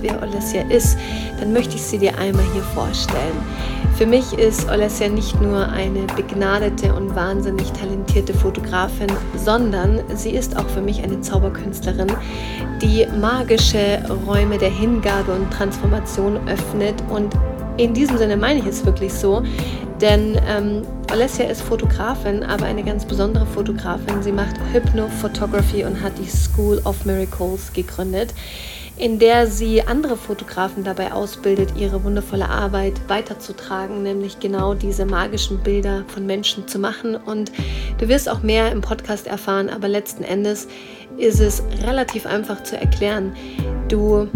wer 0.00 0.22
Olesja 0.22 0.62
ist, 0.68 0.96
dann 1.40 1.52
möchte 1.52 1.74
ich 1.74 1.82
sie 1.82 1.98
dir 1.98 2.16
einmal 2.18 2.44
hier 2.52 2.62
vorstellen. 2.62 3.36
Für 3.96 4.06
mich 4.06 4.32
ist 4.32 4.70
Olesja 4.70 5.08
nicht 5.08 5.40
nur 5.40 5.68
eine 5.68 6.02
begnadete 6.16 6.94
und 6.94 7.14
wahnsinnig 7.14 7.70
talentierte 7.72 8.32
Fotografin, 8.32 9.08
sondern 9.36 10.00
sie 10.14 10.30
ist 10.30 10.56
auch 10.56 10.68
für 10.68 10.80
mich 10.80 11.02
eine 11.02 11.20
Zauberkünstlerin, 11.20 12.08
die 12.80 13.06
magische 13.20 14.02
Räume 14.26 14.58
der 14.58 14.70
Hingabe 14.70 15.32
und 15.32 15.52
Transformation 15.52 16.36
öffnet. 16.48 16.94
Und 17.10 17.34
in 17.76 17.92
diesem 17.92 18.18
Sinne 18.18 18.36
meine 18.36 18.60
ich 18.60 18.66
es 18.66 18.84
wirklich 18.84 19.12
so, 19.12 19.42
denn 20.00 20.40
ähm, 20.48 20.82
Alessia 21.10 21.46
ist 21.46 21.62
Fotografin, 21.62 22.42
aber 22.42 22.64
eine 22.64 22.82
ganz 22.82 23.04
besondere 23.04 23.46
Fotografin. 23.46 24.22
Sie 24.22 24.32
macht 24.32 24.56
Hypnophotography 24.72 25.84
und 25.84 26.02
hat 26.02 26.12
die 26.18 26.28
School 26.28 26.80
of 26.84 27.04
Miracles 27.04 27.72
gegründet 27.72 28.32
in 29.02 29.18
der 29.18 29.48
sie 29.48 29.82
andere 29.82 30.16
Fotografen 30.16 30.84
dabei 30.84 31.12
ausbildet, 31.12 31.70
ihre 31.76 32.04
wundervolle 32.04 32.48
Arbeit 32.48 32.92
weiterzutragen, 33.08 34.04
nämlich 34.04 34.38
genau 34.38 34.74
diese 34.74 35.04
magischen 35.06 35.58
Bilder 35.58 36.04
von 36.06 36.24
Menschen 36.24 36.68
zu 36.68 36.78
machen. 36.78 37.16
Und 37.16 37.50
du 37.98 38.06
wirst 38.06 38.28
auch 38.28 38.44
mehr 38.44 38.70
im 38.70 38.80
Podcast 38.80 39.26
erfahren, 39.26 39.70
aber 39.70 39.88
letzten 39.88 40.22
Endes 40.22 40.68
ist 41.16 41.40
es 41.40 41.64
relativ 41.84 42.26
einfach 42.26 42.62
zu 42.62 42.76
erklären. 42.76 43.34
Du 43.88 44.28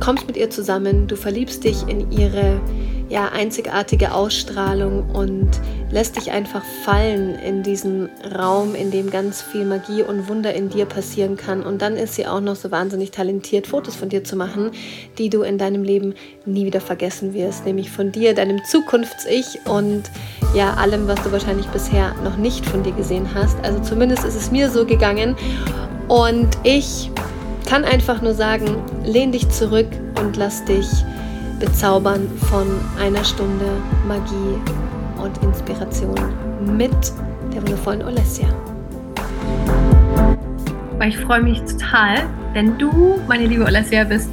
kommst 0.00 0.26
mit 0.26 0.36
ihr 0.36 0.50
zusammen, 0.50 1.06
du 1.06 1.14
verliebst 1.14 1.62
dich 1.62 1.86
in 1.86 2.10
ihre 2.10 2.60
ja, 3.08 3.28
einzigartige 3.28 4.12
Ausstrahlung 4.12 5.08
und 5.10 5.50
lässt 5.90 6.16
dich 6.16 6.30
einfach 6.30 6.62
fallen 6.84 7.34
in 7.34 7.62
diesen 7.62 8.08
Raum, 8.36 8.74
in 8.74 8.90
dem 8.90 9.10
ganz 9.10 9.42
viel 9.42 9.64
Magie 9.64 10.02
und 10.02 10.28
Wunder 10.28 10.54
in 10.54 10.68
dir 10.68 10.86
passieren 10.86 11.36
kann. 11.36 11.62
Und 11.62 11.82
dann 11.82 11.96
ist 11.96 12.14
sie 12.14 12.26
auch 12.26 12.40
noch 12.40 12.56
so 12.56 12.70
wahnsinnig 12.70 13.10
talentiert, 13.10 13.66
Fotos 13.66 13.96
von 13.96 14.08
dir 14.08 14.22
zu 14.22 14.36
machen, 14.36 14.70
die 15.18 15.30
du 15.30 15.42
in 15.42 15.58
deinem 15.58 15.82
Leben 15.82 16.14
nie 16.46 16.64
wieder 16.64 16.80
vergessen 16.80 17.34
wirst, 17.34 17.66
nämlich 17.66 17.90
von 17.90 18.12
dir, 18.12 18.34
deinem 18.34 18.64
Zukunfts-Ich 18.64 19.60
und 19.66 20.04
ja, 20.54 20.74
allem, 20.74 21.08
was 21.08 21.22
du 21.22 21.32
wahrscheinlich 21.32 21.66
bisher 21.66 22.14
noch 22.22 22.36
nicht 22.36 22.64
von 22.66 22.82
dir 22.82 22.92
gesehen 22.92 23.28
hast. 23.34 23.56
Also 23.64 23.80
zumindest 23.80 24.24
ist 24.24 24.36
es 24.36 24.50
mir 24.50 24.70
so 24.70 24.86
gegangen. 24.86 25.36
Und 26.08 26.48
ich 26.62 27.10
kann 27.66 27.84
einfach 27.84 28.22
nur 28.22 28.34
sagen, 28.34 28.76
lehn 29.04 29.32
dich 29.32 29.48
zurück 29.48 29.88
und 30.20 30.36
lass 30.36 30.64
dich 30.64 30.86
bezaubern 31.60 32.28
von 32.48 32.66
einer 32.98 33.22
Stunde 33.22 33.66
Magie 34.08 34.58
und 35.22 35.42
Inspiration 35.42 36.14
mit 36.76 36.90
der 37.52 37.62
wundervollen 37.62 38.02
Olesja. 38.02 38.48
Ich 41.06 41.16
freue 41.18 41.42
mich 41.42 41.60
total, 41.62 42.28
denn 42.54 42.76
du, 42.78 43.20
meine 43.26 43.46
liebe 43.46 43.64
Olesja, 43.64 44.04
bist 44.04 44.30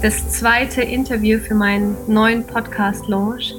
das 0.00 0.30
zweite 0.30 0.82
Interview 0.82 1.38
für 1.38 1.54
meinen 1.54 1.96
neuen 2.06 2.46
Podcast-Launch. 2.46 3.54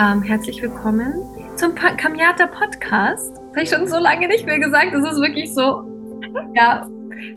Ähm, 0.00 0.22
herzlich 0.22 0.60
willkommen 0.60 1.14
zum 1.56 1.74
Kamiata 1.74 2.46
Podcast. 2.46 3.36
Habe 3.50 3.62
ich 3.62 3.70
schon 3.70 3.86
so 3.86 3.98
lange 3.98 4.26
nicht 4.26 4.44
mehr 4.44 4.58
gesagt. 4.58 4.88
Das 4.92 5.12
ist 5.12 5.20
wirklich 5.20 5.54
so, 5.54 5.84
ja, 6.54 6.88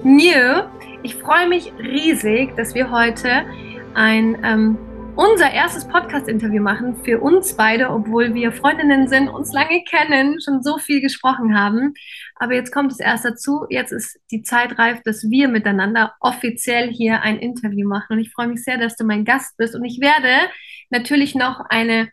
new. 0.04 0.64
Ich 1.04 1.16
freue 1.16 1.48
mich 1.48 1.72
riesig, 1.78 2.56
dass 2.56 2.74
wir 2.74 2.90
heute 2.90 3.44
ein 3.94 4.38
ähm, 4.44 4.78
unser 5.18 5.52
erstes 5.52 5.88
Podcast-Interview 5.88 6.62
machen 6.62 7.04
für 7.04 7.20
uns 7.20 7.58
beide, 7.58 7.90
obwohl 7.90 8.36
wir 8.36 8.52
Freundinnen 8.52 9.08
sind, 9.08 9.30
uns 9.30 9.52
lange 9.52 9.84
kennen, 9.84 10.40
schon 10.40 10.62
so 10.62 10.78
viel 10.78 11.02
gesprochen 11.02 11.60
haben. 11.60 11.96
Aber 12.36 12.54
jetzt 12.54 12.72
kommt 12.72 12.92
es 12.92 13.00
erst 13.00 13.26
dazu. 13.26 13.66
Jetzt 13.70 13.92
ist 13.92 14.20
die 14.32 14.44
Zeit 14.44 14.78
reif, 14.78 15.02
dass 15.04 15.28
wir 15.30 15.48
miteinander 15.48 16.14
offiziell 16.20 16.94
hier 16.94 17.24
ein 17.24 17.40
Interview 17.40 17.88
machen. 17.90 18.14
Und 18.14 18.20
ich 18.20 18.32
freue 18.32 18.48
mich 18.48 18.64
sehr, 18.64 18.78
dass 18.78 18.96
du 18.96 19.06
mein 19.06 19.26
Gast 19.26 19.58
bist. 19.58 19.76
Und 19.76 19.84
ich 19.86 20.00
werde 20.00 20.52
natürlich 20.92 21.34
noch 21.34 21.62
eine 21.68 22.10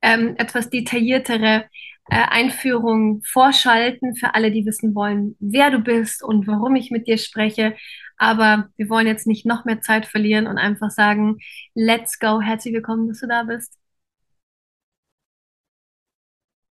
ähm, 0.00 0.34
etwas 0.38 0.70
detailliertere 0.70 1.66
äh, 2.08 2.24
Einführung 2.30 3.22
vorschalten 3.24 4.16
für 4.16 4.34
alle, 4.34 4.50
die 4.50 4.64
wissen 4.64 4.94
wollen, 4.94 5.36
wer 5.40 5.70
du 5.70 5.80
bist 5.80 6.22
und 6.22 6.46
warum 6.46 6.74
ich 6.76 6.90
mit 6.90 7.06
dir 7.06 7.18
spreche. 7.18 7.76
Aber 8.18 8.70
wir 8.76 8.88
wollen 8.88 9.06
jetzt 9.06 9.26
nicht 9.26 9.44
noch 9.44 9.64
mehr 9.64 9.80
Zeit 9.80 10.06
verlieren 10.06 10.46
und 10.46 10.58
einfach 10.58 10.90
sagen, 10.90 11.38
let's 11.74 12.18
go. 12.18 12.40
Herzlich 12.40 12.74
willkommen, 12.74 13.08
dass 13.08 13.20
du 13.20 13.26
da 13.26 13.42
bist. 13.42 13.76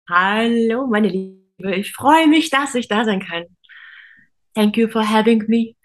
Hallo, 0.09 0.87
meine 0.87 1.09
Liebe. 1.09 1.75
Ich 1.75 1.93
freue 1.93 2.27
mich, 2.27 2.49
dass 2.49 2.75
ich 2.75 2.87
da 2.87 3.05
sein 3.05 3.21
kann. 3.21 3.45
Thank 4.53 4.77
you 4.77 4.87
for 4.87 5.07
having 5.07 5.43
me. 5.47 5.75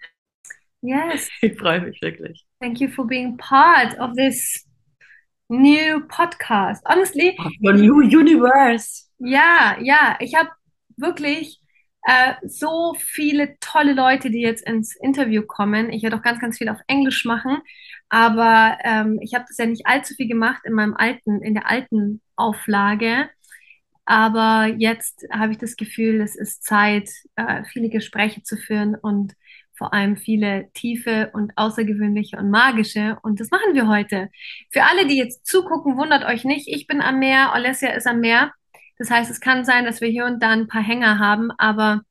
Yes. 0.81 1.29
Ich 1.41 1.57
freue 1.57 1.81
mich 1.81 2.01
wirklich. 2.01 2.45
Thank 2.59 2.79
you 2.79 2.89
for 2.89 3.05
being 3.05 3.37
part 3.37 3.97
of 3.99 4.15
this 4.15 4.67
new 5.49 5.99
podcast. 6.07 6.81
Honestly. 6.85 7.35
Of 7.39 7.53
your 7.61 7.73
new 7.73 8.01
universe. 8.01 9.07
Ja, 9.19 9.77
ja. 9.79 10.17
Ich 10.19 10.33
habe 10.35 10.49
wirklich 10.97 11.60
äh, 12.03 12.33
so 12.47 12.95
viele 12.97 13.57
tolle 13.59 13.93
Leute, 13.93 14.31
die 14.31 14.41
jetzt 14.41 14.67
ins 14.67 14.95
Interview 14.95 15.43
kommen. 15.43 15.91
Ich 15.91 16.03
werde 16.03 16.17
auch 16.17 16.23
ganz, 16.23 16.39
ganz 16.39 16.57
viel 16.57 16.69
auf 16.69 16.79
Englisch 16.87 17.25
machen, 17.25 17.59
aber 18.09 18.77
ähm, 18.83 19.19
ich 19.21 19.33
habe 19.33 19.45
das 19.47 19.57
ja 19.57 19.65
nicht 19.65 19.85
allzu 19.85 20.15
viel 20.15 20.27
gemacht 20.27 20.61
in 20.65 20.73
meinem 20.73 20.95
alten, 20.95 21.41
in 21.41 21.53
der 21.53 21.69
alten 21.69 22.21
Auflage. 22.35 23.29
Aber 24.05 24.65
jetzt 24.77 25.25
habe 25.31 25.53
ich 25.53 25.59
das 25.59 25.75
Gefühl, 25.75 26.21
es 26.21 26.35
ist 26.35 26.63
Zeit, 26.63 27.09
äh, 27.35 27.63
viele 27.65 27.89
Gespräche 27.89 28.43
zu 28.43 28.57
führen 28.57 28.95
und 28.95 29.33
vor 29.77 29.93
allem 29.93 30.17
viele 30.17 30.69
tiefe 30.73 31.31
und 31.33 31.53
außergewöhnliche 31.55 32.37
und 32.37 32.51
magische. 32.51 33.17
Und 33.23 33.39
das 33.39 33.49
machen 33.51 33.73
wir 33.73 33.87
heute. 33.87 34.29
Für 34.69 34.83
alle, 34.83 35.07
die 35.07 35.17
jetzt 35.17 35.45
zugucken, 35.45 35.97
wundert 35.97 36.25
euch 36.25 36.43
nicht. 36.45 36.67
Ich 36.67 36.87
bin 36.87 37.01
am 37.01 37.19
Meer, 37.19 37.53
Alessia 37.53 37.89
ist 37.91 38.05
am 38.07 38.19
Meer. 38.19 38.51
Das 39.01 39.09
heißt, 39.09 39.31
es 39.31 39.39
kann 39.39 39.65
sein, 39.65 39.85
dass 39.85 39.99
wir 39.99 40.09
hier 40.09 40.25
und 40.25 40.43
da 40.43 40.51
ein 40.51 40.67
paar 40.67 40.83
Hänger 40.83 41.17
haben, 41.17 41.49
aber 41.57 42.03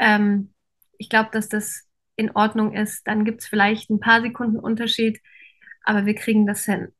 ähm, 0.00 0.54
ich 0.96 1.10
glaube, 1.10 1.28
dass 1.30 1.50
das 1.50 1.86
in 2.16 2.30
Ordnung 2.30 2.72
ist. 2.74 3.06
Dann 3.06 3.26
gibt 3.26 3.42
es 3.42 3.48
vielleicht 3.48 3.90
ein 3.90 4.00
paar 4.00 4.22
Sekunden 4.22 4.58
Unterschied, 4.58 5.20
aber 5.84 6.06
wir 6.06 6.14
kriegen 6.14 6.46
das 6.46 6.64
hin. 6.64 6.94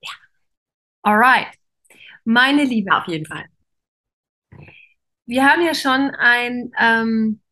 Ja. 0.00 0.10
Alright. 1.02 1.48
Meine 2.24 2.64
Liebe. 2.64 2.90
Auf 2.96 3.06
jeden 3.06 3.26
Fall. 3.26 3.44
Wir 5.26 5.44
haben 5.44 5.60
ja 5.60 5.74
schon 5.74 6.12
ein 6.18 6.72
ähm, 6.78 7.42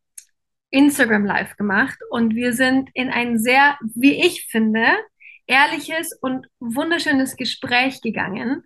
Instagram 0.71 1.23
Live 1.23 1.55
gemacht 1.55 1.99
und 2.09 2.33
wir 2.33 2.53
sind 2.53 2.89
in 2.95 3.11
ein 3.11 3.37
sehr, 3.37 3.77
wie 3.93 4.25
ich 4.25 4.47
finde, 4.47 4.87
ehrliches 5.51 6.17
und 6.21 6.47
wunderschönes 6.59 7.35
Gespräch 7.35 8.01
gegangen. 8.01 8.63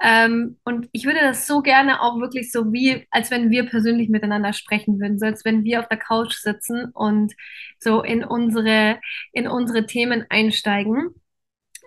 Ähm, 0.00 0.58
und 0.64 0.88
ich 0.92 1.06
würde 1.06 1.20
das 1.20 1.46
so 1.46 1.62
gerne 1.62 2.02
auch 2.02 2.18
wirklich 2.20 2.50
so 2.50 2.72
wie, 2.72 3.06
als 3.10 3.30
wenn 3.30 3.50
wir 3.50 3.66
persönlich 3.66 4.08
miteinander 4.08 4.52
sprechen 4.52 4.98
würden, 5.00 5.18
so 5.18 5.26
als 5.26 5.44
wenn 5.44 5.62
wir 5.62 5.80
auf 5.80 5.88
der 5.88 5.98
Couch 5.98 6.34
sitzen 6.34 6.86
und 6.92 7.32
so 7.78 8.02
in 8.02 8.24
unsere, 8.24 9.00
in 9.32 9.46
unsere 9.46 9.86
Themen 9.86 10.26
einsteigen. 10.28 11.14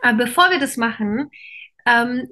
Aber 0.01 0.25
bevor 0.25 0.49
wir 0.49 0.59
das 0.59 0.77
machen, 0.77 1.29
ähm, 1.85 2.27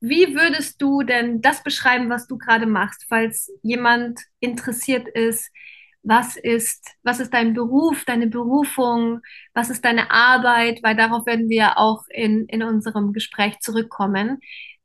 wie 0.00 0.34
würdest 0.34 0.82
du 0.82 1.02
denn 1.02 1.40
das 1.40 1.62
beschreiben, 1.62 2.10
was 2.10 2.26
du 2.26 2.36
gerade 2.36 2.66
machst, 2.66 3.06
falls 3.08 3.50
jemand 3.62 4.20
interessiert 4.40 5.08
ist, 5.08 5.50
was 6.06 6.36
ist, 6.36 6.88
was 7.02 7.18
ist 7.20 7.34
dein 7.34 7.52
Beruf, 7.52 8.04
deine 8.04 8.28
Berufung, 8.28 9.20
was 9.54 9.70
ist 9.70 9.84
deine 9.84 10.10
Arbeit, 10.10 10.80
weil 10.82 10.96
darauf 10.96 11.26
werden 11.26 11.48
wir 11.48 11.78
auch 11.78 12.04
in, 12.10 12.46
in 12.46 12.62
unserem 12.62 13.12
Gespräch 13.12 13.58
zurückkommen. 13.60 14.38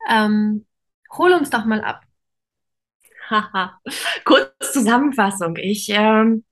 Ähm, 0.09 0.65
hol 1.15 1.33
uns 1.33 1.51
doch 1.51 1.65
mal 1.65 1.81
ab. 1.81 2.01
Haha, 3.29 3.79
kurz 4.25 4.73
Zusammenfassung. 4.73 5.57
Ich, 5.57 5.89
ähm, 5.89 6.43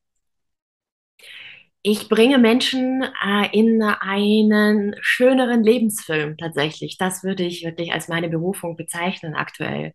ich 1.82 2.08
bringe 2.08 2.38
Menschen 2.38 3.04
äh, 3.26 3.50
in 3.52 3.82
einen 3.82 4.96
schöneren 5.02 5.64
Lebensfilm 5.64 6.38
tatsächlich. 6.38 6.98
Das 7.00 7.24
würde 7.24 7.44
ich 7.44 7.64
wirklich 7.64 7.92
als 7.92 8.08
meine 8.08 8.30
Berufung 8.30 8.76
bezeichnen 8.76 9.34
aktuell. 9.34 9.94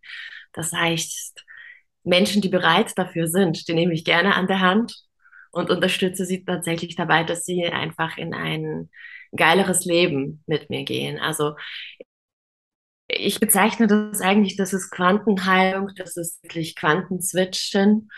Das 0.51 0.73
heißt, 0.73 1.44
Menschen, 2.05 2.41
die 2.41 2.49
bereit 2.49 2.93
dafür 2.97 3.27
sind, 3.27 3.67
die 3.67 3.73
nehme 3.73 3.93
ich 3.93 4.05
gerne 4.05 4.35
an 4.35 4.47
der 4.47 4.61
Hand 4.61 4.95
und 5.51 5.69
unterstütze 5.69 6.25
sie 6.25 6.43
tatsächlich 6.45 6.95
dabei, 6.95 7.23
dass 7.23 7.45
sie 7.45 7.65
einfach 7.65 8.17
in 8.17 8.33
ein 8.33 8.89
geileres 9.35 9.85
Leben 9.85 10.43
mit 10.47 10.69
mir 10.69 10.83
gehen. 10.83 11.19
Also 11.19 11.55
ich 13.07 13.39
bezeichne 13.39 13.87
das 13.87 14.21
eigentlich, 14.21 14.57
das 14.57 14.73
ist 14.73 14.89
Quantenheilung, 14.89 15.91
das 15.95 16.17
ist 16.17 16.41
wirklich 16.43 16.75
Quantenswitchen, 16.75 18.09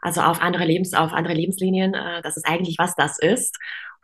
also 0.00 0.20
auf 0.20 0.40
andere 0.40 0.64
Lebens, 0.64 0.94
auf 0.94 1.12
andere 1.12 1.34
Lebenslinien. 1.34 1.94
Äh, 1.94 2.22
das 2.22 2.36
ist 2.36 2.46
eigentlich, 2.46 2.76
was 2.78 2.94
das 2.96 3.18
ist. 3.18 3.56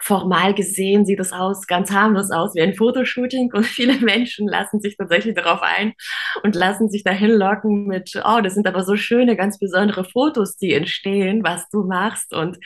Formal 0.02 0.52
gesehen 0.52 1.06
sieht 1.06 1.20
es 1.20 1.32
aus, 1.32 1.66
ganz 1.68 1.92
harmlos 1.92 2.32
aus, 2.32 2.54
wie 2.54 2.60
ein 2.60 2.74
Fotoshooting. 2.74 3.52
Und 3.52 3.64
viele 3.66 3.98
Menschen 4.00 4.48
lassen 4.48 4.80
sich 4.80 4.96
tatsächlich 4.96 5.34
darauf 5.34 5.62
ein 5.62 5.94
und 6.42 6.56
lassen 6.56 6.90
sich 6.90 7.04
dahin 7.04 7.30
locken 7.30 7.86
mit, 7.86 8.20
oh, 8.24 8.40
das 8.42 8.54
sind 8.54 8.66
aber 8.66 8.82
so 8.82 8.96
schöne, 8.96 9.36
ganz 9.36 9.58
besondere 9.58 10.04
Fotos, 10.04 10.56
die 10.56 10.72
entstehen, 10.72 11.44
was 11.44 11.68
du 11.68 11.84
machst. 11.84 12.34
Und 12.34 12.58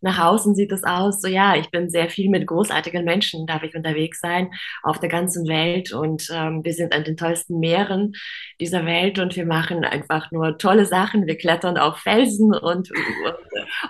nach 0.00 0.24
außen 0.24 0.54
sieht 0.54 0.70
es 0.70 0.84
aus, 0.84 1.20
so 1.20 1.26
ja, 1.26 1.56
ich 1.56 1.70
bin 1.70 1.90
sehr 1.90 2.08
viel 2.08 2.30
mit 2.30 2.46
großartigen 2.46 3.04
Menschen, 3.04 3.46
darf 3.46 3.64
ich 3.64 3.74
unterwegs 3.74 4.20
sein, 4.20 4.50
auf 4.82 5.00
der 5.00 5.08
ganzen 5.08 5.48
Welt. 5.48 5.92
Und 5.92 6.28
ähm, 6.32 6.64
wir 6.64 6.74
sind 6.74 6.92
an 6.94 7.02
den 7.02 7.16
tollsten 7.16 7.58
Meeren 7.58 8.12
dieser 8.60 8.86
Welt 8.86 9.18
und 9.18 9.34
wir 9.34 9.46
machen 9.46 9.84
einfach 9.84 10.30
nur 10.30 10.58
tolle 10.58 10.86
Sachen, 10.86 11.26
wir 11.26 11.36
klettern 11.36 11.76
auf 11.76 11.98
Felsen 11.98 12.54
und, 12.54 12.90
und, 12.92 13.36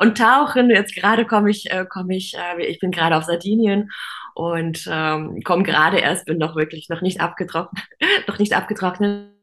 und 0.01 0.19
tauchen, 0.19 0.71
jetzt 0.71 0.95
gerade 0.97 1.27
komme 1.27 1.51
ich, 1.51 1.71
äh, 1.71 1.85
komme 1.85 2.17
ich, 2.17 2.35
äh, 2.35 2.65
ich 2.65 2.81
bin 2.81 2.94
gerade 2.95 3.17
auf 3.17 3.25
Sardinien 3.25 3.91
und 4.35 4.89
ähm, 4.91 5.41
komme 5.45 5.63
gerade 5.63 5.99
erst, 5.99 6.27
bin 6.27 6.39
noch 6.39 6.57
wirklich 6.57 6.89
noch 6.89 7.03
nicht 7.03 7.21
abgetrocknet, 7.21 7.85
noch 8.29 8.39
nicht 8.39 8.55
abgetrocknet 8.55 9.35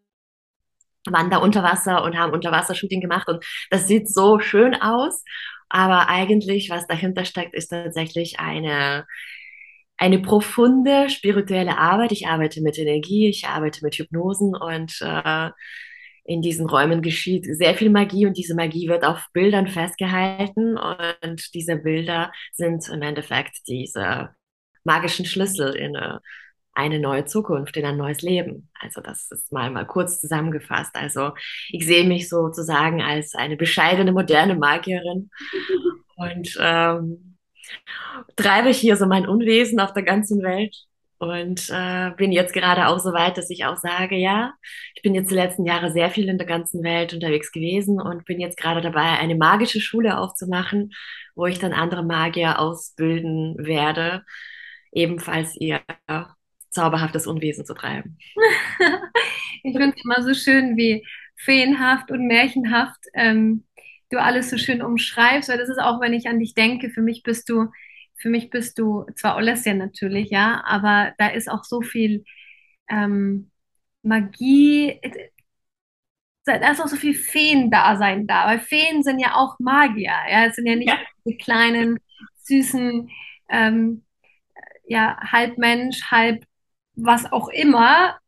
waren 1.09 1.29
da 1.31 1.37
unter 1.37 1.63
Wasser 1.63 2.03
und 2.03 2.17
haben 2.17 2.33
Unterwassershooting 2.33 3.01
gemacht 3.01 3.27
und 3.27 3.43
das 3.69 3.87
sieht 3.87 4.09
so 4.09 4.39
schön 4.39 4.75
aus. 4.75 5.23
Aber 5.69 6.09
eigentlich, 6.09 6.69
was 6.69 6.85
dahinter 6.87 7.25
steckt, 7.25 7.53
ist 7.55 7.69
tatsächlich 7.69 8.39
eine, 8.39 9.07
eine 9.97 10.19
profunde 10.19 11.09
spirituelle 11.09 11.77
Arbeit. 11.77 12.11
Ich 12.11 12.27
arbeite 12.27 12.61
mit 12.61 12.77
Energie, 12.77 13.29
ich 13.29 13.47
arbeite 13.47 13.83
mit 13.83 13.95
Hypnosen 13.95 14.55
und 14.55 14.99
äh, 15.01 15.49
in 16.23 16.41
diesen 16.41 16.69
Räumen 16.69 17.01
geschieht 17.01 17.45
sehr 17.45 17.75
viel 17.75 17.89
Magie 17.89 18.25
und 18.25 18.37
diese 18.37 18.55
Magie 18.55 18.87
wird 18.87 19.03
auf 19.03 19.25
Bildern 19.33 19.67
festgehalten 19.67 20.77
und 20.77 21.53
diese 21.53 21.77
Bilder 21.77 22.31
sind 22.53 22.87
im 22.89 23.01
Endeffekt 23.01 23.67
diese 23.67 24.29
magischen 24.83 25.25
Schlüssel 25.25 25.75
in 25.75 25.95
eine, 25.95 26.21
eine 26.73 26.99
neue 26.99 27.25
Zukunft, 27.25 27.75
in 27.77 27.85
ein 27.85 27.97
neues 27.97 28.21
Leben. 28.21 28.69
Also 28.79 29.01
das 29.01 29.29
ist 29.31 29.51
mal, 29.51 29.69
mal 29.71 29.85
kurz 29.85 30.21
zusammengefasst. 30.21 30.95
Also 30.95 31.31
ich 31.69 31.85
sehe 31.85 32.07
mich 32.07 32.29
sozusagen 32.29 33.01
als 33.01 33.35
eine 33.35 33.57
bescheidene, 33.57 34.11
moderne 34.11 34.55
Magierin 34.55 35.29
und 36.15 36.57
ähm, 36.59 37.37
treibe 38.35 38.69
hier 38.69 38.95
so 38.95 39.05
mein 39.05 39.27
Unwesen 39.27 39.79
auf 39.79 39.93
der 39.93 40.03
ganzen 40.03 40.41
Welt 40.43 40.75
und 41.21 41.69
äh, 41.69 42.09
bin 42.17 42.31
jetzt 42.31 42.51
gerade 42.51 42.87
auch 42.87 42.97
so 42.97 43.13
weit, 43.13 43.37
dass 43.37 43.51
ich 43.51 43.63
auch 43.65 43.77
sage, 43.77 44.15
ja, 44.15 44.55
ich 44.95 45.03
bin 45.03 45.13
jetzt 45.13 45.29
die 45.29 45.35
letzten 45.35 45.65
Jahre 45.65 45.91
sehr 45.91 46.09
viel 46.09 46.27
in 46.27 46.39
der 46.39 46.47
ganzen 46.47 46.83
Welt 46.83 47.13
unterwegs 47.13 47.51
gewesen 47.51 48.01
und 48.01 48.25
bin 48.25 48.39
jetzt 48.39 48.57
gerade 48.57 48.81
dabei, 48.81 49.19
eine 49.19 49.35
magische 49.35 49.79
Schule 49.79 50.17
aufzumachen, 50.17 50.93
wo 51.35 51.45
ich 51.45 51.59
dann 51.59 51.73
andere 51.73 52.03
Magier 52.03 52.57
ausbilden 52.57 53.55
werde, 53.59 54.23
ebenfalls 54.91 55.55
ihr 55.55 55.81
zauberhaftes 56.71 57.27
Unwesen 57.27 57.65
zu 57.65 57.75
treiben. 57.75 58.17
ich 59.63 59.77
finde 59.77 59.93
es 59.95 60.03
immer 60.03 60.23
so 60.23 60.33
schön, 60.33 60.75
wie 60.75 61.05
feenhaft 61.35 62.09
und 62.09 62.25
märchenhaft 62.25 62.99
ähm, 63.13 63.65
du 64.09 64.19
alles 64.19 64.49
so 64.49 64.57
schön 64.57 64.81
umschreibst, 64.81 65.49
weil 65.49 65.59
das 65.59 65.69
ist 65.69 65.79
auch, 65.79 66.01
wenn 66.01 66.13
ich 66.13 66.27
an 66.27 66.39
dich 66.39 66.55
denke, 66.55 66.89
für 66.89 67.01
mich 67.01 67.21
bist 67.21 67.47
du 67.47 67.67
für 68.21 68.29
mich 68.29 68.49
bist 68.49 68.77
du 68.77 69.05
zwar 69.15 69.35
Olesja 69.37 69.73
natürlich, 69.73 70.29
ja, 70.29 70.63
aber 70.65 71.13
da 71.17 71.27
ist 71.27 71.49
auch 71.49 71.63
so 71.63 71.81
viel 71.81 72.23
ähm, 72.89 73.51
Magie, 74.03 74.99
da 76.45 76.71
ist 76.71 76.81
auch 76.81 76.87
so 76.87 76.95
viel 76.95 77.13
Feen-Dasein 77.13 78.27
da, 78.27 78.47
weil 78.47 78.59
Feen 78.59 79.03
sind 79.03 79.19
ja 79.19 79.35
auch 79.35 79.57
Magier, 79.59 80.13
ja, 80.29 80.45
es 80.45 80.55
sind 80.55 80.67
ja 80.67 80.75
nicht 80.75 80.89
ja. 80.89 80.99
die 81.25 81.37
kleinen, 81.37 81.99
süßen, 82.43 83.09
ähm, 83.49 84.03
ja, 84.85 85.17
halb 85.31 85.57
Mensch, 85.57 86.11
halb 86.11 86.43
was 86.95 87.31
auch 87.31 87.49
immer, 87.49 88.19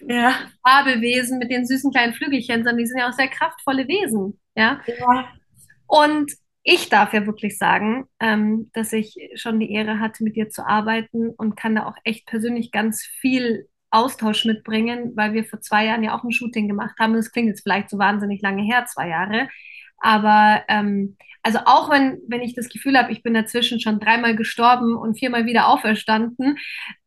ja. 0.00 0.34
Fabelwesen 0.62 1.38
mit 1.38 1.50
den 1.50 1.66
süßen 1.66 1.90
kleinen 1.90 2.14
Flügelchen, 2.14 2.58
sondern 2.58 2.78
die 2.78 2.86
sind 2.86 2.98
ja 2.98 3.08
auch 3.08 3.12
sehr 3.12 3.28
kraftvolle 3.28 3.88
Wesen, 3.88 4.40
ja. 4.54 4.80
ja. 4.86 5.32
Und 5.86 6.32
ich 6.62 6.88
darf 6.88 7.12
ja 7.14 7.26
wirklich 7.26 7.58
sagen, 7.58 8.04
ähm, 8.20 8.70
dass 8.74 8.92
ich 8.92 9.16
schon 9.34 9.60
die 9.60 9.72
Ehre 9.72 9.98
hatte, 9.98 10.24
mit 10.24 10.36
dir 10.36 10.50
zu 10.50 10.66
arbeiten 10.66 11.30
und 11.30 11.56
kann 11.56 11.74
da 11.74 11.86
auch 11.86 11.96
echt 12.04 12.26
persönlich 12.26 12.70
ganz 12.70 13.02
viel 13.04 13.66
Austausch 13.90 14.44
mitbringen, 14.44 15.12
weil 15.16 15.32
wir 15.32 15.44
vor 15.44 15.60
zwei 15.60 15.86
Jahren 15.86 16.04
ja 16.04 16.16
auch 16.16 16.22
ein 16.22 16.32
Shooting 16.32 16.68
gemacht 16.68 16.94
haben. 16.98 17.14
Das 17.14 17.32
klingt 17.32 17.48
jetzt 17.48 17.62
vielleicht 17.62 17.90
so 17.90 17.98
wahnsinnig 17.98 18.40
lange 18.42 18.62
her, 18.62 18.86
zwei 18.86 19.08
Jahre. 19.08 19.48
Aber 19.98 20.62
ähm, 20.68 21.16
also 21.42 21.60
auch 21.64 21.90
wenn, 21.90 22.18
wenn 22.28 22.42
ich 22.42 22.54
das 22.54 22.68
Gefühl 22.68 22.98
habe, 22.98 23.12
ich 23.12 23.22
bin 23.22 23.34
dazwischen 23.34 23.80
schon 23.80 23.98
dreimal 23.98 24.36
gestorben 24.36 24.96
und 24.96 25.18
viermal 25.18 25.46
wieder 25.46 25.68
auferstanden, 25.68 26.58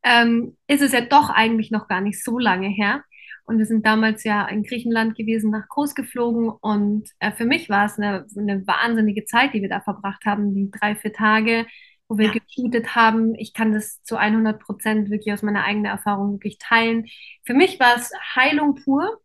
ähm, 0.03 0.57
ist 0.67 0.81
es 0.81 0.91
ja 0.91 1.01
doch 1.01 1.29
eigentlich 1.29 1.71
noch 1.71 1.88
gar 1.88 2.01
nicht 2.01 2.23
so 2.23 2.39
lange 2.39 2.67
her. 2.67 3.03
Und 3.45 3.57
wir 3.57 3.66
sind 3.66 3.86
damals 3.86 4.24
ja 4.24 4.48
in 4.48 4.63
Griechenland 4.63 5.16
gewesen, 5.16 5.51
nach 5.51 5.68
Kos 5.68 5.95
geflogen. 5.95 6.50
Und 6.50 7.10
äh, 7.19 7.31
für 7.31 7.45
mich 7.45 7.69
war 7.69 7.86
es 7.86 7.98
eine, 7.98 8.25
eine 8.38 8.66
wahnsinnige 8.66 9.25
Zeit, 9.25 9.54
die 9.54 9.62
wir 9.62 9.69
da 9.69 9.81
verbracht 9.81 10.25
haben, 10.25 10.54
die 10.54 10.72
drei, 10.72 10.95
vier 10.95 11.13
Tage, 11.13 11.66
wo 12.07 12.18
wir 12.18 12.28
ja. 12.28 12.34
geshootet 12.34 12.95
haben. 12.95 13.36
Ich 13.36 13.54
kann 13.54 13.74
das 13.74 14.01
zu 14.04 14.16
100 14.16 14.62
Prozent 14.62 15.10
wirklich 15.10 15.34
aus 15.34 15.42
meiner 15.42 15.66
eigenen 15.66 15.86
Erfahrung 15.86 16.34
wirklich 16.34 16.57
teilen. 16.57 17.07
Für 17.44 17.54
mich 17.54 17.80
war 17.80 17.95
es 17.98 18.12
Heilung 18.36 18.75
pur 18.84 19.19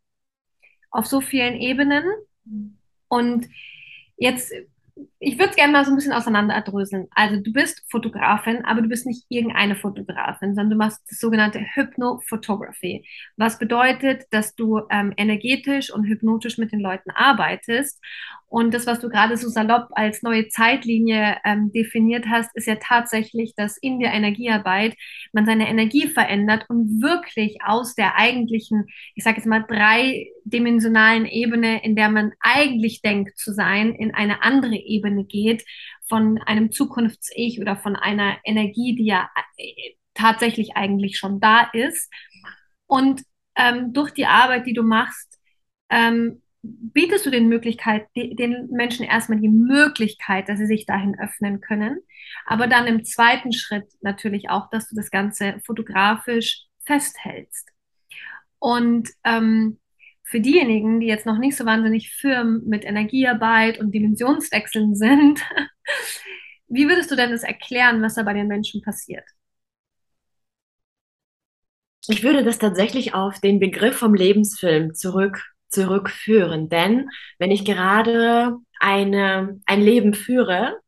auf 0.91 1.07
so 1.07 1.21
vielen 1.21 1.55
Ebenen. 1.55 2.05
Und 3.09 3.49
jetzt 4.17 4.53
ich 5.21 5.39
würde 5.39 5.51
es 5.51 5.57
gerne 5.57 5.73
mal 5.73 5.85
so 5.85 5.91
ein 5.91 5.97
bisschen 5.97 6.13
auseinanderdröseln. 6.13 7.09
Also 7.11 7.41
du 7.41 7.53
bist 7.53 7.83
Fotografin, 7.91 8.65
aber 8.65 8.83
du 8.83 8.89
bist 8.89 9.05
nicht 9.05 9.25
irgendeine 9.29 9.75
Fotografin, 9.75 10.55
sondern 10.55 10.71
du 10.71 10.77
machst 10.77 11.03
das 11.11 11.19
sogenannte 11.19 11.61
Hypnophotography. 11.75 13.05
Was 13.37 13.59
bedeutet, 13.59 14.27
dass 14.31 14.55
du 14.55 14.81
ähm, 14.91 15.13
energetisch 15.17 15.93
und 15.93 16.05
hypnotisch 16.05 16.59
mit 16.59 16.71
den 16.73 16.81
Leuten 16.81 17.11
arbeitest. 17.11 18.01
Und 18.51 18.73
das, 18.73 18.87
was 18.87 19.01
du 19.01 19.11
gerade 19.11 19.37
so 19.37 19.49
salopp 19.49 19.89
als 19.91 20.23
neue 20.23 20.49
Zeitlinie 20.49 21.37
ähm, 21.45 21.71
definiert 21.71 22.27
hast, 22.31 22.49
ist 22.55 22.67
ja 22.67 22.77
tatsächlich, 22.77 23.55
dass 23.55 23.77
in 23.77 24.01
der 24.01 24.13
Energiearbeit 24.15 24.95
man 25.33 25.45
seine 25.45 25.69
Energie 25.69 26.07
verändert 26.07 26.65
und 26.69 27.03
wirklich 27.03 27.59
aus 27.63 27.95
der 27.95 28.17
eigentlichen, 28.17 28.87
ich 29.15 29.25
sage 29.25 29.37
jetzt 29.37 29.47
mal, 29.47 29.67
dreidimensionalen 29.69 31.27
Ebene, 31.27 31.85
in 31.85 31.95
der 31.95 32.09
man 32.09 32.33
eigentlich 32.41 33.03
denkt 33.03 33.37
zu 33.37 33.53
sein, 33.53 33.95
in 33.95 34.15
eine 34.15 34.43
andere 34.43 34.77
Ebene 34.77 35.08
geht, 35.25 35.65
von 36.09 36.39
einem 36.39 36.73
Zukunfts-Ich 36.73 37.61
oder 37.61 37.77
von 37.77 37.97
einer 37.97 38.39
Energie, 38.45 38.95
die 38.95 39.07
ja 39.07 39.29
äh, 39.57 39.95
tatsächlich 40.15 40.77
eigentlich 40.77 41.19
schon 41.19 41.41
da 41.41 41.69
ist. 41.73 42.11
Und 42.87 43.23
ähm, 43.57 43.93
durch 43.93 44.13
die 44.13 44.27
Arbeit, 44.27 44.67
die 44.67 44.73
du 44.73 44.83
machst, 44.83 45.39
ähm, 45.91 46.43
bietest 46.63 47.25
du 47.25 47.31
den 47.31 47.49
Möglichkeit, 47.49 48.09
den 48.17 48.69
Menschen 48.71 49.05
erstmal 49.05 49.41
die 49.41 49.49
Möglichkeit, 49.49 50.49
dass 50.49 50.59
sie 50.59 50.67
sich 50.67 50.87
dahin 50.87 51.19
öffnen 51.19 51.61
können, 51.61 52.01
aber 52.47 52.67
dann 52.67 52.87
im 52.87 53.05
zweiten 53.05 53.53
Schritt 53.53 53.87
natürlich 54.01 54.51
auch, 54.51 54.69
dass 54.71 54.89
du 54.89 54.97
das 54.97 55.11
Ganze 55.11 55.61
fotografisch 55.65 56.67
festhältst. 56.85 57.71
Und 58.59 59.09
ähm, 59.25 59.79
für 60.29 60.41
diejenigen, 60.41 61.01
die 61.01 61.07
jetzt 61.07 61.25
noch 61.25 61.39
nicht 61.39 61.57
so 61.57 61.65
wahnsinnig 61.65 62.11
firm 62.13 62.63
mit 62.67 62.85
Energiearbeit 62.85 63.81
und 63.81 63.93
Dimensionswechseln 63.93 64.95
sind, 64.95 65.41
wie 66.69 66.87
würdest 66.87 67.11
du 67.11 67.17
denn 67.17 67.31
das 67.31 67.43
erklären, 67.43 68.03
was 68.03 68.15
da 68.15 68.23
bei 68.23 68.35
den 68.35 68.47
Menschen 68.47 68.83
passiert? 68.83 69.25
Ich 72.09 72.23
würde 72.23 72.45
das 72.45 72.59
tatsächlich 72.59 73.15
auf 73.15 73.41
den 73.41 73.59
Begriff 73.59 73.97
vom 73.97 74.15
Lebensfilm 74.15 74.95
zurück, 74.95 75.43
zurückführen. 75.69 76.69
Denn 76.69 77.09
wenn 77.39 77.51
ich 77.51 77.65
gerade 77.65 78.57
eine, 78.81 79.61
ein 79.65 79.81
Leben 79.81 80.13
führe, 80.13 80.79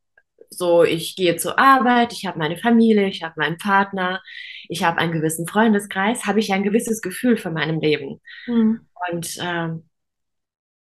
so 0.51 0.83
ich 0.85 1.17
gehe 1.17 1.37
zur 1.37 1.59
Arbeit, 1.59 2.13
ich 2.13 2.27
habe 2.27 2.39
meine 2.39 2.57
Familie, 2.57 3.09
ich 3.09 3.23
habe 3.23 3.35
meinen 3.37 3.59
Partner, 3.59 4.21
ich 4.69 4.85
habe 4.85 4.99
einen 4.99 5.13
gewissen 5.13 5.47
Freundeskreis, 5.47 6.27
habe 6.27 6.41
ich 6.41 6.53
ein 6.53 6.63
gewisses 6.63 7.01
Gefühl 7.01 7.37
für 7.37 7.51
meinem 7.51 7.81
Leben. 7.81 8.21
Mhm. 8.47 8.87
Und 9.11 9.39
äh, 9.39 9.69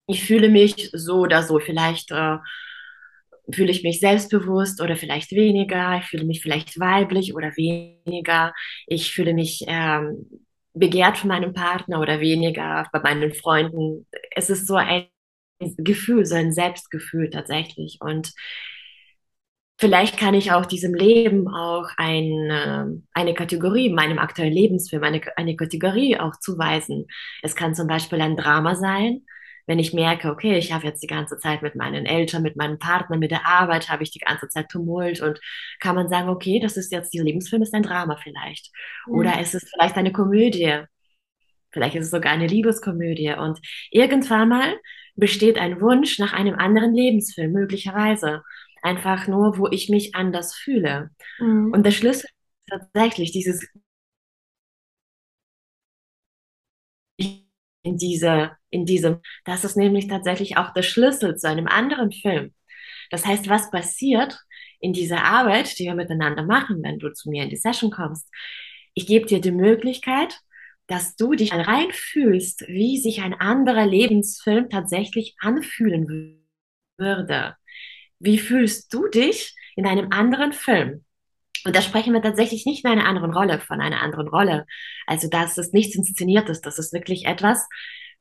ich 0.07 0.23
fühle 0.23 0.49
mich 0.49 0.89
so 0.93 1.19
oder 1.19 1.43
so. 1.43 1.59
Vielleicht 1.59 2.11
äh, 2.11 2.37
fühle 3.51 3.71
ich 3.71 3.83
mich 3.83 3.99
selbstbewusst 3.99 4.81
oder 4.81 4.95
vielleicht 4.95 5.31
weniger. 5.31 5.97
Ich 5.97 6.05
fühle 6.05 6.25
mich 6.25 6.41
vielleicht 6.41 6.79
weiblich 6.79 7.35
oder 7.35 7.55
weniger. 7.55 8.53
Ich 8.87 9.13
fühle 9.13 9.33
mich 9.33 9.63
ähm, 9.67 10.25
begehrt 10.73 11.17
von 11.17 11.29
meinem 11.29 11.53
Partner 11.53 11.99
oder 11.99 12.19
weniger 12.19 12.87
bei 12.91 12.99
meinen 12.99 13.33
Freunden. 13.33 14.07
Es 14.35 14.49
ist 14.49 14.67
so 14.67 14.75
ein 14.75 15.07
Gefühl, 15.59 16.25
so 16.25 16.35
ein 16.35 16.53
Selbstgefühl 16.53 17.29
tatsächlich. 17.29 17.97
Und 17.99 18.33
vielleicht 19.77 20.17
kann 20.17 20.33
ich 20.33 20.51
auch 20.51 20.65
diesem 20.65 20.93
Leben 20.93 21.47
auch 21.47 21.89
eine, 21.97 23.01
eine 23.13 23.33
Kategorie, 23.33 23.89
meinem 23.93 24.19
aktuellen 24.19 24.53
Lebensfilm, 24.53 25.03
eine, 25.03 25.21
eine 25.35 25.55
Kategorie 25.55 26.19
auch 26.19 26.35
zuweisen. 26.39 27.05
Es 27.43 27.55
kann 27.55 27.75
zum 27.75 27.87
Beispiel 27.87 28.21
ein 28.21 28.35
Drama 28.35 28.75
sein, 28.75 29.21
wenn 29.67 29.79
ich 29.79 29.93
merke, 29.93 30.31
okay, 30.31 30.57
ich 30.57 30.71
habe 30.71 30.87
jetzt 30.87 31.03
die 31.03 31.07
ganze 31.07 31.37
Zeit 31.37 31.61
mit 31.61 31.75
meinen 31.75 32.05
Eltern, 32.05 32.41
mit 32.41 32.55
meinem 32.55 32.79
Partner, 32.79 33.17
mit 33.17 33.31
der 33.31 33.45
Arbeit, 33.45 33.89
habe 33.89 34.01
ich 34.01 34.11
die 34.11 34.19
ganze 34.19 34.47
Zeit 34.47 34.69
Tumult 34.69 35.21
und 35.21 35.39
kann 35.79 35.95
man 35.95 36.07
sagen, 36.07 36.29
okay, 36.29 36.59
das 36.59 36.77
ist 36.77 36.91
jetzt, 36.91 37.13
dieser 37.13 37.25
Lebensfilm 37.25 37.61
ist 37.61 37.73
ein 37.73 37.83
Drama 37.83 38.15
vielleicht. 38.15 38.71
Mhm. 39.05 39.13
Oder 39.13 39.33
es 39.39 39.53
ist 39.53 39.69
vielleicht 39.69 39.97
eine 39.97 40.13
Komödie. 40.13 40.83
Vielleicht 41.71 41.95
ist 41.95 42.05
es 42.05 42.11
sogar 42.11 42.31
eine 42.31 42.47
Liebeskomödie. 42.47 43.33
Und 43.33 43.59
irgendwann 43.91 44.49
mal 44.49 44.79
besteht 45.15 45.57
ein 45.57 45.81
Wunsch 45.81 46.17
nach 46.17 46.33
einem 46.33 46.55
anderen 46.55 46.95
Lebensfilm, 46.95 47.51
möglicherweise. 47.51 48.43
Einfach 48.87 49.27
nur, 49.27 49.57
wo 49.57 49.67
ich 49.67 49.89
mich 49.89 50.15
anders 50.15 50.55
fühle. 50.55 51.09
Mhm. 51.39 51.73
Und 51.73 51.85
der 51.85 51.91
Schlüssel 51.91 52.29
ist 52.29 52.69
tatsächlich 52.69 53.33
dieses 53.33 53.67
in 57.17 57.97
diese, 57.97 58.51
in 58.69 58.85
diesem, 58.85 59.19
das 59.43 59.65
ist 59.65 59.75
nämlich 59.75 60.07
tatsächlich 60.07 60.55
auch 60.55 60.71
der 60.73 60.83
Schlüssel 60.83 61.35
zu 61.35 61.49
einem 61.49 61.67
anderen 61.67 62.13
Film. 62.13 62.53
Das 63.09 63.25
heißt, 63.25 63.49
was 63.49 63.71
passiert 63.71 64.39
in 64.79 64.93
dieser 64.93 65.23
Arbeit, 65.25 65.77
die 65.79 65.85
wir 65.85 65.95
miteinander 65.95 66.43
machen, 66.43 66.81
wenn 66.81 66.99
du 66.99 67.11
zu 67.11 67.29
mir 67.29 67.43
in 67.43 67.49
die 67.49 67.57
Session 67.57 67.91
kommst? 67.91 68.29
Ich 68.93 69.05
gebe 69.05 69.25
dir 69.25 69.41
die 69.41 69.51
Möglichkeit, 69.51 70.39
dass 70.87 71.17
du 71.17 71.33
dich 71.33 71.53
reinfühlst, 71.53 72.67
wie 72.69 72.97
sich 72.97 73.21
ein 73.21 73.33
anderer 73.33 73.85
Lebensfilm 73.85 74.69
tatsächlich 74.69 75.35
anfühlen 75.39 76.39
würde. 76.97 77.55
Wie 78.19 78.37
fühlst 78.37 78.93
du 78.93 79.07
dich 79.07 79.55
in 79.75 79.85
einem 79.85 80.11
anderen 80.11 80.53
Film? 80.53 81.03
Und 81.65 81.75
da 81.75 81.81
sprechen 81.81 82.13
wir 82.13 82.21
tatsächlich 82.21 82.65
nicht 82.65 82.85
in 82.85 82.91
einer 82.91 83.05
anderen 83.05 83.33
Rolle, 83.33 83.59
von 83.59 83.81
einer 83.81 84.01
anderen 84.01 84.27
Rolle. 84.27 84.65
Also 85.05 85.27
das 85.29 85.57
ist 85.57 85.73
nichts 85.73 85.95
Inszeniertes, 85.95 86.61
das 86.61 86.79
ist 86.79 86.93
wirklich 86.93 87.25
etwas, 87.25 87.67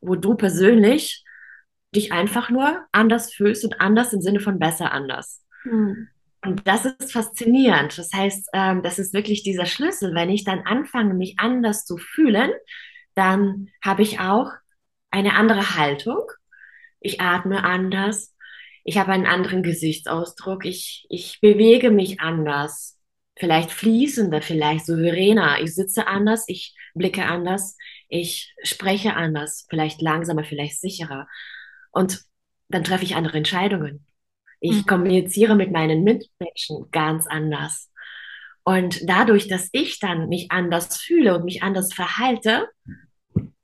wo 0.00 0.17
du 0.17 0.35
persönlich 0.35 1.25
dich 1.95 2.12
einfach 2.12 2.50
nur 2.50 2.85
anders 2.93 3.33
fühlst 3.33 3.65
und 3.65 3.81
anders 3.81 4.12
im 4.12 4.21
Sinne 4.21 4.41
von 4.41 4.59
besser 4.59 4.93
anders. 4.93 5.45
Mhm. 5.65 6.09
Und 6.43 6.67
das 6.67 6.85
ist 6.85 7.12
faszinierend. 7.12 7.99
Das 7.99 8.12
heißt, 8.12 8.50
ähm, 8.53 8.83
das 8.83 8.99
ist 8.99 9.15
wirklich 9.15 9.43
dieser 9.43 9.67
Schlüssel. 9.67 10.15
Wenn 10.15 10.31
ich 10.31 10.45
dann 10.45 10.61
anfange, 10.61 11.15
mich 11.15 11.37
anders 11.38 11.85
zu 11.85 11.97
fühlen, 11.97 12.53
dann 13.15 13.69
habe 13.85 14.03
ich 14.03 14.21
auch 14.21 14.53
eine 15.11 15.35
andere 15.35 15.76
Haltung. 15.76 16.23
Ich 17.00 17.21
atme 17.21 17.65
anders. 17.65 18.35
Ich 18.88 18.99
habe 18.99 19.11
einen 19.11 19.26
anderen 19.26 19.64
Gesichtsausdruck. 19.64 20.64
Ich, 20.64 21.07
ich 21.09 21.40
bewege 21.40 21.90
mich 21.90 22.21
anders 22.21 22.97
vielleicht 23.37 23.73
fließender, 23.73 24.40
vielleicht 24.43 24.87
souveräner. 24.87 25.61
Ich 25.61 25.75
sitze 25.75 26.07
anders, 26.07 26.45
ich 26.47 26.75
blicke 26.95 27.25
anders, 27.26 27.76
ich 28.09 28.55
spreche 28.62 29.14
anders, 29.14 29.66
vielleicht 29.69 30.00
langsamer, 30.00 30.45
vielleicht 30.45 30.81
sicherer. 30.81 31.26
Und 31.90 32.23
dann 32.69 32.85
treffe 32.85 33.05
ich 33.05 33.16
andere 33.16 33.38
Entscheidungen. 33.38 34.07
Ich 34.61 34.76
mhm. 34.76 34.87
kommuniziere 34.87 35.57
mit 35.57 35.73
meinen 35.73 36.05
Mitmenschen 36.05 36.88
ganz 36.93 37.26
anders. 37.26 37.90
Und 38.62 39.09
dadurch, 39.09 39.49
dass 39.49 39.69
ich 39.73 39.99
dann 39.99 40.28
mich 40.28 40.52
anders 40.52 40.97
fühle 40.97 41.37
und 41.37 41.45
mich 41.45 41.64
anders 41.64 41.93
verhalte, 41.93 42.69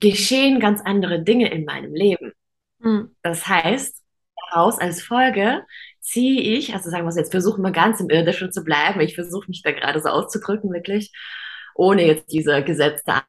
geschehen 0.00 0.59
ganz 0.59 0.81
andere 0.85 1.23
Dinge 1.23 1.49
in 1.52 1.64
meinem 1.64 1.95
Leben. 1.95 2.33
Mhm. 2.81 3.14
Das 3.23 3.47
heißt, 3.47 4.02
daraus 4.53 4.79
als 4.79 5.03
Folge 5.03 5.65
ziehe 6.01 6.41
ich, 6.41 6.75
also 6.75 6.91
sagen 6.91 7.05
wir 7.05 7.09
es 7.11 7.17
jetzt, 7.17 7.31
versuchen 7.31 7.63
wir 7.63 7.71
ganz 7.71 8.01
im 8.01 8.11
Irdischen 8.11 8.53
zu 8.53 8.65
bleiben. 8.65 9.01
Ich 9.01 9.15
versuche 9.15 9.49
mich 9.49 9.63
da 9.63 9.73
gerade 9.73 10.01
so 10.01 10.09
auszudrücken, 10.09 10.73
wirklich, 10.73 11.13
ohne 11.75 12.05
jetzt 12.07 12.33
diese 12.33 12.63
gesetzte 12.63 13.23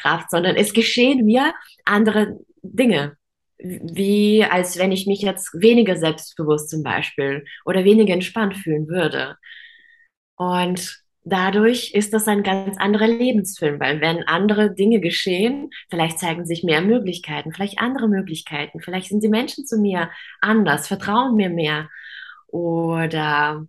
Kraft, 0.00 0.30
sondern 0.30 0.56
es 0.56 0.72
geschehen 0.72 1.24
mir 1.24 1.54
andere 1.84 2.38
Dinge. 2.62 3.16
Wie 3.58 4.44
als 4.44 4.78
wenn 4.78 4.90
ich 4.90 5.06
mich 5.06 5.22
jetzt 5.22 5.54
weniger 5.54 5.96
selbstbewusst 5.96 6.68
zum 6.70 6.82
Beispiel 6.82 7.44
oder 7.64 7.84
weniger 7.84 8.12
entspannt 8.12 8.56
fühlen 8.56 8.88
würde. 8.88 9.36
Und 10.36 11.01
dadurch 11.24 11.92
ist 11.94 12.12
das 12.12 12.26
ein 12.28 12.42
ganz 12.42 12.76
anderer 12.78 13.06
Lebensfilm, 13.06 13.78
weil 13.80 14.00
wenn 14.00 14.26
andere 14.26 14.74
Dinge 14.74 15.00
geschehen, 15.00 15.70
vielleicht 15.90 16.18
zeigen 16.18 16.46
sich 16.46 16.64
mehr 16.64 16.82
Möglichkeiten, 16.82 17.52
vielleicht 17.52 17.78
andere 17.78 18.08
Möglichkeiten, 18.08 18.80
vielleicht 18.80 19.08
sind 19.08 19.22
die 19.22 19.28
Menschen 19.28 19.66
zu 19.66 19.78
mir 19.78 20.10
anders, 20.40 20.88
vertrauen 20.88 21.36
mir 21.36 21.50
mehr 21.50 21.88
oder 22.48 23.66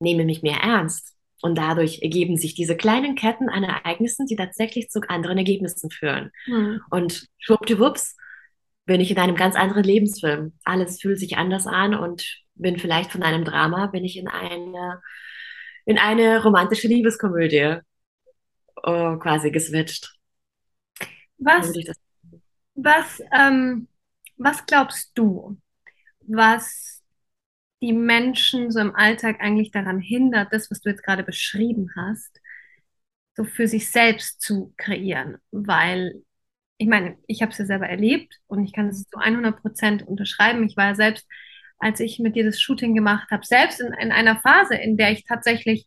nehmen 0.00 0.26
mich 0.26 0.42
mehr 0.42 0.58
ernst. 0.58 1.10
Und 1.44 1.58
dadurch 1.58 2.02
ergeben 2.02 2.36
sich 2.36 2.54
diese 2.54 2.76
kleinen 2.76 3.16
Ketten 3.16 3.48
an 3.48 3.64
Ereignissen, 3.64 4.26
die 4.26 4.36
tatsächlich 4.36 4.90
zu 4.90 5.00
anderen 5.08 5.38
Ergebnissen 5.38 5.90
führen. 5.90 6.30
Mhm. 6.46 6.80
Und 6.88 7.26
schwuppdiwupps 7.38 8.16
bin 8.84 9.00
ich 9.00 9.10
in 9.10 9.18
einem 9.18 9.34
ganz 9.34 9.56
anderen 9.56 9.82
Lebensfilm. 9.82 10.52
Alles 10.64 11.00
fühlt 11.00 11.18
sich 11.18 11.36
anders 11.38 11.66
an 11.66 11.96
und 11.96 12.24
bin 12.54 12.78
vielleicht 12.78 13.10
von 13.10 13.24
einem 13.24 13.44
Drama, 13.44 13.86
bin 13.86 14.04
ich 14.04 14.16
in 14.16 14.28
eine 14.28 15.00
in 15.84 15.98
eine 15.98 16.42
romantische 16.42 16.88
Liebeskomödie 16.88 17.78
oh, 18.82 19.16
quasi 19.18 19.50
geswitcht. 19.50 20.14
Was, 21.38 21.72
was, 22.74 23.22
ähm, 23.36 23.88
was 24.36 24.64
glaubst 24.66 25.10
du, 25.14 25.58
was 26.20 27.02
die 27.80 27.92
Menschen 27.92 28.70
so 28.70 28.78
im 28.78 28.94
Alltag 28.94 29.40
eigentlich 29.40 29.72
daran 29.72 29.98
hindert, 29.98 30.52
das, 30.52 30.70
was 30.70 30.80
du 30.80 30.90
jetzt 30.90 31.02
gerade 31.02 31.24
beschrieben 31.24 31.90
hast, 31.96 32.40
so 33.34 33.44
für 33.44 33.66
sich 33.66 33.90
selbst 33.90 34.40
zu 34.40 34.72
kreieren? 34.76 35.38
Weil 35.50 36.22
ich 36.78 36.88
meine, 36.88 37.16
ich 37.26 37.42
habe 37.42 37.52
es 37.52 37.58
ja 37.58 37.64
selber 37.64 37.88
erlebt 37.88 38.40
und 38.46 38.64
ich 38.64 38.72
kann 38.72 38.88
es 38.88 39.04
zu 39.04 39.18
100 39.18 39.60
Prozent 39.60 40.06
unterschreiben. 40.06 40.64
Ich 40.64 40.76
war 40.76 40.86
ja 40.86 40.94
selbst 40.94 41.28
als 41.82 42.00
ich 42.00 42.18
mit 42.20 42.36
dir 42.36 42.44
das 42.44 42.60
Shooting 42.60 42.94
gemacht 42.94 43.30
habe, 43.30 43.44
selbst 43.44 43.80
in, 43.80 43.92
in 44.00 44.12
einer 44.12 44.36
Phase, 44.36 44.76
in 44.76 44.96
der 44.96 45.10
ich 45.10 45.24
tatsächlich 45.24 45.86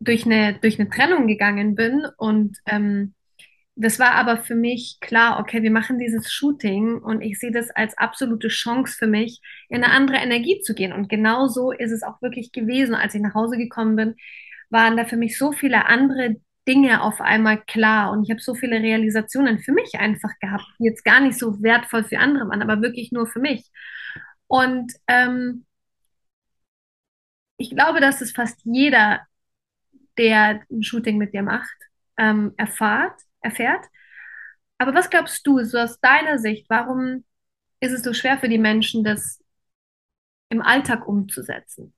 durch 0.00 0.24
eine, 0.26 0.58
durch 0.60 0.80
eine 0.80 0.90
Trennung 0.90 1.26
gegangen 1.28 1.76
bin. 1.76 2.04
Und 2.16 2.58
ähm, 2.66 3.14
das 3.76 3.98
war 4.00 4.12
aber 4.12 4.38
für 4.38 4.56
mich 4.56 4.98
klar, 5.00 5.38
okay, 5.38 5.62
wir 5.62 5.70
machen 5.70 5.98
dieses 5.98 6.32
Shooting 6.32 6.98
und 6.98 7.20
ich 7.20 7.38
sehe 7.38 7.52
das 7.52 7.70
als 7.70 7.96
absolute 7.96 8.48
Chance 8.48 8.96
für 8.98 9.06
mich, 9.06 9.40
in 9.68 9.84
eine 9.84 9.92
andere 9.92 10.16
Energie 10.18 10.60
zu 10.62 10.74
gehen. 10.74 10.92
Und 10.92 11.08
genau 11.08 11.46
so 11.46 11.70
ist 11.70 11.92
es 11.92 12.02
auch 12.02 12.20
wirklich 12.20 12.50
gewesen. 12.50 12.94
Als 12.96 13.14
ich 13.14 13.22
nach 13.22 13.34
Hause 13.34 13.56
gekommen 13.56 13.94
bin, 13.94 14.16
waren 14.68 14.96
da 14.96 15.04
für 15.04 15.16
mich 15.16 15.38
so 15.38 15.52
viele 15.52 15.86
andere 15.86 16.36
Dinge 16.66 17.02
auf 17.02 17.20
einmal 17.20 17.62
klar 17.62 18.12
und 18.12 18.24
ich 18.24 18.30
habe 18.30 18.40
so 18.40 18.54
viele 18.54 18.80
Realisationen 18.80 19.60
für 19.60 19.72
mich 19.72 19.94
einfach 19.98 20.32
gehabt, 20.40 20.66
die 20.78 20.84
jetzt 20.84 21.04
gar 21.04 21.20
nicht 21.20 21.38
so 21.38 21.62
wertvoll 21.62 22.04
für 22.04 22.18
andere 22.18 22.48
waren, 22.48 22.62
aber 22.62 22.82
wirklich 22.82 23.12
nur 23.12 23.26
für 23.26 23.40
mich. 23.40 23.70
Und 24.50 24.92
ähm, 25.06 25.64
ich 27.56 27.70
glaube, 27.70 28.00
dass 28.00 28.20
es 28.20 28.32
fast 28.32 28.60
jeder, 28.64 29.20
der 30.18 30.62
ein 30.70 30.82
Shooting 30.82 31.18
mit 31.18 31.32
dir 31.32 31.42
macht, 31.42 31.76
ähm, 32.16 32.52
erfahrt, 32.56 33.20
erfährt. 33.42 33.84
Aber 34.78 34.92
was 34.92 35.08
glaubst 35.08 35.46
du, 35.46 35.62
so 35.62 35.78
aus 35.78 36.00
deiner 36.00 36.38
Sicht, 36.38 36.66
warum 36.68 37.24
ist 37.78 37.92
es 37.92 38.02
so 38.02 38.12
schwer 38.12 38.38
für 38.38 38.48
die 38.48 38.58
Menschen, 38.58 39.04
das 39.04 39.40
im 40.48 40.62
Alltag 40.62 41.06
umzusetzen? 41.06 41.94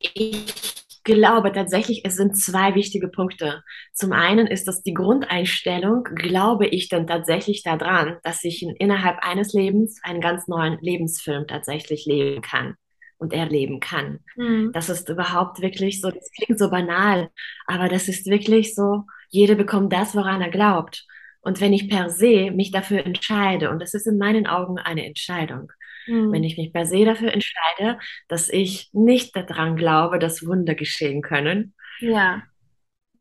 Ich 0.00 0.71
glaube 1.04 1.52
tatsächlich, 1.52 2.02
es 2.04 2.16
sind 2.16 2.36
zwei 2.36 2.74
wichtige 2.74 3.08
Punkte. 3.08 3.62
Zum 3.92 4.12
einen 4.12 4.46
ist 4.46 4.68
das 4.68 4.82
die 4.82 4.94
Grundeinstellung, 4.94 6.04
glaube 6.14 6.66
ich 6.66 6.88
denn 6.88 7.06
tatsächlich 7.06 7.62
daran, 7.62 8.18
dass 8.22 8.44
ich 8.44 8.62
in, 8.62 8.74
innerhalb 8.76 9.18
eines 9.22 9.52
Lebens 9.52 10.00
einen 10.02 10.20
ganz 10.20 10.48
neuen 10.48 10.78
Lebensfilm 10.80 11.46
tatsächlich 11.46 12.06
leben 12.06 12.42
kann 12.42 12.76
und 13.18 13.32
erleben 13.32 13.80
kann. 13.80 14.20
Mhm. 14.36 14.70
Das 14.72 14.88
ist 14.88 15.08
überhaupt 15.08 15.62
wirklich 15.62 16.00
so, 16.00 16.10
das 16.10 16.30
klingt 16.32 16.58
so 16.58 16.70
banal, 16.70 17.30
aber 17.66 17.88
das 17.88 18.08
ist 18.08 18.26
wirklich 18.26 18.74
so, 18.74 19.04
jeder 19.30 19.54
bekommt 19.54 19.92
das, 19.92 20.14
woran 20.14 20.42
er 20.42 20.50
glaubt. 20.50 21.06
Und 21.40 21.60
wenn 21.60 21.72
ich 21.72 21.88
per 21.88 22.10
se 22.10 22.50
mich 22.50 22.70
dafür 22.70 23.04
entscheide, 23.04 23.70
und 23.70 23.80
das 23.80 23.94
ist 23.94 24.06
in 24.06 24.18
meinen 24.18 24.46
Augen 24.46 24.78
eine 24.78 25.06
Entscheidung, 25.06 25.72
Mhm. 26.06 26.32
Wenn 26.32 26.44
ich 26.44 26.56
mich 26.56 26.72
per 26.72 26.86
se 26.86 27.04
dafür 27.04 27.32
entscheide, 27.32 27.98
dass 28.28 28.48
ich 28.48 28.90
nicht 28.92 29.34
daran 29.36 29.76
glaube, 29.76 30.18
dass 30.18 30.46
Wunder 30.46 30.74
geschehen 30.74 31.22
können, 31.22 31.74
ja. 32.00 32.42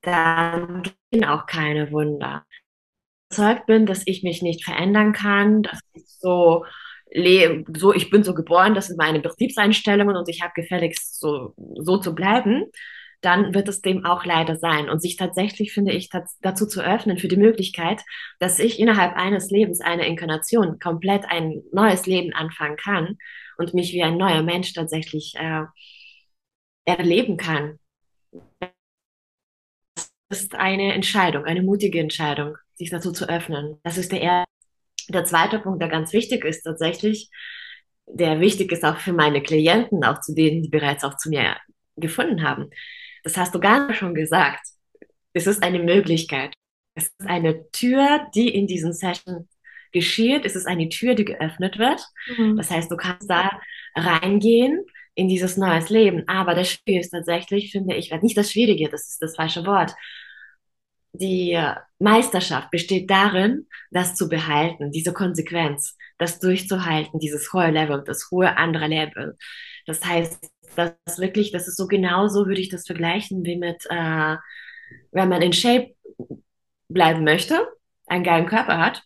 dann 0.01 0.83
gehen 1.11 1.25
auch 1.25 1.45
keine 1.45 1.91
Wunder. 1.91 2.45
Überzeugt 3.29 3.65
bin, 3.65 3.85
dass 3.85 4.03
ich 4.05 4.23
mich 4.23 4.41
nicht 4.41 4.63
verändern 4.63 5.13
kann, 5.13 5.63
dass 5.63 5.79
ich 5.93 6.03
so 6.07 6.65
so, 7.75 7.93
ich 7.93 8.09
bin 8.09 8.23
so 8.23 8.33
geboren, 8.33 8.73
das 8.73 8.87
sind 8.87 8.97
meine 8.97 9.19
Betriebseinstellungen 9.19 10.15
und 10.15 10.29
ich 10.29 10.41
habe 10.41 10.53
gefälligst 10.55 11.19
so, 11.19 11.53
so 11.75 11.97
zu 11.97 12.15
bleiben, 12.15 12.65
dann 13.21 13.53
wird 13.53 13.69
es 13.69 13.81
dem 13.81 14.05
auch 14.05 14.25
leider 14.25 14.55
sein. 14.55 14.89
Und 14.89 15.01
sich 15.01 15.15
tatsächlich, 15.15 15.73
finde 15.73 15.93
ich, 15.93 16.09
dazu 16.41 16.65
zu 16.67 16.81
öffnen 16.81 17.17
für 17.17 17.27
die 17.27 17.37
Möglichkeit, 17.37 18.01
dass 18.39 18.59
ich 18.59 18.79
innerhalb 18.79 19.15
eines 19.15 19.49
Lebens, 19.51 19.79
einer 19.81 20.05
Inkarnation, 20.05 20.79
komplett 20.79 21.25
ein 21.25 21.63
neues 21.71 22.05
Leben 22.07 22.33
anfangen 22.33 22.77
kann 22.77 23.17
und 23.57 23.73
mich 23.73 23.93
wie 23.93 24.03
ein 24.03 24.17
neuer 24.17 24.41
Mensch 24.43 24.73
tatsächlich 24.73 25.35
äh, 25.37 25.65
erleben 26.85 27.37
kann. 27.37 27.79
ist 30.29 30.55
eine 30.55 30.93
Entscheidung, 30.93 31.45
eine 31.45 31.61
mutige 31.61 31.99
Entscheidung, 31.99 32.55
sich 32.75 32.89
dazu 32.89 33.11
zu 33.11 33.29
öffnen. 33.29 33.79
Das 33.83 33.97
ist 33.97 34.11
der 34.11 34.21
erste. 34.21 34.51
Der 35.09 35.25
zweite 35.25 35.59
Punkt, 35.59 35.81
der 35.81 35.89
ganz 35.89 36.13
wichtig 36.13 36.45
ist 36.45 36.63
tatsächlich, 36.63 37.29
der 38.07 38.39
wichtig 38.39 38.71
ist 38.71 38.85
auch 38.85 38.97
für 38.97 39.13
meine 39.13 39.41
Klienten, 39.41 40.05
auch 40.05 40.21
zu 40.21 40.33
denen, 40.33 40.63
die 40.63 40.69
bereits 40.69 41.03
auch 41.03 41.17
zu 41.17 41.29
mir 41.29 41.57
gefunden 41.97 42.43
haben. 42.43 42.69
Das 43.23 43.37
hast 43.37 43.53
du 43.55 43.59
gar 43.59 43.93
schon 43.93 44.13
gesagt. 44.13 44.65
Es 45.33 45.47
ist 45.47 45.63
eine 45.63 45.79
Möglichkeit. 45.79 46.53
Es 46.95 47.05
ist 47.05 47.29
eine 47.29 47.69
Tür, 47.71 48.27
die 48.35 48.49
in 48.49 48.67
diesen 48.67 48.93
Session 48.93 49.47
geschieht. 49.91 50.45
Es 50.45 50.55
ist 50.55 50.67
eine 50.67 50.89
Tür, 50.89 51.15
die 51.15 51.25
geöffnet 51.25 51.77
wird. 51.77 52.01
Mhm. 52.37 52.57
Das 52.57 52.69
heißt, 52.69 52.91
du 52.91 52.97
kannst 52.97 53.29
da 53.29 53.51
reingehen 53.95 54.85
in 55.15 55.27
dieses 55.27 55.57
neues 55.57 55.89
Leben. 55.89 56.23
Aber 56.27 56.55
das 56.55 56.71
Schwierige 56.71 57.01
ist 57.01 57.11
tatsächlich, 57.11 57.71
finde 57.71 57.95
ich, 57.95 58.11
nicht 58.21 58.37
das 58.37 58.51
Schwierige, 58.51 58.89
das 58.89 59.09
ist 59.09 59.21
das 59.21 59.35
falsche 59.35 59.65
Wort. 59.65 59.93
Die 61.13 61.61
Meisterschaft 61.99 62.71
besteht 62.71 63.09
darin, 63.09 63.67
das 63.91 64.15
zu 64.15 64.29
behalten, 64.29 64.91
diese 64.91 65.11
Konsequenz, 65.11 65.97
das 66.17 66.39
durchzuhalten, 66.39 67.19
dieses 67.19 67.51
hohe 67.51 67.69
Level, 67.69 68.03
das 68.05 68.29
hohe 68.31 68.55
andere 68.55 68.87
Level. 68.87 69.37
Das 69.85 70.05
heißt, 70.05 70.50
das 70.75 71.19
wirklich, 71.19 71.51
das 71.51 71.67
ist 71.67 71.77
so 71.77 71.87
genauso, 71.87 72.47
würde 72.47 72.61
ich 72.61 72.69
das 72.69 72.85
vergleichen, 72.85 73.43
wie 73.45 73.57
mit, 73.57 73.85
äh, 73.89 74.35
wenn 75.11 75.29
man 75.29 75.41
in 75.41 75.53
Shape 75.53 75.95
bleiben 76.89 77.23
möchte, 77.23 77.67
einen 78.07 78.23
geilen 78.23 78.45
Körper 78.45 78.77
hat 78.77 79.03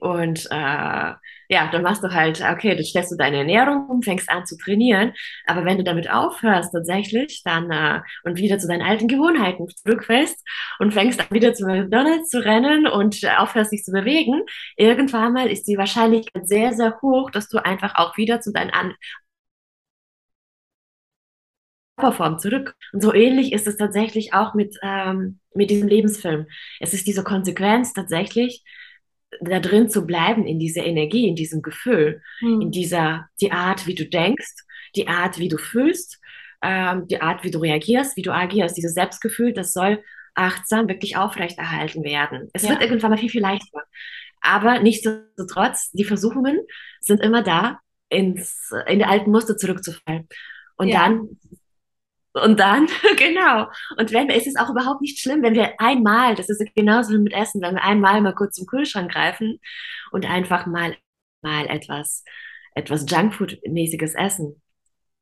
und 0.00 0.46
äh, 0.50 1.14
ja, 1.52 1.68
dann 1.70 1.82
machst 1.82 2.02
du 2.02 2.12
halt, 2.12 2.40
okay, 2.40 2.74
dann 2.74 2.84
stellst 2.84 3.12
du 3.12 3.16
deine 3.16 3.38
Ernährung 3.38 3.86
um, 3.88 4.02
fängst 4.02 4.30
an 4.30 4.46
zu 4.46 4.56
trainieren. 4.56 5.12
Aber 5.46 5.64
wenn 5.64 5.78
du 5.78 5.84
damit 5.84 6.10
aufhörst 6.10 6.72
tatsächlich, 6.72 7.42
dann 7.44 7.70
äh, 7.70 8.00
und 8.24 8.38
wieder 8.38 8.58
zu 8.58 8.66
deinen 8.66 8.82
alten 8.82 9.08
Gewohnheiten 9.08 9.66
zurückfällst 9.68 10.38
und 10.78 10.94
fängst 10.94 11.20
an 11.20 11.26
wieder 11.30 11.52
zu 11.52 11.66
McDonalds 11.66 12.30
zu 12.30 12.42
rennen 12.42 12.86
und 12.86 13.22
äh, 13.22 13.30
aufhörst 13.36 13.72
dich 13.72 13.84
zu 13.84 13.92
bewegen, 13.92 14.42
irgendwann 14.76 15.32
mal 15.32 15.50
ist 15.50 15.64
die 15.64 15.76
Wahrscheinlichkeit 15.76 16.48
sehr, 16.48 16.72
sehr 16.72 17.00
hoch, 17.02 17.30
dass 17.30 17.48
du 17.48 17.58
einfach 17.58 17.94
auch 17.96 18.16
wieder 18.16 18.40
zu 18.40 18.52
deinen 18.52 18.70
an 18.70 18.94
Körperform 22.00 22.38
zurück. 22.38 22.74
Und 22.92 23.02
so 23.02 23.12
ähnlich 23.12 23.52
ist 23.52 23.66
es 23.66 23.76
tatsächlich 23.76 24.32
auch 24.32 24.54
mit, 24.54 24.76
ähm, 24.82 25.38
mit 25.54 25.70
diesem 25.70 25.88
Lebensfilm. 25.88 26.46
Es 26.80 26.94
ist 26.94 27.06
diese 27.06 27.24
Konsequenz 27.24 27.92
tatsächlich, 27.92 28.64
da 29.40 29.60
drin 29.60 29.88
zu 29.88 30.06
bleiben, 30.06 30.46
in 30.46 30.58
dieser 30.58 30.84
Energie, 30.84 31.28
in 31.28 31.36
diesem 31.36 31.62
Gefühl, 31.62 32.20
mhm. 32.40 32.62
in 32.62 32.70
dieser, 32.70 33.28
die 33.40 33.52
Art, 33.52 33.86
wie 33.86 33.94
du 33.94 34.06
denkst, 34.06 34.54
die 34.96 35.06
Art, 35.06 35.38
wie 35.38 35.48
du 35.48 35.56
fühlst, 35.56 36.18
ähm, 36.62 37.06
die 37.06 37.20
Art, 37.20 37.44
wie 37.44 37.50
du 37.50 37.58
reagierst, 37.60 38.16
wie 38.16 38.22
du 38.22 38.32
agierst, 38.32 38.76
dieses 38.76 38.94
Selbstgefühl, 38.94 39.52
das 39.52 39.72
soll 39.72 40.02
achtsam 40.34 40.88
wirklich 40.88 41.16
aufrechterhalten 41.16 42.02
werden. 42.02 42.48
Es 42.52 42.62
ja. 42.62 42.70
wird 42.70 42.82
irgendwann 42.82 43.10
mal 43.10 43.18
viel, 43.18 43.30
viel 43.30 43.42
leichter. 43.42 43.82
Aber 44.40 44.80
nichtsdestotrotz, 44.80 45.90
die 45.92 46.04
Versuchungen 46.04 46.58
sind 47.00 47.20
immer 47.20 47.42
da, 47.42 47.78
ins, 48.08 48.70
in 48.86 48.98
die 48.98 49.04
alten 49.04 49.30
Muster 49.30 49.56
zurückzufallen. 49.56 50.28
Und 50.76 50.88
ja. 50.88 51.00
dann 51.00 51.38
und 52.32 52.60
dann, 52.60 52.88
genau. 53.16 53.66
Und 53.98 54.12
wenn, 54.12 54.30
es 54.30 54.46
ist 54.46 54.58
auch 54.58 54.70
überhaupt 54.70 55.00
nicht 55.00 55.18
schlimm, 55.18 55.42
wenn 55.42 55.54
wir 55.54 55.80
einmal, 55.80 56.34
das 56.34 56.48
ist 56.48 56.62
genauso 56.74 57.12
wie 57.12 57.18
mit 57.18 57.32
Essen, 57.32 57.60
wenn 57.62 57.74
wir 57.74 57.84
einmal 57.84 58.20
mal 58.20 58.34
kurz 58.34 58.54
zum 58.56 58.66
Kühlschrank 58.66 59.10
greifen 59.12 59.60
und 60.12 60.28
einfach 60.28 60.66
mal, 60.66 60.96
mal 61.42 61.66
etwas, 61.66 62.24
etwas 62.74 63.06
Junkfood-mäßiges 63.06 64.14
essen. 64.14 64.62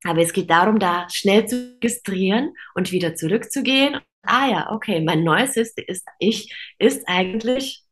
Aber 0.04 0.20
es 0.20 0.32
geht 0.32 0.50
darum, 0.50 0.78
da 0.78 1.08
schnell 1.10 1.46
zu 1.46 1.74
registrieren 1.74 2.54
und 2.74 2.92
wieder 2.92 3.14
zurückzugehen. 3.14 4.00
Ah 4.22 4.48
ja, 4.48 4.70
okay, 4.72 5.00
mein 5.00 5.24
neues 5.24 5.56
ist, 5.56 5.78
ist 5.80 6.06
ich 6.18 6.54
ist 6.78 7.04
eigentlich 7.08 7.82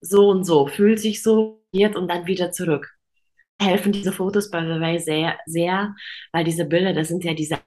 so 0.00 0.28
und 0.28 0.44
so, 0.44 0.66
fühlt 0.66 0.98
sich 1.00 1.22
so 1.22 1.62
und 1.72 2.08
dann 2.08 2.26
wieder 2.26 2.52
zurück. 2.52 2.90
Helfen 3.60 3.92
diese 3.92 4.12
Fotos 4.12 4.50
by 4.50 4.60
the 4.60 4.80
way 4.80 4.98
sehr, 4.98 5.38
sehr, 5.46 5.94
weil 6.32 6.44
diese 6.44 6.64
Bilder, 6.64 6.94
das 6.94 7.08
sind 7.08 7.24
ja 7.24 7.34
diese 7.34 7.58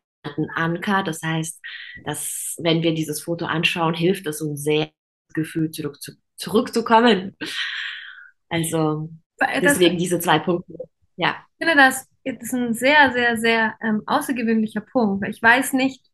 Anker. 0.55 1.03
Das 1.03 1.21
heißt, 1.21 1.61
dass 2.05 2.55
wenn 2.59 2.83
wir 2.83 2.93
dieses 2.93 3.21
Foto 3.21 3.45
anschauen, 3.45 3.93
hilft 3.93 4.27
es 4.27 4.41
uns 4.41 4.63
sehr, 4.63 4.91
das 5.27 5.33
Gefühl 5.35 5.71
zurück 5.71 6.01
zu, 6.01 6.13
zurückzukommen. 6.35 7.38
Also 8.49 9.09
deswegen 9.61 9.95
das, 9.95 10.03
diese 10.03 10.19
zwei 10.19 10.39
Punkte. 10.39 10.73
Ja. 11.15 11.45
Ich 11.57 11.67
finde, 11.67 11.81
das 11.81 12.07
ist 12.23 12.53
ein 12.53 12.73
sehr, 12.73 13.11
sehr, 13.11 13.38
sehr 13.38 13.75
ähm, 13.81 14.01
außergewöhnlicher 14.05 14.82
Punkt. 14.82 15.27
Ich 15.27 15.41
weiß 15.41 15.73
nicht, 15.73 16.05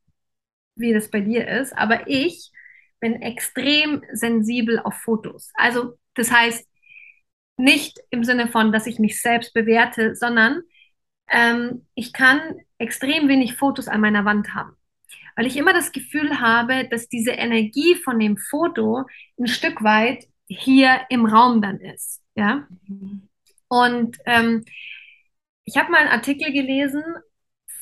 wie 0.75 0.93
das 0.93 1.09
bei 1.09 1.21
dir 1.21 1.47
ist, 1.47 1.73
aber 1.73 2.07
ich 2.07 2.51
bin 2.99 3.21
extrem 3.21 4.03
sensibel 4.11 4.79
auf 4.79 4.95
Fotos. 4.95 5.51
Also 5.55 5.97
das 6.15 6.31
heißt, 6.31 6.67
nicht 7.57 7.99
im 8.09 8.23
Sinne 8.23 8.47
von, 8.47 8.71
dass 8.71 8.87
ich 8.87 8.99
mich 8.99 9.21
selbst 9.21 9.53
bewerte, 9.53 10.15
sondern 10.15 10.61
ähm, 11.29 11.87
ich 11.95 12.13
kann 12.13 12.59
extrem 12.77 13.27
wenig 13.27 13.55
Fotos 13.55 13.87
an 13.87 14.01
meiner 14.01 14.25
Wand 14.25 14.53
haben, 14.53 14.75
weil 15.35 15.45
ich 15.45 15.57
immer 15.57 15.73
das 15.73 15.91
Gefühl 15.91 16.39
habe, 16.39 16.87
dass 16.89 17.07
diese 17.07 17.31
Energie 17.31 17.95
von 17.95 18.19
dem 18.19 18.37
Foto 18.37 19.05
ein 19.39 19.47
Stück 19.47 19.83
weit 19.83 20.25
hier 20.47 21.01
im 21.09 21.25
Raum 21.25 21.61
dann 21.61 21.79
ist. 21.79 22.21
Ja. 22.35 22.67
Und 23.67 24.17
ähm, 24.25 24.63
ich 25.63 25.77
habe 25.77 25.91
mal 25.91 26.01
einen 26.01 26.09
Artikel 26.09 26.51
gelesen 26.51 27.03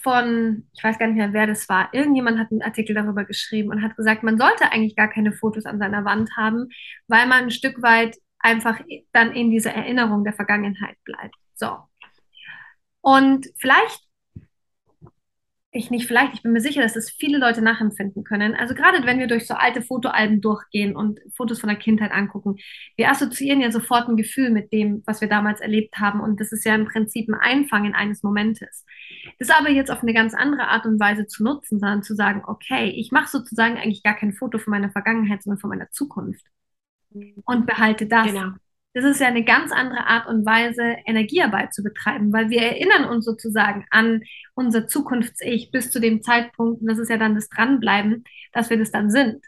von, 0.02 0.68
ich 0.74 0.84
weiß 0.84 1.00
gar 1.00 1.08
nicht 1.08 1.16
mehr, 1.16 1.34
wer 1.34 1.48
das 1.48 1.68
war. 1.70 1.94
Irgendjemand 1.94 2.38
hat 2.38 2.52
einen 2.52 2.62
Artikel 2.62 2.94
darüber 2.94 3.24
geschrieben 3.24 3.70
und 3.70 3.82
hat 3.82 3.96
gesagt, 3.96 4.24
man 4.24 4.38
sollte 4.38 4.72
eigentlich 4.72 4.96
gar 4.96 5.10
keine 5.10 5.34
Fotos 5.34 5.66
an 5.66 5.80
seiner 5.80 6.06
Wand 6.06 6.30
haben, 6.38 6.70
weil 7.08 7.26
man 7.28 7.46
ein 7.46 7.52
Stück 7.52 7.82
weit 7.82 8.18
einfach 8.40 8.80
dann 9.14 9.32
in 9.32 9.50
dieser 9.50 9.72
Erinnerung 9.72 10.24
der 10.24 10.34
Vergangenheit 10.34 10.98
bleibt. 11.06 11.36
So. 11.56 11.78
Und 13.02 13.48
vielleicht, 13.58 14.02
ich 15.76 15.90
nicht 15.90 16.06
vielleicht, 16.06 16.36
ich 16.36 16.44
bin 16.44 16.52
mir 16.52 16.62
sicher, 16.62 16.84
dass 16.84 16.94
das 16.94 17.10
viele 17.10 17.40
Leute 17.40 17.64
nachempfinden 17.64 18.24
können. 18.24 18.54
Also 18.54 18.76
gerade 18.76 19.04
wenn 19.06 19.18
wir 19.18 19.26
durch 19.26 19.48
so 19.48 19.56
alte 19.56 19.82
Fotoalben 19.82 20.40
durchgehen 20.40 20.96
und 20.96 21.20
Fotos 21.36 21.60
von 21.60 21.68
der 21.68 21.80
Kindheit 21.80 22.12
angucken, 22.12 22.58
wir 22.96 23.10
assoziieren 23.10 23.60
ja 23.60 23.72
sofort 23.72 24.08
ein 24.08 24.16
Gefühl 24.16 24.52
mit 24.52 24.72
dem, 24.72 25.02
was 25.08 25.20
wir 25.20 25.28
damals 25.28 25.62
erlebt 25.62 25.98
haben. 25.98 26.22
Und 26.22 26.40
das 26.40 26.52
ist 26.52 26.64
ja 26.64 26.76
im 26.76 26.86
Prinzip 26.86 27.28
ein 27.28 27.34
Einfangen 27.34 27.96
eines 27.96 28.22
Momentes. 28.22 28.86
Das 29.40 29.50
aber 29.50 29.72
jetzt 29.72 29.90
auf 29.90 30.04
eine 30.04 30.14
ganz 30.14 30.36
andere 30.36 30.68
Art 30.68 30.86
und 30.86 31.00
Weise 31.00 31.26
zu 31.26 31.44
nutzen, 31.44 31.80
sondern 31.80 32.04
zu 32.04 32.16
sagen, 32.16 32.44
okay, 32.46 32.90
ich 32.90 33.12
mache 33.12 33.30
sozusagen 33.30 33.78
eigentlich 33.78 34.04
gar 34.04 34.16
kein 34.16 34.34
Foto 34.34 34.60
von 34.60 34.72
meiner 34.72 34.92
Vergangenheit, 34.92 35.42
sondern 35.42 35.60
von 35.60 35.72
meiner 35.72 35.90
Zukunft. 35.90 36.46
Und 37.46 37.66
behalte 37.66 38.06
das. 38.06 38.28
Genau 38.28 38.52
das 38.94 39.04
ist 39.06 39.20
ja 39.20 39.28
eine 39.28 39.44
ganz 39.44 39.72
andere 39.72 40.06
Art 40.06 40.28
und 40.28 40.46
Weise, 40.46 40.98
Energiearbeit 41.06 41.74
zu 41.74 41.84
betreiben, 41.84 42.32
weil 42.32 42.50
wir 42.50 42.62
erinnern 42.62 43.06
uns 43.06 43.26
sozusagen 43.26 43.86
an 43.90 44.22
unser 44.54 44.88
Zukunfts-Ich 44.88 45.72
bis 45.72 45.90
zu 45.90 46.00
dem 46.00 46.22
Zeitpunkt, 46.22 46.82
und 46.82 46.88
das 46.88 47.00
ist 47.00 47.10
ja 47.10 47.18
dann 47.18 47.36
das 47.36 47.50
Dranbleiben, 47.50 48.24
dass 48.52 48.70
wir 48.70 48.78
das 48.78 48.92
dann 48.92 49.10
sind. 49.10 49.44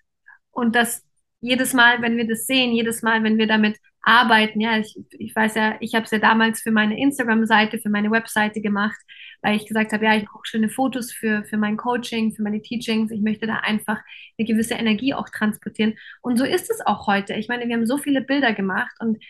Und 0.51 0.75
dass 0.75 1.03
jedes 1.41 1.73
Mal, 1.73 2.01
wenn 2.01 2.17
wir 2.17 2.27
das 2.27 2.47
sehen, 2.47 2.71
jedes 2.73 3.03
Mal, 3.03 3.23
wenn 3.23 3.37
wir 3.37 3.47
damit 3.47 3.77
arbeiten, 4.01 4.61
ja, 4.61 4.77
ich, 4.77 4.97
ich 5.11 5.35
weiß 5.35 5.55
ja, 5.55 5.75
ich 5.79 5.93
habe 5.95 6.05
es 6.05 6.11
ja 6.11 6.19
damals 6.19 6.61
für 6.61 6.71
meine 6.71 6.99
Instagram-Seite, 6.99 7.79
für 7.79 7.89
meine 7.89 8.11
Webseite 8.11 8.61
gemacht, 8.61 8.97
weil 9.45 9.57
ich 9.57 9.67
gesagt 9.67 9.93
habe, 9.93 10.03
ja, 10.05 10.15
ich 10.15 10.25
brauche 10.25 10.41
schöne 10.43 10.69
Fotos 10.69 11.11
für, 11.11 11.43
für 11.43 11.57
mein 11.57 11.77
Coaching, 11.77 12.33
für 12.33 12.41
meine 12.41 12.63
Teachings. 12.63 13.11
Ich 13.11 13.21
möchte 13.21 13.45
da 13.45 13.57
einfach 13.57 13.99
eine 14.39 14.47
gewisse 14.47 14.73
Energie 14.73 15.13
auch 15.13 15.29
transportieren. 15.29 15.93
Und 16.23 16.37
so 16.37 16.45
ist 16.45 16.71
es 16.71 16.83
auch 16.83 17.05
heute. 17.05 17.35
Ich 17.35 17.47
meine, 17.47 17.67
wir 17.67 17.75
haben 17.75 17.85
so 17.85 17.99
viele 17.99 18.21
Bilder 18.21 18.53
gemacht 18.53 18.95
und 18.99 19.23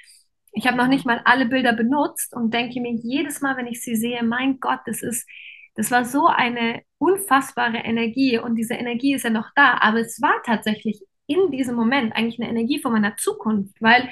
ich 0.53 0.67
habe 0.67 0.77
noch 0.77 0.87
nicht 0.87 1.05
mal 1.05 1.19
alle 1.25 1.47
Bilder 1.47 1.73
benutzt 1.73 2.33
und 2.33 2.53
denke 2.53 2.79
mir 2.79 2.93
jedes 2.93 3.41
Mal, 3.41 3.57
wenn 3.57 3.67
ich 3.67 3.83
sie 3.83 3.97
sehe, 3.97 4.23
mein 4.23 4.61
Gott, 4.61 4.79
das 4.85 5.03
ist, 5.03 5.27
das 5.75 5.91
war 5.91 6.05
so 6.05 6.27
eine 6.27 6.83
unfassbare 6.97 7.79
Energie 7.79 8.39
und 8.39 8.55
diese 8.55 8.75
Energie 8.75 9.15
ist 9.15 9.25
ja 9.25 9.31
noch 9.31 9.49
da, 9.53 9.79
aber 9.81 9.99
es 9.99 10.21
war 10.21 10.41
tatsächlich 10.45 11.01
in 11.27 11.51
diesem 11.51 11.75
Moment 11.75 12.15
eigentlich 12.15 12.39
eine 12.39 12.49
Energie 12.49 12.79
von 12.79 12.93
meiner 12.93 13.17
Zukunft, 13.17 13.81
weil 13.81 14.09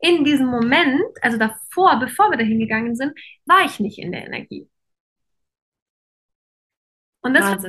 in 0.00 0.24
diesem 0.24 0.48
Moment, 0.48 1.00
also 1.22 1.38
davor, 1.38 1.98
bevor 2.00 2.30
wir 2.30 2.36
dahin 2.36 2.58
gegangen 2.58 2.94
sind, 2.96 3.14
war 3.46 3.64
ich 3.64 3.80
nicht 3.80 3.98
in 3.98 4.12
der 4.12 4.26
Energie. 4.26 4.68
Und 7.20 7.34
das, 7.34 7.64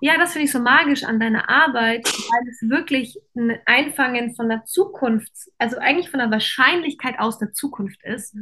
ja, 0.00 0.16
das 0.16 0.32
finde 0.32 0.44
ich 0.44 0.52
so 0.52 0.60
magisch 0.60 1.02
an 1.02 1.18
deiner 1.18 1.48
Arbeit, 1.48 2.06
weil 2.06 2.48
es 2.48 2.68
wirklich 2.70 3.18
ein 3.34 3.58
Einfangen 3.66 4.34
von 4.34 4.48
der 4.48 4.64
Zukunft, 4.64 5.32
also 5.58 5.78
eigentlich 5.78 6.08
von 6.08 6.20
der 6.20 6.30
Wahrscheinlichkeit 6.30 7.18
aus 7.18 7.38
der 7.38 7.52
Zukunft 7.52 8.02
ist. 8.04 8.36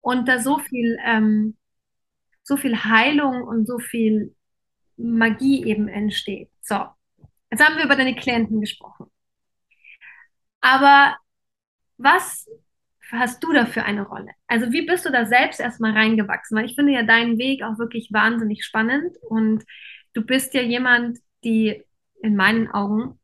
Und 0.00 0.26
da 0.26 0.38
so 0.38 0.58
viel, 0.58 0.98
ähm, 1.04 1.56
so 2.42 2.56
viel 2.56 2.84
Heilung 2.84 3.42
und 3.42 3.66
so 3.66 3.78
viel 3.78 4.34
Magie 4.96 5.64
eben 5.66 5.88
entsteht. 5.88 6.50
So, 6.62 6.86
jetzt 7.50 7.62
haben 7.62 7.76
wir 7.76 7.84
über 7.84 7.96
deine 7.96 8.16
Klienten 8.16 8.60
gesprochen. 8.60 9.10
Aber 10.60 11.16
was 11.98 12.48
hast 13.10 13.42
du 13.42 13.52
da 13.52 13.66
für 13.66 13.84
eine 13.84 14.06
Rolle? 14.06 14.30
Also 14.46 14.72
wie 14.72 14.86
bist 14.86 15.04
du 15.04 15.10
da 15.10 15.26
selbst 15.26 15.60
erstmal 15.60 15.92
reingewachsen? 15.92 16.56
Weil 16.56 16.66
ich 16.66 16.74
finde 16.74 16.92
ja 16.92 17.02
deinen 17.02 17.38
Weg 17.38 17.62
auch 17.62 17.78
wirklich 17.78 18.12
wahnsinnig 18.12 18.64
spannend 18.64 19.16
und 19.28 19.64
du 20.14 20.22
bist 20.22 20.54
ja 20.54 20.62
jemand, 20.62 21.18
die 21.44 21.82
in 22.22 22.36
meinen 22.36 22.70
Augen 22.70 23.18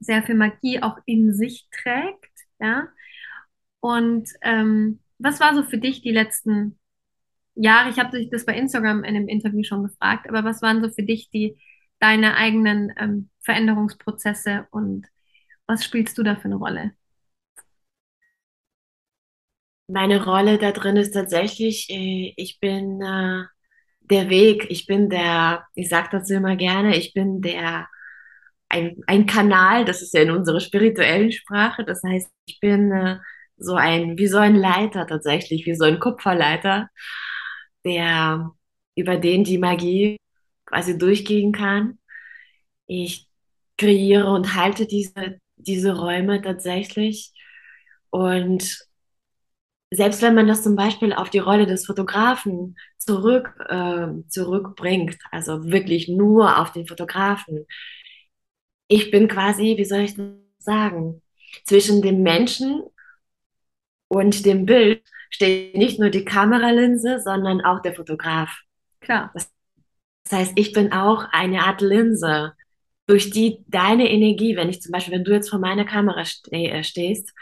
sehr 0.00 0.22
viel 0.22 0.34
Magie 0.34 0.82
auch 0.82 0.98
in 1.06 1.32
sich 1.34 1.68
trägt, 1.70 2.32
ja. 2.58 2.88
Und 3.80 4.28
ähm, 4.42 5.00
was 5.18 5.40
war 5.40 5.54
so 5.54 5.62
für 5.62 5.78
dich 5.78 6.02
die 6.02 6.12
letzten 6.12 6.78
Jahre? 7.54 7.90
Ich 7.90 7.98
habe 7.98 8.16
dich 8.18 8.30
das 8.30 8.44
bei 8.44 8.56
Instagram 8.56 9.04
in 9.04 9.16
einem 9.16 9.28
Interview 9.28 9.62
schon 9.62 9.84
gefragt, 9.84 10.28
aber 10.28 10.44
was 10.44 10.62
waren 10.62 10.82
so 10.82 10.90
für 10.90 11.02
dich 11.02 11.30
die 11.30 11.56
deine 11.98 12.36
eigenen 12.36 12.92
ähm, 12.98 13.30
Veränderungsprozesse 13.40 14.66
und 14.70 15.06
was 15.66 15.84
spielst 15.84 16.18
du 16.18 16.22
da 16.22 16.36
für 16.36 16.46
eine 16.46 16.56
Rolle? 16.56 16.92
Meine 19.88 20.24
Rolle 20.24 20.58
da 20.58 20.72
drin 20.72 20.96
ist 20.96 21.12
tatsächlich, 21.12 21.88
äh, 21.90 22.32
ich 22.36 22.58
bin 22.60 23.00
äh, 23.02 23.44
der 24.00 24.28
Weg, 24.30 24.66
ich 24.70 24.86
bin 24.86 25.08
der, 25.10 25.64
ich 25.74 25.88
sage 25.88 26.08
dazu 26.12 26.34
immer 26.34 26.56
gerne, 26.56 26.96
ich 26.96 27.12
bin 27.14 27.40
der, 27.40 27.88
ein, 28.68 28.96
ein 29.06 29.26
Kanal, 29.26 29.84
das 29.84 30.02
ist 30.02 30.14
ja 30.14 30.22
in 30.22 30.30
unserer 30.30 30.60
spirituellen 30.60 31.32
Sprache, 31.32 31.84
das 31.84 32.02
heißt, 32.02 32.28
ich 32.46 32.60
bin 32.60 32.90
äh, 32.92 33.18
so 33.56 33.74
ein, 33.74 34.18
wie 34.18 34.26
so 34.26 34.38
ein 34.38 34.56
Leiter 34.56 35.06
tatsächlich, 35.06 35.66
wie 35.66 35.74
so 35.76 35.84
ein 35.84 36.00
Kupferleiter, 36.00 36.88
der, 37.84 38.52
über 38.96 39.16
den 39.16 39.44
die 39.44 39.58
Magie 39.58 40.18
quasi 40.66 40.98
durchgehen 40.98 41.52
kann. 41.52 41.98
Ich 42.86 43.28
kreiere 43.78 44.30
und 44.32 44.54
halte 44.54 44.86
diese, 44.86 45.38
diese 45.56 45.96
Räume 45.96 46.42
tatsächlich. 46.42 47.32
Und 48.10 48.85
selbst 49.90 50.22
wenn 50.22 50.34
man 50.34 50.48
das 50.48 50.62
zum 50.62 50.76
Beispiel 50.76 51.12
auf 51.12 51.30
die 51.30 51.38
Rolle 51.38 51.66
des 51.66 51.86
Fotografen 51.86 52.76
zurück, 52.98 53.54
äh, 53.68 54.08
zurückbringt, 54.28 55.16
also 55.30 55.64
wirklich 55.70 56.08
nur 56.08 56.58
auf 56.58 56.72
den 56.72 56.86
Fotografen, 56.86 57.66
ich 58.88 59.10
bin 59.10 59.28
quasi, 59.28 59.76
wie 59.76 59.84
soll 59.84 60.00
ich 60.00 60.14
das 60.14 60.26
sagen, 60.58 61.22
zwischen 61.64 62.02
dem 62.02 62.22
Menschen 62.22 62.82
und 64.08 64.44
dem 64.44 64.66
Bild 64.66 65.02
steht 65.30 65.76
nicht 65.76 65.98
nur 65.98 66.10
die 66.10 66.24
Kameralinse, 66.24 67.20
sondern 67.20 67.60
auch 67.60 67.80
der 67.82 67.94
Fotograf. 67.94 68.60
Klar. 69.00 69.30
Das, 69.34 69.52
heißt, 70.30 70.52
ich 70.56 70.72
bin 70.72 70.92
auch 70.92 71.26
eine 71.30 71.62
Art 71.64 71.80
Linse, 71.80 72.54
durch 73.06 73.30
die 73.30 73.64
deine 73.68 74.10
Energie, 74.10 74.56
wenn 74.56 74.68
ich 74.68 74.82
zum 74.82 74.90
Beispiel, 74.90 75.14
wenn 75.14 75.24
du 75.24 75.32
jetzt 75.32 75.50
vor 75.50 75.60
meiner 75.60 75.84
Kamera 75.84 76.24
ste 76.24 76.50
äh, 76.52 76.82
stehst 76.82 77.32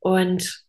und 0.00 0.64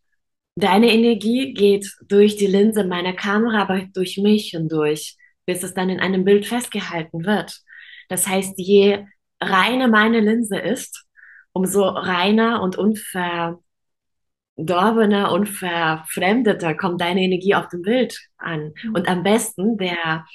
Deine 0.56 0.92
Energie 0.92 1.54
geht 1.54 1.90
durch 2.08 2.36
die 2.36 2.48
Linse 2.48 2.84
meiner 2.84 3.14
Kamera, 3.14 3.62
aber 3.62 3.82
durch 3.94 4.18
mich 4.18 4.50
hindurch, 4.50 5.16
bis 5.46 5.64
es 5.64 5.74
dann 5.74 5.90
in 5.90 6.00
einem 6.00 6.26
Bild 6.26 6.46
festgehalten 6.46 7.26
wird. 7.26 7.62
Das 8.10 8.28
heißt, 8.28 8.54
je 8.58 9.06
reiner 9.40 9.88
meine 9.88 10.20
Linse 10.20 10.58
ist, 10.58 11.06
umso 11.54 11.88
reiner 11.88 12.62
und 12.62 12.78
unverdorbener, 12.78 15.32
unverfremdeter 15.32 16.76
kommt 16.76 17.02
deine 17.02 17.22
Energie 17.22 17.56
auf 17.56 17.70
dem 17.70 17.82
Bild 17.82 18.20
an. 18.38 18.74
Mhm. 18.84 18.96
Und 18.96 19.08
am 19.08 19.24
besten, 19.24 19.78
der 19.78 20.26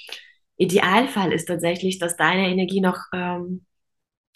Idealfall 0.57 1.33
ist 1.33 1.47
tatsächlich, 1.47 1.99
dass 1.99 2.17
deine 2.17 2.49
Energie 2.49 2.81
noch 2.81 2.99
ähm, 3.13 3.67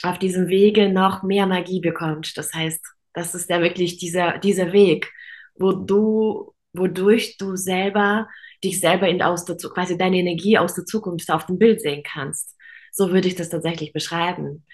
auf 0.03 0.19
diesem 0.19 0.49
Wege 0.49 0.91
noch 0.91 1.23
mehr 1.23 1.47
Magie 1.47 1.81
bekommt. 1.81 2.37
Das 2.37 2.53
heißt, 2.53 2.85
das 3.15 3.35
ist 3.35 3.51
ja 3.51 3.61
wirklich 3.61 3.99
dieser, 3.99 4.39
dieser 4.39 4.73
Weg 4.73 5.13
wo 5.59 5.73
du, 5.73 6.55
wodurch 6.73 7.37
du 7.39 7.57
selber 7.57 8.29
dich 8.65 8.81
selber 8.81 9.09
in 9.09 9.23
aus 9.23 9.45
der, 9.45 9.57
quasi 9.57 9.97
deine 9.97 10.19
Energie 10.19 10.59
aus 10.59 10.75
der 10.75 10.85
Zukunft 10.85 11.31
auf 11.31 11.47
dem 11.47 11.59
Bild 11.59 11.81
sehen 11.81 12.03
kannst. 12.03 12.57
So 12.93 13.13
würde 13.13 13.29
ich 13.29 13.37
das 13.37 13.51
tatsächlich 13.51 13.93
beschreiben. 13.93 14.65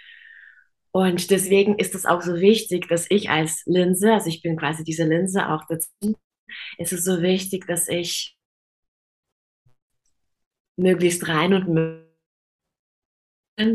Und 0.90 1.30
deswegen 1.30 1.78
ist 1.78 1.94
es 1.94 2.06
auch 2.06 2.22
so 2.22 2.36
wichtig, 2.36 2.88
dass 2.88 3.06
ich 3.10 3.28
als 3.28 3.62
Linse, 3.66 4.12
also 4.12 4.28
ich 4.28 4.42
bin 4.42 4.56
quasi 4.56 4.84
diese 4.84 5.04
Linse 5.04 5.48
auch 5.48 5.64
dazu, 5.68 6.16
ist 6.78 6.92
es 6.92 7.04
so 7.04 7.20
wichtig, 7.20 7.66
dass 7.66 7.88
ich 7.88 8.36
möglichst 10.76 11.26
rein 11.28 11.52
und 11.54 12.04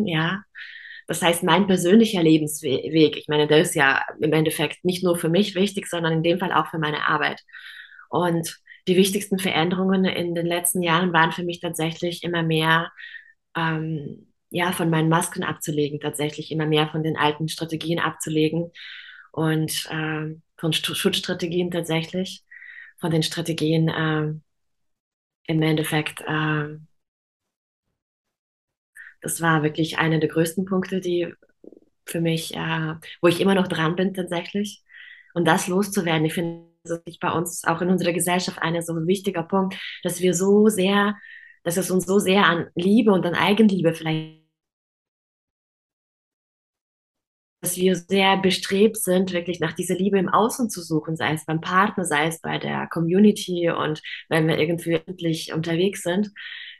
ja, 0.07 0.43
das 1.09 1.23
heißt, 1.23 1.41
mein 1.41 1.65
persönlicher 1.65 2.21
Lebensweg, 2.21 3.17
ich 3.17 3.27
meine, 3.27 3.47
der 3.47 3.61
ist 3.61 3.73
ja 3.73 4.05
im 4.21 4.31
Endeffekt 4.31 4.85
nicht 4.85 5.03
nur 5.03 5.17
für 5.17 5.27
mich 5.27 5.55
wichtig, 5.55 5.87
sondern 5.87 6.13
in 6.13 6.21
dem 6.23 6.37
Fall 6.37 6.53
auch 6.53 6.67
für 6.67 6.77
meine 6.77 7.07
Arbeit. 7.07 7.41
Und 8.09 8.59
die 8.87 8.95
wichtigsten 8.95 9.39
Veränderungen 9.39 10.05
in 10.05 10.35
den 10.35 10.45
letzten 10.45 10.83
Jahren 10.83 11.11
waren 11.11 11.31
für 11.31 11.43
mich 11.43 11.61
tatsächlich 11.61 12.23
immer 12.23 12.43
mehr, 12.43 12.91
ähm, 13.55 14.27
ja, 14.51 14.71
von 14.71 14.91
meinen 14.91 15.09
Masken 15.09 15.43
abzulegen, 15.43 15.99
tatsächlich 15.99 16.51
immer 16.51 16.67
mehr 16.67 16.89
von 16.89 17.01
den 17.01 17.17
alten 17.17 17.49
Strategien 17.49 17.97
abzulegen 17.97 18.71
und 19.31 19.87
äh, 19.89 20.35
von 20.57 20.73
Schutzstrategien 20.73 21.71
tatsächlich, 21.71 22.43
von 22.99 23.09
den 23.09 23.23
Strategien 23.23 23.89
äh, 23.89 24.33
im 25.47 25.61
Endeffekt 25.63 26.21
äh, 26.21 26.77
das 29.21 29.41
war 29.41 29.63
wirklich 29.63 29.97
einer 29.99 30.19
der 30.19 30.29
größten 30.29 30.65
Punkte, 30.65 30.99
die 31.01 31.33
für 32.05 32.21
mich, 32.21 32.55
äh, 32.55 32.95
wo 33.21 33.27
ich 33.27 33.41
immer 33.41 33.55
noch 33.55 33.67
dran 33.67 33.95
bin 33.95 34.13
tatsächlich. 34.13 34.83
Und 35.33 35.47
das 35.47 35.67
loszuwerden, 35.67 36.25
ich 36.25 36.33
finde, 36.33 36.67
das 36.83 37.01
ist 37.05 37.19
bei 37.19 37.31
uns 37.31 37.63
auch 37.65 37.81
in 37.81 37.89
unserer 37.89 38.13
Gesellschaft 38.13 38.59
ein 38.61 38.81
so 38.81 38.95
wichtiger 39.07 39.43
Punkt, 39.43 39.75
dass 40.03 40.21
wir 40.21 40.33
so 40.33 40.69
sehr, 40.69 41.15
dass 41.63 41.77
es 41.77 41.91
uns 41.91 42.05
so 42.05 42.19
sehr 42.19 42.45
an 42.45 42.67
Liebe 42.75 43.11
und 43.11 43.25
an 43.25 43.35
Eigenliebe 43.35 43.93
vielleicht 43.93 44.39
dass 47.61 47.75
wir 47.75 47.95
sehr 47.95 48.37
bestrebt 48.37 48.97
sind, 48.97 49.33
wirklich 49.33 49.59
nach 49.59 49.73
dieser 49.73 49.95
Liebe 49.95 50.17
im 50.17 50.29
Außen 50.29 50.69
zu 50.69 50.81
suchen, 50.81 51.15
sei 51.17 51.33
es 51.33 51.45
beim 51.45 51.59
Partner, 51.59 52.05
sei 52.05 52.27
es 52.27 52.39
bei 52.39 52.57
der 52.57 52.87
Community 52.87 53.69
und 53.69 54.01
wenn 54.29 54.47
wir 54.47 54.57
irgendwie 54.57 55.01
endlich 55.05 55.53
unterwegs 55.53 56.03
sind, 56.03 56.31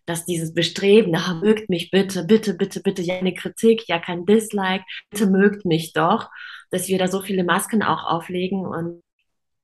dass 0.06 0.26
dieses 0.26 0.54
Bestreben, 0.54 1.12
na, 1.12 1.40
mögt 1.42 1.70
mich 1.70 1.92
bitte, 1.92 2.26
bitte, 2.26 2.54
bitte, 2.54 2.82
bitte, 2.82 3.02
ja 3.02 3.16
eine 3.18 3.34
Kritik, 3.34 3.88
ja 3.88 4.00
kein 4.00 4.26
Dislike, 4.26 4.84
bitte 5.10 5.28
mögt 5.28 5.66
mich 5.66 5.94
doch, 5.94 6.30
dass 6.72 6.88
wir 6.88 6.98
da 6.98 7.08
so 7.08 7.22
viele 7.22 7.44
Masken 7.44 7.84
auch 7.84 8.04
auflegen 8.06 8.66
und 8.66 9.02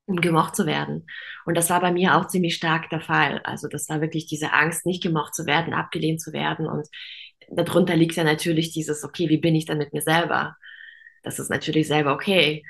um 0.06 0.20
gemocht 0.20 0.54
zu 0.54 0.66
werden. 0.66 1.06
Und 1.44 1.56
das 1.56 1.70
war 1.70 1.80
bei 1.80 1.92
mir 1.92 2.16
auch 2.16 2.28
ziemlich 2.28 2.54
stark 2.54 2.88
der 2.90 3.00
Fall. 3.00 3.40
Also 3.44 3.68
das 3.68 3.88
war 3.88 4.00
wirklich 4.00 4.26
diese 4.26 4.52
Angst, 4.52 4.86
nicht 4.86 5.02
gemocht 5.02 5.34
zu 5.34 5.46
werden, 5.46 5.74
abgelehnt 5.74 6.20
zu 6.20 6.32
werden. 6.32 6.66
Und 6.68 6.86
darunter 7.50 7.96
liegt 7.96 8.16
ja 8.16 8.24
natürlich 8.24 8.72
dieses, 8.72 9.04
okay, 9.04 9.28
wie 9.28 9.38
bin 9.38 9.54
ich 9.54 9.64
dann 9.64 9.78
mit 9.78 9.92
mir 9.92 10.02
selber? 10.02 10.56
Das 11.22 11.38
ist 11.40 11.50
natürlich 11.50 11.88
selber 11.88 12.12
okay. 12.14 12.62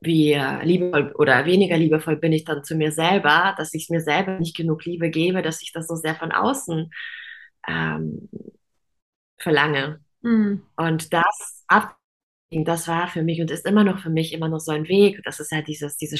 Wie 0.00 0.34
liebevoll 0.62 1.12
oder 1.16 1.44
weniger 1.44 1.76
liebevoll 1.76 2.16
bin 2.16 2.32
ich 2.32 2.44
dann 2.44 2.62
zu 2.64 2.76
mir 2.76 2.92
selber, 2.92 3.54
dass 3.58 3.74
ich 3.74 3.88
mir 3.90 4.00
selber 4.00 4.38
nicht 4.38 4.56
genug 4.56 4.84
Liebe 4.84 5.10
gebe, 5.10 5.42
dass 5.42 5.62
ich 5.62 5.72
das 5.72 5.88
so 5.88 5.96
sehr 5.96 6.14
von 6.14 6.32
außen 6.32 6.90
ähm, 7.68 8.28
verlange. 9.38 10.00
Mhm. 10.22 10.62
Und 10.76 11.12
das 11.12 11.64
abging, 11.68 12.64
das 12.64 12.88
war 12.88 13.08
für 13.08 13.22
mich 13.22 13.40
und 13.40 13.50
ist 13.50 13.66
immer 13.66 13.84
noch 13.84 14.00
für 14.00 14.10
mich 14.10 14.32
immer 14.32 14.48
noch 14.48 14.60
so 14.60 14.72
ein 14.72 14.88
Weg. 14.88 15.20
Das 15.24 15.40
ist 15.40 15.52
halt 15.52 15.68
dieses, 15.68 15.96
diese 15.96 16.18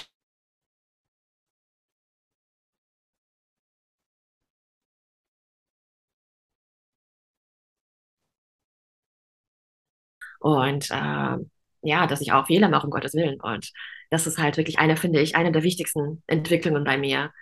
Und 10.41 10.91
äh, 10.91 11.37
ja, 11.83 12.07
dass 12.07 12.21
ich 12.21 12.33
auch 12.33 12.47
Fehler 12.47 12.69
mache, 12.69 12.87
um 12.87 12.91
Gottes 12.91 13.15
Willen. 13.15 13.41
Und 13.41 13.71
das 14.11 14.27
ist 14.27 14.39
halt 14.39 14.57
wirklich 14.57 14.79
eine, 14.79 14.97
finde 14.97 15.21
ich, 15.21 15.37
eine 15.37 15.53
der 15.53 15.63
wichtigsten 15.63 16.23
Entwicklungen 16.27 16.85
bei 16.85 16.99
mir. 16.99 17.33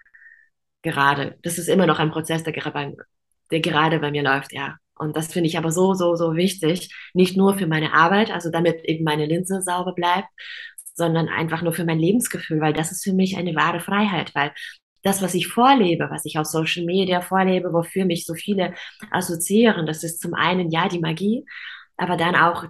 Gerade. 0.83 1.37
Das 1.43 1.59
ist 1.59 1.69
immer 1.69 1.87
noch 1.87 1.99
ein 1.99 2.11
Prozess, 2.11 2.45
der 2.45 2.53
gerade 2.53 2.73
bei, 2.73 2.93
der 3.51 3.61
gerade 3.61 3.99
bei 3.99 4.11
mir 4.11 4.23
läuft, 4.23 4.53
ja. 4.53 4.77
Und 4.99 5.17
das 5.17 5.33
finde 5.33 5.49
ich 5.49 5.59
aber 5.59 5.71
so, 5.73 5.95
so, 5.95 6.17
so 6.17 6.37
wichtig. 6.37 6.95
Nicht 7.13 7.37
nur 7.37 7.59
für 7.59 7.67
meine 7.67 7.93
Arbeit, 7.93 8.31
also 8.31 8.51
damit 8.51 8.85
eben 8.85 9.05
meine 9.05 9.27
Linse 9.27 9.61
sauber 9.63 9.95
bleibt, 9.95 10.29
sondern 10.95 11.29
einfach 11.29 11.63
nur 11.63 11.75
für 11.75 11.85
mein 11.85 11.99
Lebensgefühl, 11.99 12.61
weil 12.61 12.73
das 12.73 12.93
ist 12.93 13.05
für 13.05 13.13
mich 13.13 13.37
eine 13.37 13.55
wahre 13.55 13.81
Freiheit, 13.81 14.35
weil 14.35 14.53
das, 15.03 15.23
was 15.23 15.35
ich 15.35 15.47
vorlebe, 15.49 16.09
was 16.11 16.25
ich 16.25 16.39
auf 16.39 16.47
Social 16.47 16.85
Media 16.85 17.21
vorlebe, 17.21 17.73
wofür 17.73 18.07
mich 18.07 18.25
so 18.25 18.35
viele 18.35 18.75
assoziieren, 19.11 19.87
das 19.87 20.03
ist 20.03 20.21
zum 20.21 20.35
einen 20.35 20.71
ja 20.71 20.89
die 20.89 20.99
Magie, 20.99 21.45
aber 21.97 22.17
dann 22.17 22.35
auch 22.35 22.65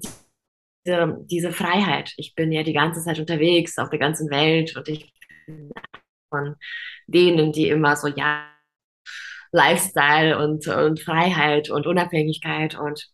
diese, 0.86 1.18
diese 1.30 1.52
Freiheit. 1.52 2.12
Ich 2.16 2.34
bin 2.34 2.52
ja 2.52 2.62
die 2.62 2.72
ganze 2.72 3.02
Zeit 3.02 3.18
unterwegs 3.18 3.78
auf 3.78 3.90
der 3.90 3.98
ganzen 3.98 4.30
Welt 4.30 4.76
und 4.76 4.88
ich 4.88 5.12
bin 5.46 5.70
von 6.30 6.56
denen, 7.06 7.52
die 7.52 7.68
immer 7.68 7.96
so, 7.96 8.08
ja, 8.08 8.48
Lifestyle 9.52 10.38
und, 10.38 10.66
und 10.66 11.00
Freiheit 11.00 11.70
und 11.70 11.86
Unabhängigkeit 11.86 12.78
und 12.78 13.08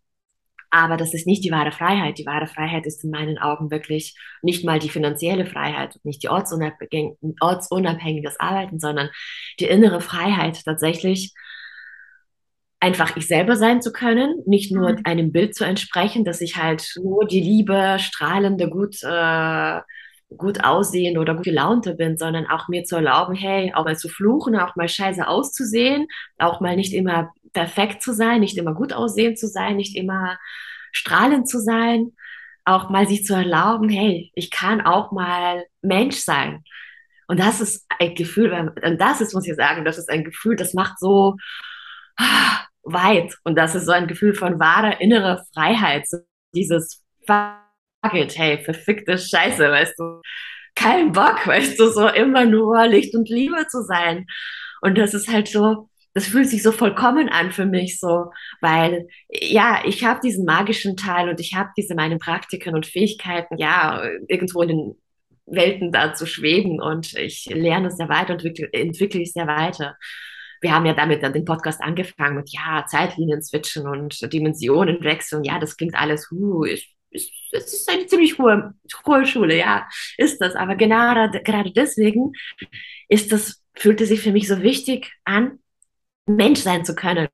aber 0.74 0.96
das 0.96 1.12
ist 1.12 1.26
nicht 1.26 1.44
die 1.44 1.50
wahre 1.50 1.70
Freiheit. 1.70 2.16
Die 2.16 2.24
wahre 2.24 2.46
Freiheit 2.46 2.86
ist 2.86 3.04
in 3.04 3.10
meinen 3.10 3.36
Augen 3.36 3.70
wirklich 3.70 4.16
nicht 4.40 4.64
mal 4.64 4.78
die 4.78 4.88
finanzielle 4.88 5.44
Freiheit, 5.44 6.00
nicht 6.02 6.22
die 6.22 6.30
ortsunabhängig, 6.30 7.18
ortsunabhängiges 7.40 8.40
Arbeiten, 8.40 8.80
sondern 8.80 9.10
die 9.60 9.66
innere 9.66 10.00
Freiheit 10.00 10.64
tatsächlich 10.64 11.34
einfach 12.82 13.16
ich 13.16 13.28
selber 13.28 13.56
sein 13.56 13.80
zu 13.80 13.92
können, 13.92 14.42
nicht 14.46 14.72
nur 14.72 14.92
Mhm. 14.92 15.00
einem 15.04 15.32
Bild 15.32 15.54
zu 15.54 15.64
entsprechen, 15.64 16.24
dass 16.24 16.40
ich 16.40 16.56
halt 16.56 16.84
nur 17.02 17.26
die 17.26 17.40
liebe, 17.40 17.98
strahlende, 18.00 18.68
gut, 18.68 18.96
äh, 19.04 19.80
gut 20.36 20.64
aussehende 20.64 21.20
oder 21.20 21.34
gut 21.36 21.44
gelaunte 21.44 21.94
bin, 21.94 22.16
sondern 22.18 22.46
auch 22.48 22.68
mir 22.68 22.84
zu 22.84 22.96
erlauben, 22.96 23.34
hey, 23.36 23.72
auch 23.74 23.84
mal 23.84 23.96
zu 23.96 24.08
fluchen, 24.08 24.56
auch 24.56 24.76
mal 24.76 24.88
scheiße 24.88 25.28
auszusehen, 25.28 26.08
auch 26.38 26.60
mal 26.60 26.76
nicht 26.76 26.92
immer 26.94 27.32
perfekt 27.52 28.02
zu 28.02 28.12
sein, 28.14 28.40
nicht 28.40 28.56
immer 28.58 28.74
gut 28.74 28.92
aussehen 28.94 29.36
zu 29.36 29.46
sein, 29.48 29.76
nicht 29.76 29.96
immer 29.96 30.38
strahlend 30.92 31.48
zu 31.48 31.60
sein, 31.60 32.12
auch 32.64 32.90
mal 32.90 33.06
sich 33.08 33.24
zu 33.24 33.34
erlauben, 33.34 33.88
hey, 33.90 34.32
ich 34.34 34.50
kann 34.50 34.80
auch 34.80 35.12
mal 35.12 35.64
Mensch 35.82 36.16
sein. 36.16 36.64
Und 37.28 37.40
das 37.40 37.60
ist 37.60 37.86
ein 37.98 38.14
Gefühl, 38.16 38.52
und 38.84 39.00
das 39.00 39.20
ist, 39.20 39.34
muss 39.34 39.46
ich 39.46 39.54
sagen, 39.56 39.84
das 39.84 39.98
ist 39.98 40.10
ein 40.10 40.24
Gefühl, 40.24 40.56
das 40.56 40.74
macht 40.74 40.98
so 40.98 41.36
weit. 42.84 43.34
Und 43.44 43.56
das 43.56 43.74
ist 43.74 43.86
so 43.86 43.92
ein 43.92 44.06
Gefühl 44.06 44.34
von 44.34 44.58
wahrer 44.58 45.00
innerer 45.00 45.44
Freiheit. 45.54 46.08
So 46.08 46.18
dieses 46.54 47.02
Fuck 47.26 48.14
it, 48.14 48.36
hey, 48.36 48.58
verfickte 48.58 49.18
Scheiße, 49.18 49.70
weißt 49.70 49.98
du. 49.98 50.20
Kein 50.74 51.12
Bock, 51.12 51.46
weißt 51.46 51.78
du, 51.78 51.88
so 51.88 52.08
immer 52.08 52.44
nur 52.44 52.86
Licht 52.86 53.14
und 53.14 53.28
Liebe 53.28 53.66
zu 53.68 53.82
sein. 53.82 54.26
Und 54.80 54.98
das 54.98 55.14
ist 55.14 55.28
halt 55.28 55.48
so, 55.48 55.88
das 56.14 56.26
fühlt 56.26 56.48
sich 56.48 56.62
so 56.62 56.72
vollkommen 56.72 57.28
an 57.28 57.52
für 57.52 57.64
mich, 57.66 57.98
so, 57.98 58.32
weil 58.60 59.06
ja, 59.30 59.82
ich 59.86 60.04
habe 60.04 60.20
diesen 60.22 60.44
magischen 60.44 60.96
Teil 60.96 61.28
und 61.28 61.40
ich 61.40 61.54
habe 61.54 61.70
diese 61.76 61.94
meine 61.94 62.18
Praktiken 62.18 62.74
und 62.74 62.86
Fähigkeiten, 62.86 63.56
ja, 63.58 64.02
irgendwo 64.28 64.62
in 64.62 64.68
den 64.68 65.02
Welten 65.46 65.92
da 65.92 66.14
zu 66.14 66.26
schweben 66.26 66.80
und 66.80 67.14
ich 67.14 67.46
lerne 67.46 67.88
es 67.88 67.96
sehr 67.96 68.08
weiter 68.08 68.34
und 68.34 68.44
entwickle, 68.44 68.68
entwickle 68.72 69.20
ich 69.20 69.32
sehr 69.32 69.46
weiter. 69.46 69.96
Wir 70.62 70.72
haben 70.72 70.86
ja 70.86 70.94
damit 70.94 71.24
dann 71.24 71.32
den 71.32 71.44
Podcast 71.44 71.82
angefangen 71.82 72.36
mit, 72.36 72.50
ja, 72.52 72.86
Zeitlinien 72.86 73.42
switchen 73.42 73.88
und 73.88 74.32
Dimensionen 74.32 75.02
wechseln. 75.02 75.42
Ja, 75.42 75.58
das 75.58 75.76
klingt 75.76 75.96
alles, 75.96 76.30
uh, 76.30 76.64
ich, 76.64 76.94
ich, 77.10 77.50
es 77.52 77.72
ist 77.72 77.90
eine 77.90 78.06
ziemlich 78.06 78.38
hohe, 78.38 78.72
hohe 79.04 79.26
Schule, 79.26 79.58
ja, 79.58 79.88
ist 80.18 80.40
das. 80.40 80.54
Aber 80.54 80.76
genau, 80.76 81.28
gerade 81.44 81.72
deswegen 81.72 82.32
ist 83.08 83.32
das, 83.32 83.60
fühlte 83.74 84.06
sich 84.06 84.20
für 84.20 84.30
mich 84.30 84.46
so 84.46 84.62
wichtig 84.62 85.12
an, 85.24 85.58
Mensch 86.26 86.60
sein 86.60 86.84
zu 86.84 86.94
können. 86.94 87.26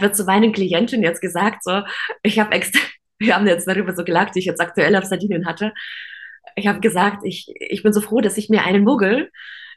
Wird 0.00 0.16
zu 0.16 0.24
meinen 0.24 0.52
Klienten 0.52 1.02
jetzt 1.02 1.20
gesagt, 1.20 1.62
so, 1.62 1.82
ich 2.22 2.38
habe 2.38 2.52
extra, 2.52 2.80
wir 3.18 3.36
haben 3.36 3.46
jetzt 3.46 3.68
darüber 3.68 3.94
so 3.94 4.02
gelacht, 4.02 4.34
die 4.34 4.38
ich 4.38 4.46
jetzt 4.46 4.62
aktuell 4.62 4.96
auf 4.96 5.04
Sardinien 5.04 5.46
hatte. 5.46 5.74
Ich 6.56 6.66
habe 6.66 6.80
gesagt, 6.80 7.18
ich, 7.24 7.52
ich 7.60 7.82
bin 7.82 7.92
so 7.92 8.00
froh, 8.00 8.22
dass 8.22 8.38
ich 8.38 8.48
mir 8.48 8.64
einen 8.64 8.82
Muggel 8.82 9.30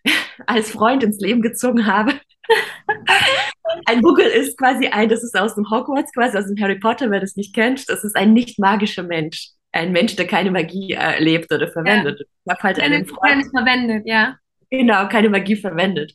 als 0.45 0.71
Freund 0.71 1.03
ins 1.03 1.19
Leben 1.19 1.41
gezogen 1.41 1.87
habe. 1.87 2.13
ein 3.85 3.99
Muggel 3.99 4.25
ist 4.25 4.57
quasi 4.57 4.87
ein, 4.87 5.09
das 5.09 5.23
ist 5.23 5.37
aus 5.37 5.55
dem 5.55 5.69
Hogwarts, 5.69 6.13
quasi 6.13 6.37
aus 6.37 6.47
dem 6.47 6.61
Harry 6.61 6.79
Potter, 6.79 7.11
wer 7.11 7.19
das 7.19 7.35
nicht 7.35 7.53
kennt. 7.53 7.89
Das 7.89 8.03
ist 8.03 8.15
ein 8.15 8.33
nicht 8.33 8.59
magischer 8.59 9.03
Mensch. 9.03 9.49
Ein 9.71 9.91
Mensch, 9.91 10.15
der 10.15 10.27
keine 10.27 10.51
Magie 10.51 10.93
erlebt 10.93 11.51
oder 11.51 11.67
verwendet. 11.67 12.19
Ja. 12.19 12.25
Ich 12.45 12.51
habe 12.51 12.63
halt 12.63 12.79
einen 12.79 13.05
Freund. 13.05 13.21
keine 13.21 13.49
verwendet, 13.49 14.03
ja. 14.05 14.37
Genau, 14.69 15.07
keine 15.07 15.29
Magie 15.29 15.55
verwendet. 15.55 16.13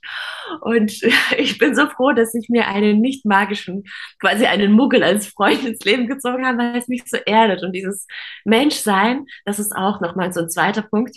Und 0.61 0.93
ich 1.39 1.59
bin 1.59 1.75
so 1.75 1.87
froh, 1.87 2.13
dass 2.13 2.35
ich 2.35 2.49
mir 2.49 2.67
einen 2.69 3.01
nicht 3.01 3.25
magischen, 3.25 3.85
quasi 4.21 4.47
einen 4.47 4.73
Muggel 4.73 5.03
als 5.03 5.27
Freund 5.27 5.65
ins 5.65 5.85
Leben 5.85 6.07
gezogen 6.07 6.47
habe, 6.47 6.59
weil 6.59 6.77
es 6.77 6.89
mich 6.89 7.05
so 7.07 7.17
erdet. 7.17 7.63
Und 7.63 7.73
dieses 7.73 8.07
Menschsein, 8.45 9.27
das 9.45 9.59
ist 9.59 9.75
auch 9.75 10.01
nochmal 10.01 10.33
so 10.33 10.41
ein 10.41 10.51
zweiter 10.51 10.83
Punkt, 10.83 11.17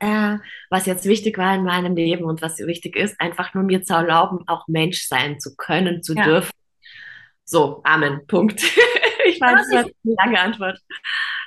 äh, 0.00 0.38
was 0.70 0.86
jetzt 0.86 1.06
wichtig 1.06 1.38
war 1.38 1.54
in 1.54 1.64
meinem 1.64 1.96
Leben 1.96 2.24
und 2.24 2.42
was 2.42 2.58
wichtig 2.58 2.96
ist, 2.96 3.20
einfach 3.20 3.54
nur 3.54 3.64
mir 3.64 3.82
zu 3.82 3.94
erlauben, 3.94 4.46
auch 4.46 4.66
Mensch 4.68 5.06
sein 5.06 5.38
zu 5.40 5.56
können, 5.56 6.02
zu 6.02 6.14
Ja. 6.14 6.24
dürfen. 6.24 6.52
So, 7.44 7.80
Amen. 7.84 8.26
Punkt. 8.26 8.62
ich 9.26 9.40
weiß, 9.40 9.68
das 9.70 9.72
war 9.72 9.84
eine 9.84 10.14
lange 10.14 10.40
Antwort. 10.40 10.78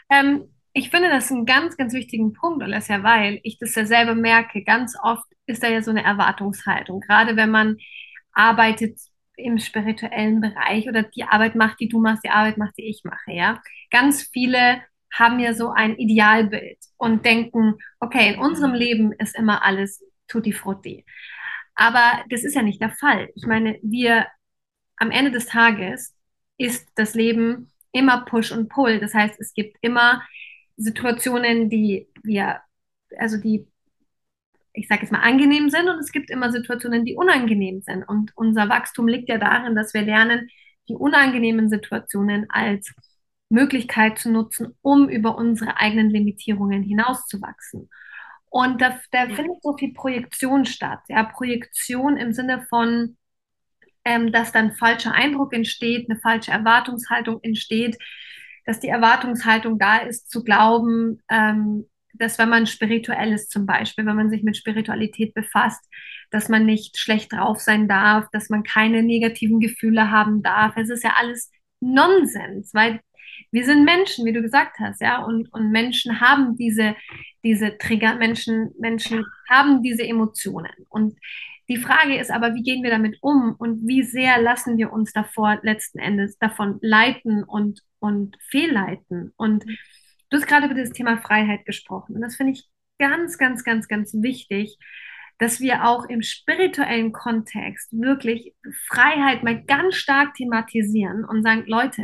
Ähm, 0.09 0.45
ich 0.73 0.89
finde 0.89 1.09
das 1.09 1.31
einen 1.31 1.45
ganz, 1.45 1.77
ganz 1.77 1.93
wichtigen 1.93 2.33
Punkt, 2.33 2.63
Alessia, 2.63 3.03
weil 3.03 3.39
ich 3.43 3.57
das 3.57 3.75
ja 3.75 3.85
selber 3.85 4.15
merke, 4.15 4.63
ganz 4.63 4.95
oft 5.01 5.25
ist 5.45 5.63
da 5.63 5.67
ja 5.67 5.81
so 5.81 5.91
eine 5.91 6.03
Erwartungshaltung, 6.03 7.01
gerade 7.01 7.35
wenn 7.35 7.51
man 7.51 7.77
arbeitet 8.33 8.99
im 9.35 9.57
spirituellen 9.57 10.41
Bereich 10.41 10.87
oder 10.87 11.03
die 11.03 11.23
Arbeit 11.23 11.55
macht, 11.55 11.79
die 11.79 11.89
du 11.89 11.99
machst, 11.99 12.23
die 12.23 12.29
Arbeit 12.29 12.57
macht, 12.57 12.77
die 12.77 12.89
ich 12.89 13.01
mache, 13.03 13.31
ja. 13.31 13.61
Ganz 13.89 14.23
viele 14.31 14.81
haben 15.11 15.39
ja 15.39 15.53
so 15.53 15.69
ein 15.71 15.95
Idealbild 15.97 16.77
und 16.97 17.25
denken, 17.25 17.75
okay, 17.99 18.33
in 18.33 18.39
unserem 18.39 18.73
Leben 18.73 19.11
ist 19.13 19.35
immer 19.35 19.65
alles 19.65 20.03
tutti 20.27 20.53
frutti. 20.53 21.05
Aber 21.75 22.23
das 22.29 22.43
ist 22.43 22.55
ja 22.55 22.61
nicht 22.61 22.81
der 22.81 22.91
Fall. 22.91 23.29
Ich 23.35 23.45
meine, 23.45 23.79
wir 23.81 24.27
am 24.97 25.11
Ende 25.11 25.31
des 25.31 25.45
Tages 25.45 26.15
ist 26.57 26.87
das 26.95 27.15
Leben 27.15 27.71
immer 27.91 28.25
Push 28.25 28.51
und 28.51 28.69
Pull. 28.69 28.99
Das 28.99 29.13
heißt, 29.13 29.39
es 29.39 29.53
gibt 29.53 29.77
immer 29.81 30.21
Situationen, 30.77 31.69
die 31.69 32.07
wir, 32.23 32.61
also 33.17 33.37
die, 33.37 33.67
ich 34.73 34.87
sage 34.87 35.01
jetzt 35.01 35.11
mal, 35.11 35.21
angenehm 35.21 35.69
sind 35.69 35.89
und 35.89 35.99
es 35.99 36.11
gibt 36.11 36.29
immer 36.29 36.51
Situationen, 36.51 37.05
die 37.05 37.15
unangenehm 37.15 37.81
sind. 37.81 38.03
Und 38.03 38.31
unser 38.35 38.69
Wachstum 38.69 39.07
liegt 39.07 39.29
ja 39.29 39.37
darin, 39.37 39.75
dass 39.75 39.93
wir 39.93 40.01
lernen, 40.01 40.49
die 40.87 40.95
unangenehmen 40.95 41.69
Situationen 41.69 42.49
als 42.49 42.93
Möglichkeit 43.49 44.19
zu 44.19 44.31
nutzen, 44.31 44.75
um 44.81 45.09
über 45.09 45.37
unsere 45.37 45.77
eigenen 45.77 46.09
Limitierungen 46.09 46.83
hinauszuwachsen. 46.83 47.89
Und 48.49 48.81
da, 48.81 48.99
da 49.11 49.27
Ja. 49.27 49.35
findet 49.35 49.61
so 49.63 49.75
viel 49.77 49.93
Projektion 49.93 50.65
statt. 50.65 50.99
Ja, 51.09 51.23
Projektion 51.23 52.17
im 52.17 52.33
Sinne 52.33 52.65
von, 52.69 53.17
ähm, 54.05 54.31
dass 54.31 54.51
dann 54.51 54.73
falscher 54.73 55.13
Eindruck 55.13 55.53
entsteht, 55.53 56.09
eine 56.09 56.19
falsche 56.19 56.51
Erwartungshaltung 56.51 57.39
entsteht, 57.43 57.97
dass 58.65 58.79
die 58.79 58.87
Erwartungshaltung 58.89 59.79
da 59.79 59.97
ist, 59.99 60.29
zu 60.29 60.43
glauben, 60.43 61.21
ähm, 61.29 61.85
dass 62.13 62.37
wenn 62.39 62.49
man 62.49 62.67
spirituell 62.67 63.33
ist 63.33 63.51
zum 63.51 63.65
Beispiel, 63.65 64.05
wenn 64.05 64.15
man 64.15 64.29
sich 64.29 64.43
mit 64.43 64.57
Spiritualität 64.57 65.33
befasst, 65.33 65.81
dass 66.31 66.49
man 66.49 66.65
nicht 66.65 66.97
schlecht 66.97 67.31
drauf 67.33 67.59
sein 67.59 67.87
darf, 67.87 68.27
dass 68.31 68.49
man 68.49 68.63
keine 68.63 69.03
negativen 69.03 69.59
Gefühle 69.59 70.11
haben 70.11 70.41
darf. 70.43 70.75
Es 70.77 70.89
ist 70.89 71.03
ja 71.03 71.13
alles 71.17 71.51
Nonsens, 71.79 72.73
weil 72.73 72.99
wir 73.51 73.65
sind 73.65 73.85
Menschen, 73.85 74.25
wie 74.25 74.33
du 74.33 74.41
gesagt 74.41 74.79
hast, 74.79 75.01
ja, 75.01 75.23
und, 75.23 75.51
und 75.53 75.71
Menschen 75.71 76.19
haben 76.21 76.55
diese, 76.55 76.95
diese 77.43 77.77
Trigger, 77.77 78.15
Menschen, 78.15 78.71
Menschen 78.79 79.25
haben 79.49 79.81
diese 79.81 80.03
Emotionen. 80.03 80.71
Und 80.89 81.17
die 81.69 81.77
Frage 81.77 82.17
ist 82.17 82.31
aber, 82.31 82.55
wie 82.55 82.63
gehen 82.63 82.83
wir 82.83 82.89
damit 82.89 83.17
um 83.21 83.55
und 83.57 83.87
wie 83.87 84.03
sehr 84.03 84.41
lassen 84.41 84.77
wir 84.77 84.91
uns 84.91 85.13
davor 85.13 85.59
letzten 85.61 85.99
Endes 85.99 86.37
davon 86.39 86.79
leiten 86.81 87.43
und, 87.43 87.81
und 87.99 88.37
fehlleiten? 88.49 89.33
Und 89.37 89.65
du 89.65 90.37
hast 90.37 90.47
gerade 90.47 90.65
über 90.65 90.75
das 90.75 90.91
Thema 90.91 91.17
Freiheit 91.17 91.65
gesprochen. 91.65 92.15
Und 92.15 92.21
das 92.21 92.35
finde 92.35 92.53
ich 92.53 92.65
ganz, 92.97 93.37
ganz, 93.37 93.63
ganz, 93.63 93.87
ganz 93.87 94.13
wichtig, 94.15 94.77
dass 95.39 95.61
wir 95.61 95.85
auch 95.85 96.05
im 96.05 96.21
spirituellen 96.21 97.13
Kontext 97.13 97.91
wirklich 97.93 98.53
Freiheit 98.87 99.41
mal 99.41 99.63
ganz 99.63 99.95
stark 99.95 100.35
thematisieren 100.35 101.25
und 101.25 101.43
sagen, 101.43 101.63
Leute, 101.65 102.03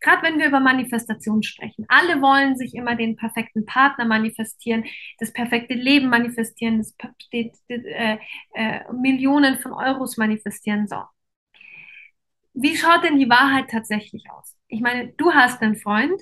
gerade 0.00 0.22
wenn 0.22 0.38
wir 0.38 0.46
über 0.46 0.60
Manifestation 0.60 1.42
sprechen, 1.42 1.84
alle 1.88 2.20
wollen 2.22 2.56
sich 2.56 2.74
immer 2.74 2.96
den 2.96 3.16
perfekten 3.16 3.66
Partner 3.66 4.06
manifestieren, 4.06 4.84
das 5.18 5.32
perfekte 5.32 5.74
Leben 5.74 6.08
manifestieren, 6.08 6.78
das, 6.78 6.94
die, 7.32 7.52
die, 7.68 7.74
äh, 7.74 8.18
äh, 8.54 8.80
Millionen 8.92 9.58
von 9.58 9.72
Euros 9.72 10.16
manifestieren. 10.16 10.88
So. 10.88 11.02
Wie 12.54 12.76
schaut 12.76 13.04
denn 13.04 13.18
die 13.18 13.28
Wahrheit 13.28 13.70
tatsächlich 13.70 14.24
aus? 14.30 14.56
Ich 14.68 14.80
meine, 14.80 15.12
du 15.18 15.32
hast 15.32 15.60
einen 15.60 15.76
Freund, 15.76 16.20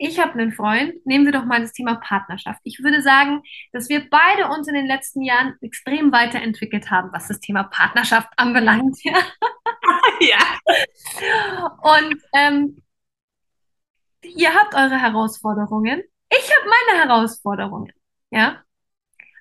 ich 0.00 0.18
habe 0.18 0.32
einen 0.32 0.52
Freund. 0.52 0.94
Nehmen 1.04 1.26
wir 1.26 1.32
doch 1.32 1.44
mal 1.44 1.60
das 1.60 1.74
Thema 1.74 1.96
Partnerschaft. 1.96 2.60
Ich 2.64 2.82
würde 2.82 3.02
sagen, 3.02 3.42
dass 3.72 3.90
wir 3.90 4.08
beide 4.08 4.48
uns 4.48 4.66
in 4.66 4.72
den 4.72 4.86
letzten 4.86 5.20
Jahren 5.20 5.56
extrem 5.60 6.10
weiterentwickelt 6.10 6.90
haben, 6.90 7.12
was 7.12 7.28
das 7.28 7.38
Thema 7.38 7.64
Partnerschaft 7.64 8.28
anbelangt. 8.38 8.96
Ja. 9.04 9.18
ja. 10.20 10.38
Und 11.82 12.16
ähm, 12.32 12.82
ihr 14.22 14.54
habt 14.54 14.74
eure 14.74 14.98
Herausforderungen. 14.98 16.02
Ich 16.30 16.50
habe 16.56 16.70
meine 16.70 17.04
Herausforderungen. 17.04 17.92
Ja. 18.30 18.62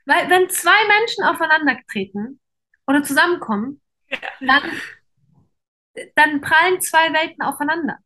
Weil 0.06 0.30
wenn 0.30 0.50
zwei 0.50 0.88
Menschen 0.88 1.24
aufeinander 1.24 1.80
treten 1.90 2.42
oder 2.86 3.02
zusammenkommen, 3.02 3.82
dann, 4.42 4.64
dann 6.16 6.42
prallen 6.42 6.82
zwei 6.82 7.14
Welten 7.14 7.44
aufeinander. 7.44 8.00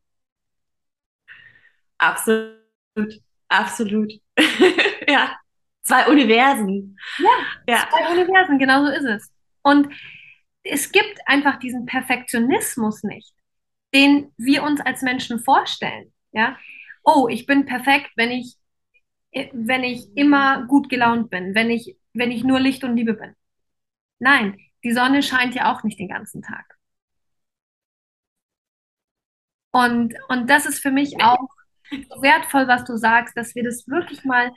Absolut, 2.04 3.22
absolut. 3.48 4.12
ja, 5.08 5.38
zwei 5.84 6.08
Universen. 6.08 6.98
Ja, 7.18 7.30
Ja. 7.68 7.88
zwei 7.90 8.12
Universen, 8.12 8.60
genau 8.60 8.86
so 8.86 8.92
ist 8.92 9.06
es. 9.06 9.32
Und 9.62 9.88
es 10.64 10.92
gibt 10.92 11.20
einfach 11.26 11.60
diesen 11.60 11.86
Perfektionismus 11.86 13.04
nicht, 13.04 13.34
den 13.94 14.34
wir 14.38 14.64
uns 14.64 14.82
als 14.82 15.02
Menschen 15.02 15.40
vorstellen. 15.40 16.14
Ja, 16.34 16.58
oh, 17.04 17.28
ich 17.30 17.46
bin 17.46 17.66
perfekt, 17.66 18.12
wenn 18.18 18.32
ich, 18.32 18.56
wenn 19.54 19.84
ich 19.84 20.08
immer 20.18 20.66
gut 20.68 20.90
gelaunt 20.90 21.30
bin, 21.30 21.56
wenn 21.56 21.70
ich, 21.70 21.96
wenn 22.14 22.32
ich 22.32 22.44
nur 22.44 22.60
Licht 22.60 22.84
und 22.84 22.98
Liebe 22.98 23.14
bin. 23.14 23.34
Nein, 24.20 24.58
die 24.84 24.94
Sonne 24.94 25.24
scheint 25.24 25.56
ja 25.56 25.74
auch 25.74 25.84
nicht 25.84 26.00
den 26.00 26.10
ganzen 26.10 26.42
Tag. 26.42 26.66
Und, 29.72 30.14
und 30.30 30.50
das 30.50 30.66
ist 30.66 30.80
für 30.82 30.92
mich 30.92 31.22
auch 31.22 31.48
wertvoll, 31.92 32.68
was 32.68 32.84
du 32.86 32.98
sagst, 32.98 33.38
dass 33.38 33.56
wir 33.56 33.64
das 33.64 33.88
wirklich 33.88 34.24
mal 34.24 34.52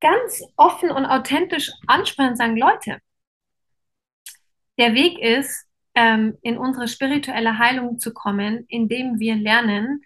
ganz 0.00 0.42
offen 0.56 0.90
und 0.90 1.06
authentisch 1.06 1.70
ansprechen 1.86 2.30
und 2.30 2.36
sagen, 2.36 2.56
Leute, 2.56 2.98
der 4.78 4.94
Weg 4.94 5.18
ist, 5.18 5.66
ähm, 5.94 6.38
in 6.42 6.56
unsere 6.56 6.88
spirituelle 6.88 7.58
Heilung 7.58 7.98
zu 7.98 8.14
kommen, 8.14 8.64
indem 8.68 9.18
wir 9.18 9.34
lernen, 9.36 10.02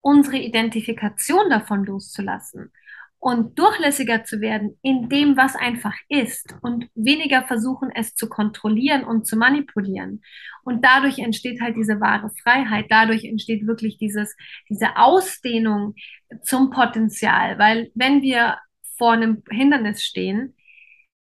unsere 0.00 0.38
Identifikation 0.38 1.50
davon 1.50 1.84
loszulassen 1.84 2.72
und 3.20 3.58
durchlässiger 3.58 4.24
zu 4.24 4.40
werden 4.40 4.78
in 4.82 5.08
dem, 5.08 5.36
was 5.36 5.56
einfach 5.56 5.94
ist 6.08 6.54
und 6.62 6.88
weniger 6.94 7.42
versuchen, 7.42 7.90
es 7.94 8.14
zu 8.14 8.28
kontrollieren 8.28 9.04
und 9.04 9.26
zu 9.26 9.36
manipulieren. 9.36 10.22
Und 10.62 10.84
dadurch 10.84 11.18
entsteht 11.18 11.60
halt 11.60 11.76
diese 11.76 12.00
wahre 12.00 12.30
Freiheit, 12.42 12.86
dadurch 12.90 13.24
entsteht 13.24 13.66
wirklich 13.66 13.98
dieses, 13.98 14.36
diese 14.68 14.96
Ausdehnung 14.96 15.94
zum 16.42 16.70
Potenzial, 16.70 17.58
weil 17.58 17.90
wenn 17.94 18.22
wir 18.22 18.58
vor 18.96 19.12
einem 19.12 19.42
Hindernis 19.50 20.02
stehen 20.02 20.54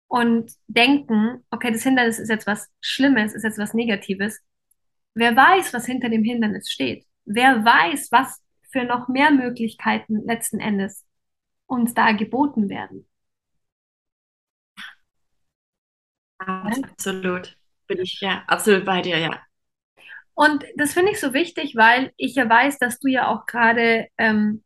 und 0.08 0.51
denken, 0.67 1.43
okay, 1.51 1.71
das 1.71 1.84
Hindernis 1.84 2.19
ist 2.19 2.29
jetzt 2.29 2.47
was 2.47 2.69
Schlimmes, 2.82 3.34
ist 3.34 3.43
jetzt 3.43 3.60
was 3.60 3.73
Negatives, 3.73 4.39
wer 5.13 5.36
weiß, 5.36 5.73
was 5.73 5.86
hinter 5.86 6.10
dem 6.10 6.23
Hindernis 6.23 6.71
steht? 6.71 7.06
Wer 7.25 7.63
weiß, 7.63 8.12
was 8.12 8.41
für 8.71 8.84
noch 8.84 9.08
mehr 9.08 9.32
Möglichkeiten 9.32 10.25
letzten 10.25 10.60
Endes 10.60 11.06
uns 11.73 11.93
da 11.93 12.12
geboten 12.13 12.69
werden. 12.69 13.07
Absolut. 16.39 17.57
Bin 17.88 17.99
ich 18.01 18.19
ja 18.21 18.43
absolut 18.47 18.86
bei 18.86 19.01
dir, 19.01 19.17
ja. 19.17 19.41
Und 20.36 20.63
das 20.77 20.93
finde 20.93 21.12
ich 21.12 21.19
so 21.19 21.33
wichtig, 21.33 21.75
weil 21.75 22.12
ich 22.17 22.36
ja 22.36 22.49
weiß, 22.49 22.79
dass 22.79 22.99
du 22.99 23.07
ja 23.07 23.27
auch 23.27 23.45
gerade 23.45 24.07
ähm, 24.17 24.63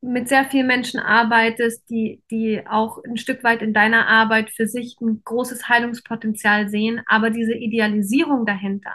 mit 0.00 0.28
sehr 0.28 0.44
vielen 0.46 0.66
Menschen 0.66 1.00
arbeitest, 1.00 1.88
die, 1.90 2.22
die 2.30 2.62
auch 2.66 2.98
ein 3.04 3.16
Stück 3.16 3.44
weit 3.44 3.62
in 3.62 3.74
deiner 3.74 4.08
Arbeit 4.08 4.50
für 4.50 4.66
sich 4.66 4.96
ein 5.00 5.22
großes 5.24 5.68
Heilungspotenzial 5.68 6.68
sehen. 6.68 7.02
Aber 7.06 7.30
diese 7.30 7.54
Idealisierung 7.54 8.46
dahinter 8.46 8.92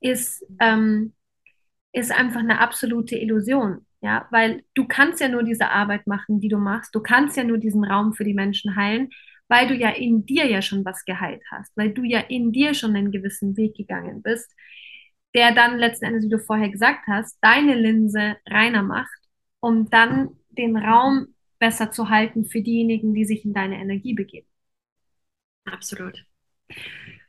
ist, 0.00 0.44
ähm, 0.60 1.14
ist 1.92 2.12
einfach 2.12 2.40
eine 2.40 2.60
absolute 2.60 3.16
Illusion. 3.16 3.86
Ja, 4.00 4.28
weil 4.30 4.64
du 4.74 4.86
kannst 4.86 5.20
ja 5.20 5.28
nur 5.28 5.42
diese 5.42 5.70
Arbeit 5.70 6.06
machen, 6.06 6.40
die 6.40 6.48
du 6.48 6.58
machst. 6.58 6.94
Du 6.94 7.00
kannst 7.00 7.36
ja 7.36 7.42
nur 7.44 7.58
diesen 7.58 7.84
Raum 7.84 8.12
für 8.12 8.24
die 8.24 8.34
Menschen 8.34 8.76
heilen, 8.76 9.10
weil 9.48 9.66
du 9.66 9.74
ja 9.74 9.90
in 9.90 10.24
dir 10.24 10.46
ja 10.46 10.62
schon 10.62 10.84
was 10.84 11.04
geheilt 11.04 11.42
hast, 11.50 11.76
weil 11.76 11.92
du 11.92 12.04
ja 12.04 12.20
in 12.20 12.52
dir 12.52 12.74
schon 12.74 12.94
einen 12.94 13.10
gewissen 13.10 13.56
Weg 13.56 13.76
gegangen 13.76 14.22
bist, 14.22 14.54
der 15.34 15.52
dann 15.52 15.78
letzten 15.78 16.06
Endes, 16.06 16.24
wie 16.24 16.30
du 16.30 16.38
vorher 16.38 16.68
gesagt 16.70 17.06
hast, 17.08 17.38
deine 17.40 17.74
Linse 17.74 18.36
reiner 18.48 18.82
macht, 18.82 19.18
um 19.60 19.90
dann 19.90 20.30
den 20.50 20.76
Raum 20.76 21.34
besser 21.58 21.90
zu 21.90 22.08
halten 22.08 22.44
für 22.44 22.62
diejenigen, 22.62 23.14
die 23.14 23.24
sich 23.24 23.44
in 23.44 23.52
deine 23.52 23.78
Energie 23.80 24.14
begeben. 24.14 24.46
Absolut. 25.64 26.24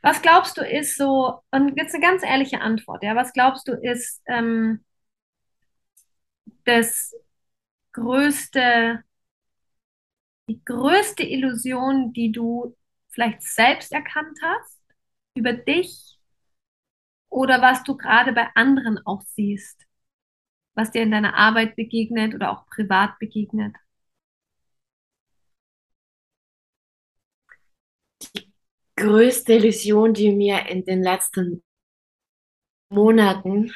Was 0.01 0.21
glaubst 0.21 0.58
du 0.58 0.62
ist 0.62 0.97
so, 0.97 1.39
und 1.51 1.77
jetzt 1.77 1.93
eine 1.93 2.03
ganz 2.03 2.23
ehrliche 2.23 2.62
Antwort, 2.62 3.03
ja, 3.03 3.15
was 3.15 3.34
glaubst 3.34 3.67
du 3.67 3.73
ist 3.73 4.21
ähm, 4.27 4.84
das 6.65 7.13
größte, 7.93 9.04
die 10.48 10.63
größte 10.65 11.24
Illusion, 11.24 12.13
die 12.13 12.32
du 12.32 12.76
vielleicht 13.10 13.41
selbst 13.43 13.91
erkannt 13.91 14.38
hast 14.41 14.80
über 15.36 15.54
dich 15.54 16.19
oder 17.30 17.62
was 17.62 17.84
du 17.84 17.95
gerade 17.95 18.34
bei 18.34 18.48
anderen 18.56 19.00
auch 19.06 19.22
siehst, 19.22 19.86
was 20.74 20.91
dir 20.91 21.04
in 21.04 21.12
deiner 21.12 21.36
Arbeit 21.36 21.76
begegnet 21.76 22.34
oder 22.34 22.52
auch 22.52 22.65
privat 22.67 23.17
begegnet? 23.19 23.76
Die 28.22 28.52
größte 28.95 29.54
Illusion, 29.54 30.13
die 30.13 30.32
mir 30.34 30.67
in 30.67 30.84
den 30.86 31.04
letzten 31.04 31.63
Monaten 32.89 33.72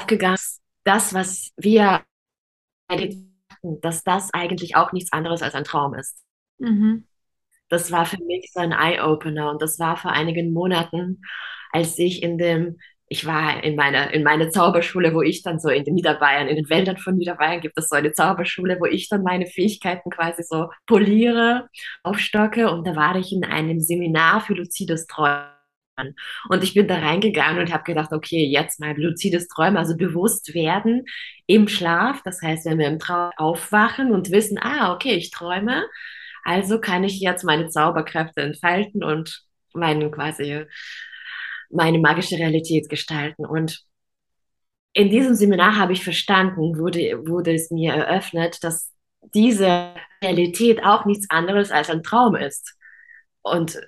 aufgegangen, 0.00 0.38
das, 0.84 1.14
was 1.14 1.52
wir 1.56 2.02
dass 3.62 4.02
das 4.04 4.32
eigentlich 4.32 4.76
auch 4.76 4.92
nichts 4.92 5.12
anderes 5.12 5.42
als 5.42 5.54
ein 5.54 5.64
Traum 5.64 5.94
ist. 5.94 6.24
Mhm. 6.58 7.04
Das 7.68 7.92
war 7.92 8.06
für 8.06 8.22
mich 8.24 8.50
so 8.52 8.60
ein 8.60 8.72
Eye-Opener 8.72 9.50
und 9.50 9.62
das 9.62 9.78
war 9.78 9.96
vor 9.96 10.10
einigen 10.12 10.52
Monaten, 10.52 11.22
als 11.70 11.98
ich 11.98 12.22
in 12.22 12.36
dem, 12.36 12.78
ich 13.06 13.26
war 13.26 13.62
in 13.62 13.76
meiner, 13.76 14.12
in 14.12 14.24
meiner 14.24 14.50
Zauberschule, 14.50 15.14
wo 15.14 15.22
ich 15.22 15.42
dann 15.42 15.60
so 15.60 15.68
in 15.68 15.84
den 15.84 15.94
Niederbayern, 15.94 16.48
in 16.48 16.56
den 16.56 16.68
Wäldern 16.68 16.96
von 16.96 17.16
Niederbayern 17.16 17.60
gibt 17.60 17.78
es 17.78 17.88
so 17.88 17.96
eine 17.96 18.12
Zauberschule, 18.12 18.78
wo 18.80 18.86
ich 18.86 19.08
dann 19.08 19.22
meine 19.22 19.46
Fähigkeiten 19.46 20.10
quasi 20.10 20.42
so 20.42 20.70
poliere, 20.86 21.68
aufstocke 22.02 22.70
und 22.70 22.86
da 22.86 22.96
war 22.96 23.14
ich 23.16 23.32
in 23.32 23.44
einem 23.44 23.78
Seminar 23.78 24.40
für 24.40 24.54
lucides 24.54 25.06
Träumen 25.06 25.59
und 26.48 26.62
ich 26.62 26.74
bin 26.74 26.88
da 26.88 26.96
reingegangen 26.96 27.60
und 27.60 27.72
habe 27.72 27.84
gedacht, 27.84 28.12
okay, 28.12 28.44
jetzt 28.46 28.80
mal 28.80 28.94
luzides 28.96 29.48
Träumen, 29.48 29.76
also 29.76 29.96
bewusst 29.96 30.54
werden 30.54 31.04
im 31.46 31.68
Schlaf. 31.68 32.22
Das 32.24 32.40
heißt, 32.42 32.66
wenn 32.66 32.78
wir 32.78 32.88
im 32.88 32.98
Traum 32.98 33.30
aufwachen 33.36 34.12
und 34.12 34.30
wissen, 34.30 34.58
ah, 34.60 34.92
okay, 34.92 35.14
ich 35.14 35.30
träume, 35.30 35.84
also 36.44 36.80
kann 36.80 37.04
ich 37.04 37.20
jetzt 37.20 37.44
meine 37.44 37.68
Zauberkräfte 37.68 38.42
entfalten 38.42 39.04
und 39.04 39.44
meinen 39.74 40.10
quasi 40.10 40.64
meine 41.70 41.98
magische 41.98 42.36
Realität 42.36 42.88
gestalten. 42.88 43.46
Und 43.46 43.84
in 44.92 45.10
diesem 45.10 45.34
Seminar 45.34 45.76
habe 45.76 45.92
ich 45.92 46.02
verstanden, 46.02 46.78
wurde, 46.78 47.22
wurde 47.26 47.54
es 47.54 47.70
mir 47.70 47.92
eröffnet, 47.92 48.62
dass 48.64 48.90
diese 49.34 49.94
Realität 50.22 50.82
auch 50.84 51.04
nichts 51.04 51.28
anderes 51.30 51.70
als 51.70 51.90
ein 51.90 52.02
Traum 52.02 52.34
ist. 52.34 52.74
Und 53.42 53.80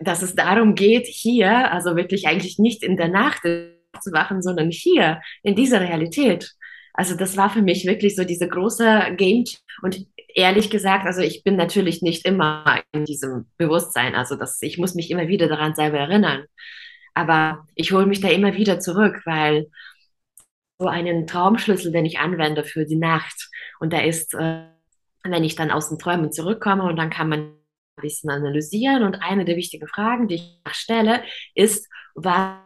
dass 0.00 0.22
es 0.22 0.34
darum 0.34 0.74
geht, 0.74 1.06
hier, 1.06 1.72
also 1.72 1.96
wirklich 1.96 2.26
eigentlich 2.26 2.58
nicht 2.58 2.82
in 2.82 2.96
der 2.96 3.08
Nacht 3.08 3.42
zu 3.42 4.12
wachen, 4.12 4.42
sondern 4.42 4.70
hier, 4.70 5.20
in 5.42 5.54
dieser 5.54 5.80
Realität. 5.80 6.52
Also 6.92 7.14
das 7.14 7.36
war 7.36 7.50
für 7.50 7.62
mich 7.62 7.86
wirklich 7.86 8.16
so 8.16 8.24
diese 8.24 8.48
große 8.48 9.14
Game. 9.16 9.44
Und 9.82 10.06
ehrlich 10.34 10.70
gesagt, 10.70 11.06
also 11.06 11.20
ich 11.20 11.44
bin 11.44 11.56
natürlich 11.56 12.02
nicht 12.02 12.24
immer 12.26 12.82
in 12.92 13.04
diesem 13.04 13.46
Bewusstsein. 13.58 14.14
Also 14.14 14.36
das, 14.36 14.58
ich 14.62 14.78
muss 14.78 14.94
mich 14.94 15.10
immer 15.10 15.28
wieder 15.28 15.48
daran 15.48 15.74
selber 15.74 15.98
erinnern. 15.98 16.44
Aber 17.14 17.66
ich 17.74 17.92
hole 17.92 18.06
mich 18.06 18.20
da 18.20 18.28
immer 18.28 18.54
wieder 18.54 18.80
zurück, 18.80 19.22
weil 19.24 19.66
so 20.78 20.86
einen 20.88 21.26
Traumschlüssel, 21.26 21.92
den 21.92 22.04
ich 22.04 22.18
anwende 22.18 22.64
für 22.64 22.84
die 22.84 22.96
Nacht. 22.96 23.48
Und 23.80 23.92
da 23.92 24.00
ist, 24.00 24.34
äh, 24.34 24.64
wenn 25.24 25.44
ich 25.44 25.54
dann 25.54 25.70
aus 25.70 25.88
den 25.88 25.98
Träumen 25.98 26.32
zurückkomme 26.32 26.84
und 26.84 26.96
dann 26.96 27.10
kann 27.10 27.28
man 27.28 27.55
bisschen 27.96 28.30
analysieren. 28.30 29.02
Und 29.02 29.16
eine 29.16 29.44
der 29.44 29.56
wichtigen 29.56 29.88
Fragen, 29.88 30.28
die 30.28 30.36
ich 30.36 30.60
stelle, 30.72 31.22
ist, 31.54 31.88
was 32.14 32.58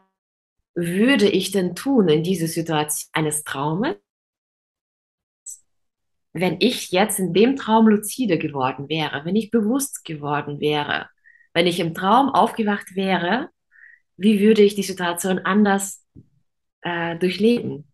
würde 0.75 1.29
ich 1.29 1.51
denn 1.51 1.75
tun 1.75 2.09
in 2.09 2.23
dieser 2.23 2.47
Situation 2.47 3.11
eines 3.13 3.43
Traumes, 3.45 3.97
wenn 6.33 6.57
ich 6.61 6.93
jetzt 6.93 7.19
in 7.19 7.33
dem 7.33 7.57
Traum 7.57 7.89
lucide 7.89 8.39
geworden 8.39 8.89
wäre, 8.89 9.25
wenn 9.25 9.35
ich 9.37 9.51
bewusst 9.51 10.05
geworden 10.05 10.61
wäre, 10.61 11.09
wenn 11.55 11.67
ich 11.67 11.81
im 11.81 11.95
Traum 11.95 12.29
aufgewacht 12.29 12.95
wäre, 12.95 13.51
wie 14.17 14.39
würde 14.41 14.63
ich 14.63 14.75
die 14.75 14.83
Situation 14.83 15.41
anders 15.41 16.07
äh, 16.83 17.17
durchleben? 17.19 17.91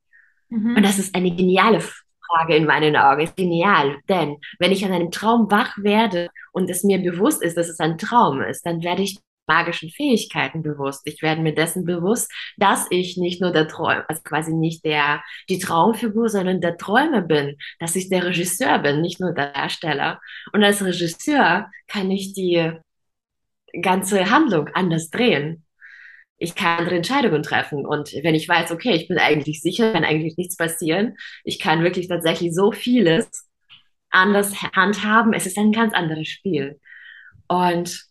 Mhm. 0.48 0.76
Und 0.76 0.82
das 0.82 0.98
ist 0.98 1.14
eine 1.14 1.34
geniale 1.34 1.80
Frage 2.26 2.56
in 2.56 2.66
meinen 2.66 2.96
Augen. 2.96 3.22
Ist 3.22 3.36
genial, 3.36 3.98
denn 4.08 4.36
wenn 4.58 4.72
ich 4.72 4.84
an 4.84 4.92
einem 4.92 5.10
Traum 5.10 5.50
wach 5.50 5.76
werde 5.78 6.28
und 6.52 6.70
es 6.70 6.84
mir 6.84 6.98
bewusst 6.98 7.42
ist, 7.42 7.56
dass 7.56 7.68
es 7.68 7.80
ein 7.80 7.98
Traum 7.98 8.42
ist, 8.42 8.64
dann 8.66 8.82
werde 8.82 9.02
ich 9.02 9.18
magischen 9.46 9.90
Fähigkeiten 9.90 10.62
bewusst. 10.62 11.02
Ich 11.04 11.22
werde 11.22 11.40
mir 11.40 11.54
dessen 11.54 11.84
bewusst, 11.84 12.32
dass 12.56 12.86
ich 12.90 13.16
nicht 13.16 13.40
nur 13.40 13.52
der 13.52 13.68
Träumer, 13.68 14.04
also 14.08 14.22
quasi 14.22 14.52
nicht 14.52 14.84
der, 14.84 15.22
die 15.48 15.58
Traumfigur, 15.58 16.28
sondern 16.28 16.60
der 16.60 16.76
Träumer 16.76 17.22
bin, 17.22 17.56
dass 17.78 17.96
ich 17.96 18.08
der 18.08 18.24
Regisseur 18.24 18.78
bin, 18.80 19.00
nicht 19.00 19.20
nur 19.20 19.32
der 19.32 19.52
Darsteller. 19.52 20.20
Und 20.52 20.64
als 20.64 20.84
Regisseur 20.84 21.70
kann 21.86 22.10
ich 22.10 22.32
die 22.32 22.72
ganze 23.80 24.30
Handlung 24.30 24.68
anders 24.74 25.10
drehen 25.10 25.65
ich 26.38 26.54
kann 26.54 26.80
andere 26.80 26.96
Entscheidungen 26.96 27.42
treffen. 27.42 27.86
Und 27.86 28.12
wenn 28.22 28.34
ich 28.34 28.48
weiß, 28.48 28.70
okay, 28.70 28.92
ich 28.92 29.08
bin 29.08 29.18
eigentlich 29.18 29.62
sicher, 29.62 29.92
kann 29.92 30.04
eigentlich 30.04 30.36
nichts 30.36 30.56
passieren, 30.56 31.16
ich 31.44 31.58
kann 31.58 31.82
wirklich 31.82 32.08
tatsächlich 32.08 32.54
so 32.54 32.72
vieles 32.72 33.48
anders 34.10 34.54
handhaben, 34.74 35.32
es 35.32 35.46
ist 35.46 35.58
ein 35.58 35.72
ganz 35.72 35.92
anderes 35.94 36.28
Spiel. 36.28 36.80
Und, 37.48 38.06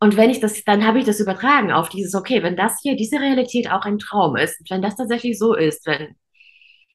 und 0.00 0.16
wenn 0.16 0.30
ich 0.30 0.40
das, 0.40 0.62
dann 0.64 0.86
habe 0.86 0.98
ich 0.98 1.04
das 1.04 1.20
übertragen 1.20 1.72
auf 1.72 1.88
dieses, 1.88 2.14
okay, 2.14 2.42
wenn 2.42 2.56
das 2.56 2.78
hier, 2.82 2.96
diese 2.96 3.20
Realität 3.20 3.70
auch 3.70 3.82
ein 3.82 3.98
Traum 3.98 4.36
ist, 4.36 4.58
wenn 4.70 4.82
das 4.82 4.96
tatsächlich 4.96 5.38
so 5.38 5.54
ist, 5.54 5.86
wenn, 5.86 6.16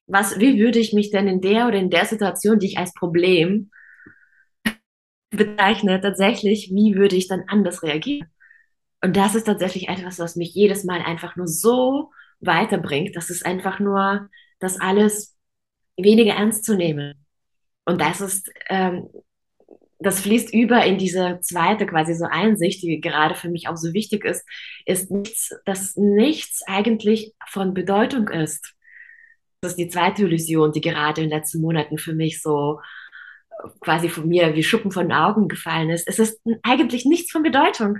was, 0.06 0.38
wie 0.38 0.58
würde 0.58 0.78
ich 0.78 0.92
mich 0.92 1.10
denn 1.10 1.28
in 1.28 1.40
der 1.40 1.66
oder 1.66 1.78
in 1.78 1.90
der 1.90 2.04
Situation, 2.04 2.58
die 2.58 2.66
ich 2.66 2.78
als 2.78 2.92
Problem 2.94 3.70
bezeichne 5.30 6.00
tatsächlich, 6.00 6.70
wie 6.72 6.94
würde 6.94 7.16
ich 7.16 7.26
dann 7.26 7.44
anders 7.48 7.82
reagieren. 7.82 8.28
Und 9.04 9.18
das 9.18 9.34
ist 9.34 9.44
tatsächlich 9.44 9.90
etwas, 9.90 10.18
was 10.18 10.34
mich 10.34 10.54
jedes 10.54 10.84
Mal 10.84 11.02
einfach 11.02 11.36
nur 11.36 11.46
so 11.46 12.10
weiterbringt. 12.40 13.14
Das 13.16 13.28
ist 13.28 13.44
einfach 13.44 13.78
nur, 13.78 14.30
das 14.60 14.80
alles 14.80 15.36
weniger 15.98 16.32
ernst 16.32 16.64
zu 16.64 16.74
nehmen. 16.74 17.26
Und 17.84 18.00
das 18.00 18.22
ist, 18.22 18.50
ähm, 18.70 19.10
das 19.98 20.22
fließt 20.22 20.54
über 20.54 20.86
in 20.86 20.96
diese 20.96 21.38
zweite 21.42 21.84
quasi 21.84 22.14
so 22.14 22.24
Einsicht, 22.24 22.82
die 22.82 22.98
gerade 22.98 23.34
für 23.34 23.50
mich 23.50 23.68
auch 23.68 23.76
so 23.76 23.92
wichtig 23.92 24.24
ist, 24.24 24.42
ist 24.86 25.10
nichts, 25.10 25.54
dass 25.66 25.96
nichts 25.96 26.62
eigentlich 26.66 27.34
von 27.46 27.74
Bedeutung 27.74 28.28
ist. 28.28 28.72
Das 29.60 29.72
ist 29.72 29.78
die 29.78 29.88
zweite 29.88 30.22
Illusion, 30.22 30.72
die 30.72 30.80
gerade 30.80 31.20
in 31.20 31.28
den 31.28 31.38
letzten 31.38 31.60
Monaten 31.60 31.98
für 31.98 32.14
mich 32.14 32.40
so 32.40 32.80
quasi 33.80 34.08
von 34.08 34.26
mir 34.26 34.54
wie 34.54 34.64
Schuppen 34.64 34.92
von 34.92 35.12
Augen 35.12 35.48
gefallen 35.48 35.90
ist. 35.90 36.08
Es 36.08 36.18
ist 36.18 36.40
eigentlich 36.62 37.04
nichts 37.04 37.32
von 37.32 37.42
Bedeutung. 37.42 37.98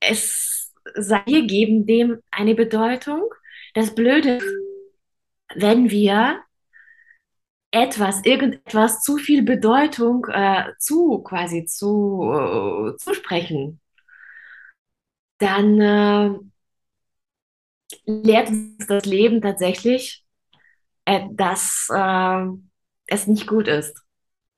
Es 0.00 0.72
sei, 0.94 1.22
wir 1.26 1.46
geben 1.46 1.86
dem 1.86 2.22
eine 2.30 2.54
Bedeutung. 2.54 3.22
Das 3.74 3.94
Blöde 3.94 4.36
ist, 4.36 4.46
wenn 5.54 5.90
wir 5.90 6.40
etwas, 7.70 8.24
irgendetwas 8.24 9.02
zu 9.02 9.18
viel 9.18 9.42
Bedeutung 9.42 10.26
äh, 10.30 10.72
zu 10.78 11.22
quasi 11.22 11.66
zu 11.66 12.22
äh, 12.32 12.96
zusprechen, 12.96 13.80
dann 15.38 15.80
äh, 15.80 16.30
lehrt 18.06 18.48
uns 18.48 18.86
das 18.86 19.04
Leben 19.04 19.40
tatsächlich, 19.42 20.24
äh, 21.04 21.26
dass 21.32 21.88
äh, 21.94 22.46
es 23.06 23.26
nicht 23.26 23.46
gut 23.46 23.68
ist 23.68 24.07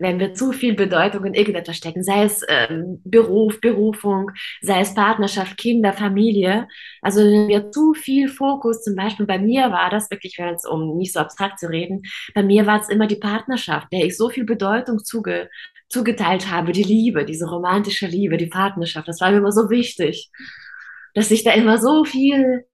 wenn 0.01 0.19
wir 0.19 0.33
zu 0.33 0.53
viel 0.53 0.75
Bedeutung 0.75 1.25
in 1.27 1.35
irgendetwas 1.35 1.77
stecken, 1.77 2.03
sei 2.03 2.25
es 2.25 2.43
ähm, 2.49 3.01
Beruf, 3.05 3.61
Berufung, 3.61 4.31
sei 4.63 4.81
es 4.81 4.95
Partnerschaft, 4.95 5.59
Kinder, 5.59 5.93
Familie. 5.93 6.67
Also 7.03 7.21
wenn 7.21 7.49
wir 7.49 7.71
zu 7.71 7.93
viel 7.93 8.29
Fokus, 8.29 8.83
zum 8.83 8.97
Beispiel 8.97 9.27
bei 9.27 9.39
mir 9.39 9.71
war 9.71 9.91
das 9.91 10.11
wirklich, 10.11 10.37
wenn 10.39 10.55
es 10.55 10.65
um 10.65 10.97
nicht 10.97 11.13
so 11.13 11.21
abstrakt 11.21 11.61
zu 11.61 11.69
reden, 11.69 12.03
bei 12.35 12.43
mir 12.43 12.67
war 12.67 12.81
es 12.81 12.89
immer 12.89 13.07
die 13.07 13.17
Partnerschaft, 13.17 13.89
der 13.93 14.05
ich 14.07 14.17
so 14.17 14.31
viel 14.31 14.45
Bedeutung 14.45 14.99
zuge 15.05 15.49
zugeteilt 15.91 16.51
habe, 16.51 16.73
die 16.73 16.85
Liebe, 16.85 17.25
diese 17.25 17.51
romantische 17.51 18.07
Liebe, 18.07 18.37
die 18.37 18.47
Partnerschaft. 18.47 19.09
Das 19.09 19.21
war 19.21 19.33
mir 19.33 19.39
immer 19.39 19.53
so 19.53 19.71
wichtig, 19.71 20.31
dass 21.15 21.33
ich 21.33 21.43
da 21.43 21.53
immer 21.53 21.79
so 21.79 22.05
viel 22.05 22.65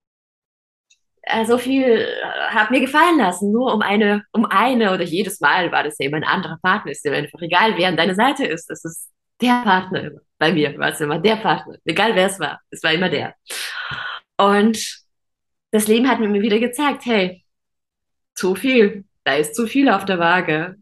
so 1.47 1.59
viel 1.59 1.85
äh, 1.85 2.07
hat 2.49 2.71
mir 2.71 2.81
gefallen 2.81 3.19
lassen, 3.19 3.53
nur 3.53 3.75
um 3.75 3.83
eine, 3.83 4.25
um 4.33 4.45
eine 4.47 4.93
oder 4.93 5.05
jedes 5.05 5.41
Mal 5.41 5.73
war 5.73 5.83
das 5.83 5.97
ja 5.99 6.07
immer 6.07 6.19
ein 6.19 6.25
anderer 6.25 6.59
Partner, 6.63 6.93
ist 6.93 7.05
dir 7.05 7.13
einfach 7.13 7.41
egal, 7.41 7.77
wer 7.77 7.89
an 7.89 7.97
deiner 7.97 8.15
Seite 8.15 8.47
ist, 8.47 8.71
es 8.71 8.85
ist 8.85 9.11
der 9.41 9.63
Partner 9.63 10.05
immer. 10.05 10.21
Bei 10.39 10.53
mir. 10.53 10.79
War 10.79 10.91
es 10.91 11.01
immer 11.01 11.19
der 11.19 11.37
Partner, 11.37 11.77
egal 11.85 12.15
wer 12.15 12.27
es 12.27 12.39
war, 12.39 12.61
es 12.71 12.83
war 12.83 12.93
immer 12.93 13.09
der. 13.09 13.35
Und 14.37 15.05
das 15.71 15.89
Leben 15.89 16.09
hat 16.09 16.21
mir 16.21 16.43
wieder 16.43 16.59
gezeigt, 16.59 17.07
hey, 17.07 17.45
zu 18.35 18.55
viel, 18.55 19.05
da 19.25 19.35
ist 19.35 19.55
zu 19.55 19.67
viel 19.67 19.89
auf 19.89 20.05
der 20.05 20.19
Waage, 20.19 20.77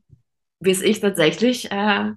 bis 0.59 0.83
ich 0.83 1.01
tatsächlich 1.01 1.71
äh, 1.71 2.11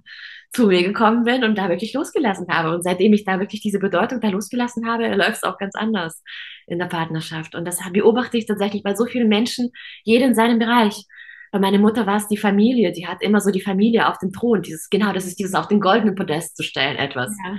zu 0.52 0.66
mir 0.66 0.82
gekommen 0.82 1.24
bin 1.24 1.44
und 1.44 1.56
da 1.56 1.68
wirklich 1.68 1.92
losgelassen 1.92 2.46
habe. 2.48 2.74
Und 2.74 2.82
seitdem 2.82 3.12
ich 3.12 3.24
da 3.24 3.38
wirklich 3.38 3.60
diese 3.60 3.78
Bedeutung 3.78 4.20
da 4.20 4.28
losgelassen 4.28 4.86
habe, 4.86 5.08
läuft 5.14 5.36
es 5.36 5.42
auch 5.42 5.58
ganz 5.58 5.74
anders 5.74 6.22
in 6.66 6.78
der 6.78 6.86
Partnerschaft. 6.86 7.54
Und 7.54 7.64
das 7.66 7.80
beobachte 7.92 8.38
ich 8.38 8.46
tatsächlich 8.46 8.82
bei 8.82 8.94
so 8.94 9.04
vielen 9.04 9.28
Menschen, 9.28 9.70
jeder 10.04 10.26
in 10.26 10.34
seinem 10.34 10.58
Bereich. 10.58 11.04
Bei 11.50 11.58
meiner 11.58 11.78
Mutter 11.78 12.06
war 12.06 12.16
es 12.16 12.28
die 12.28 12.36
Familie, 12.36 12.92
die 12.92 13.06
hat 13.06 13.22
immer 13.22 13.40
so 13.40 13.50
die 13.50 13.60
Familie 13.60 14.08
auf 14.08 14.18
den 14.18 14.32
Thron, 14.32 14.60
dieses, 14.60 14.90
genau, 14.90 15.12
das 15.12 15.24
ist 15.24 15.38
dieses 15.38 15.54
auf 15.54 15.68
den 15.68 15.80
goldenen 15.80 16.14
Podest 16.14 16.56
zu 16.56 16.62
stellen, 16.62 16.96
etwas. 16.96 17.34
Ja. 17.44 17.58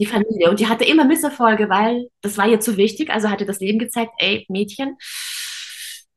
Die 0.00 0.06
Familie. 0.06 0.50
Und 0.50 0.60
die 0.60 0.68
hatte 0.68 0.84
immer 0.84 1.04
Misserfolge, 1.04 1.68
weil 1.68 2.08
das 2.20 2.36
war 2.36 2.48
ihr 2.48 2.60
zu 2.60 2.76
wichtig. 2.76 3.10
Also 3.10 3.30
hatte 3.30 3.46
das 3.46 3.60
Leben 3.60 3.78
gezeigt, 3.78 4.12
ey, 4.18 4.44
Mädchen, 4.48 4.96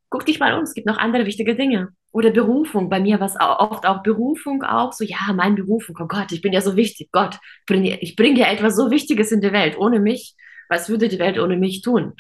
guck 0.10 0.26
dich 0.26 0.40
mal 0.40 0.54
um, 0.54 0.64
es 0.64 0.74
gibt 0.74 0.88
noch 0.88 0.98
andere 0.98 1.26
wichtige 1.26 1.56
Dinge. 1.56 1.90
Oder 2.12 2.32
Berufung. 2.32 2.90
Bei 2.90 3.00
mir 3.00 3.20
war 3.20 3.28
es 3.28 3.36
oft 3.40 3.86
auch 3.86 4.02
Berufung 4.02 4.64
auch 4.64 4.94
so, 4.94 5.04
ja, 5.04 5.34
mein 5.36 5.56
Berufung, 5.56 5.98
oh 6.00 6.08
Gott, 6.08 6.32
ich 6.32 6.42
bin 6.42 6.54
ja 6.54 6.62
so 6.62 6.76
wichtig. 6.76 7.10
Gott, 7.12 7.38
ich 7.70 8.16
bringe, 8.16 8.40
ja 8.40 8.52
etwas 8.52 8.76
so 8.76 8.90
Wichtiges 8.90 9.32
in 9.32 9.42
die 9.42 9.52
Welt. 9.52 9.78
Ohne 9.78 10.00
mich, 10.00 10.36
was 10.70 10.90
würde 10.90 11.10
die 11.10 11.20
Welt 11.20 11.38
ohne 11.38 11.58
mich 11.58 11.82
tun? 11.82 12.14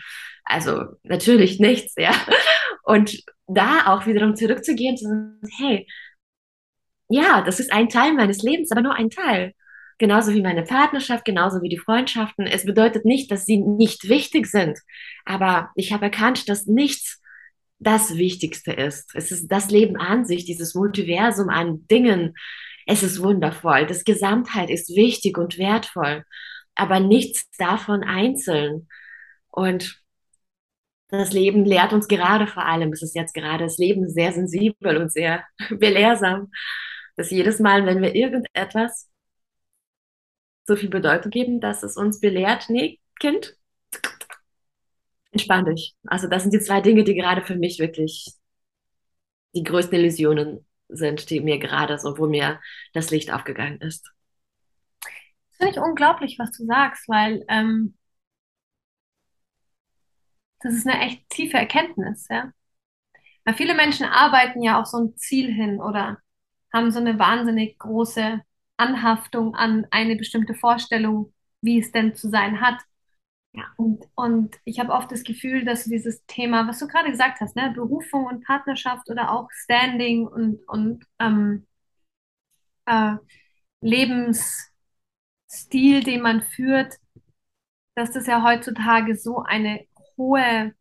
Also 0.43 0.85
natürlich 1.03 1.59
nichts, 1.59 1.95
ja. 1.97 2.11
Und 2.83 3.23
da 3.47 3.87
auch 3.87 4.05
wiederum 4.05 4.35
zurückzugehen, 4.35 4.97
zu 4.97 5.05
sagen, 5.05 5.41
hey, 5.57 5.87
ja, 7.09 7.41
das 7.41 7.59
ist 7.59 7.71
ein 7.71 7.89
Teil 7.89 8.13
meines 8.13 8.41
Lebens, 8.43 8.71
aber 8.71 8.81
nur 8.81 8.95
ein 8.95 9.09
Teil. 9.09 9.53
Genauso 9.97 10.33
wie 10.33 10.41
meine 10.41 10.63
Partnerschaft, 10.63 11.25
genauso 11.25 11.61
wie 11.61 11.69
die 11.69 11.79
Freundschaften. 11.79 12.45
Es 12.45 12.65
bedeutet 12.65 13.03
nicht, 13.03 13.31
dass 13.31 13.45
sie 13.45 13.57
nicht 13.57 14.09
wichtig 14.09 14.45
sind. 14.45 14.77
Aber 15.25 15.71
ich 15.75 15.91
habe 15.91 16.05
erkannt, 16.05 16.47
dass 16.49 16.67
nichts 16.67 17.16
das 17.79 18.15
Wichtigste 18.17 18.71
ist. 18.71 19.11
Es 19.13 19.31
ist 19.31 19.47
das 19.49 19.69
Leben 19.69 19.97
an 19.97 20.25
sich, 20.25 20.45
dieses 20.45 20.75
Multiversum 20.75 21.49
an 21.49 21.87
Dingen. 21.87 22.33
Es 22.85 23.03
ist 23.03 23.21
wundervoll. 23.21 23.85
Das 23.85 24.03
Gesamtheit 24.03 24.69
ist 24.69 24.95
wichtig 24.95 25.37
und 25.37 25.57
wertvoll, 25.57 26.23
aber 26.75 26.99
nichts 26.99 27.49
davon 27.57 28.03
einzeln. 28.03 28.87
Und 29.49 30.01
das 31.09 31.31
Leben 31.33 31.65
lehrt 31.65 31.93
uns 31.93 32.07
gerade 32.07 32.47
vor 32.47 32.65
allem, 32.65 32.91
es 32.91 33.01
ist 33.01 33.15
jetzt 33.15 33.33
gerade 33.33 33.63
das 33.63 33.77
Leben 33.77 34.09
sehr 34.09 34.33
sensibel 34.33 34.97
und 34.97 35.11
sehr 35.11 35.43
belehrsam, 35.69 36.51
dass 37.15 37.31
jedes 37.31 37.59
Mal, 37.59 37.85
wenn 37.85 38.01
wir 38.01 38.15
irgendetwas 38.15 39.09
so 40.65 40.75
viel 40.75 40.89
Bedeutung 40.89 41.31
geben, 41.31 41.59
dass 41.61 41.83
es 41.83 41.95
uns 41.97 42.19
belehrt, 42.19 42.69
nee, 42.69 42.99
Kind, 43.19 43.56
entspann 45.31 45.65
dich. 45.65 45.95
Also 46.05 46.27
das 46.27 46.43
sind 46.43 46.53
die 46.53 46.59
zwei 46.59 46.81
Dinge, 46.81 47.03
die 47.03 47.15
gerade 47.15 47.41
für 47.43 47.55
mich 47.55 47.79
wirklich 47.79 48.33
die 49.53 49.63
größten 49.63 49.97
Illusionen 49.97 50.65
sind, 50.89 51.29
die 51.29 51.41
mir 51.41 51.59
gerade 51.59 51.97
so, 51.99 52.17
wo 52.17 52.27
mir 52.27 52.59
das 52.93 53.11
Licht 53.11 53.31
aufgegangen 53.31 53.81
ist. 53.81 54.11
Das 55.49 55.57
finde 55.57 55.73
ich 55.73 55.79
unglaublich, 55.79 56.37
was 56.39 56.51
du 56.51 56.65
sagst, 56.65 57.07
weil 57.09 57.43
ähm, 57.47 57.97
das 60.61 60.73
ist 60.73 60.87
eine 60.87 61.01
echt 61.01 61.29
tiefe 61.29 61.57
Erkenntnis, 61.57 62.27
ja. 62.29 62.51
Weil 63.45 63.55
viele 63.55 63.75
Menschen 63.75 64.05
arbeiten 64.05 64.61
ja 64.61 64.79
auf 64.79 64.87
so 64.87 64.97
ein 64.97 65.15
Ziel 65.17 65.53
hin 65.53 65.79
oder 65.79 66.17
haben 66.73 66.91
so 66.91 66.99
eine 66.99 67.17
wahnsinnig 67.17 67.79
große 67.79 68.41
Anhaftung 68.77 69.55
an 69.55 69.87
eine 69.89 70.15
bestimmte 70.15 70.53
Vorstellung, 70.53 71.33
wie 71.61 71.79
es 71.79 71.91
denn 71.91 72.15
zu 72.15 72.29
sein 72.29 72.61
hat. 72.61 72.79
Und, 73.77 74.05
und 74.15 74.55
ich 74.65 74.79
habe 74.79 74.91
oft 74.93 75.11
das 75.11 75.23
Gefühl, 75.23 75.65
dass 75.65 75.85
dieses 75.85 76.25
Thema, 76.25 76.67
was 76.67 76.79
du 76.79 76.87
gerade 76.87 77.09
gesagt 77.09 77.39
hast, 77.41 77.55
ne, 77.55 77.71
Berufung 77.73 78.25
und 78.25 78.43
Partnerschaft 78.45 79.09
oder 79.09 79.31
auch 79.31 79.49
Standing 79.51 80.27
und, 80.27 80.59
und 80.67 81.05
ähm, 81.19 81.65
äh, 82.85 83.15
Lebensstil, 83.81 84.73
den 86.03 86.21
man 86.21 86.41
führt, 86.43 86.95
dass 87.95 88.11
das 88.11 88.27
ja 88.27 88.43
heutzutage 88.43 89.15
so 89.17 89.43
eine 89.43 89.85
hohe, 90.17 90.73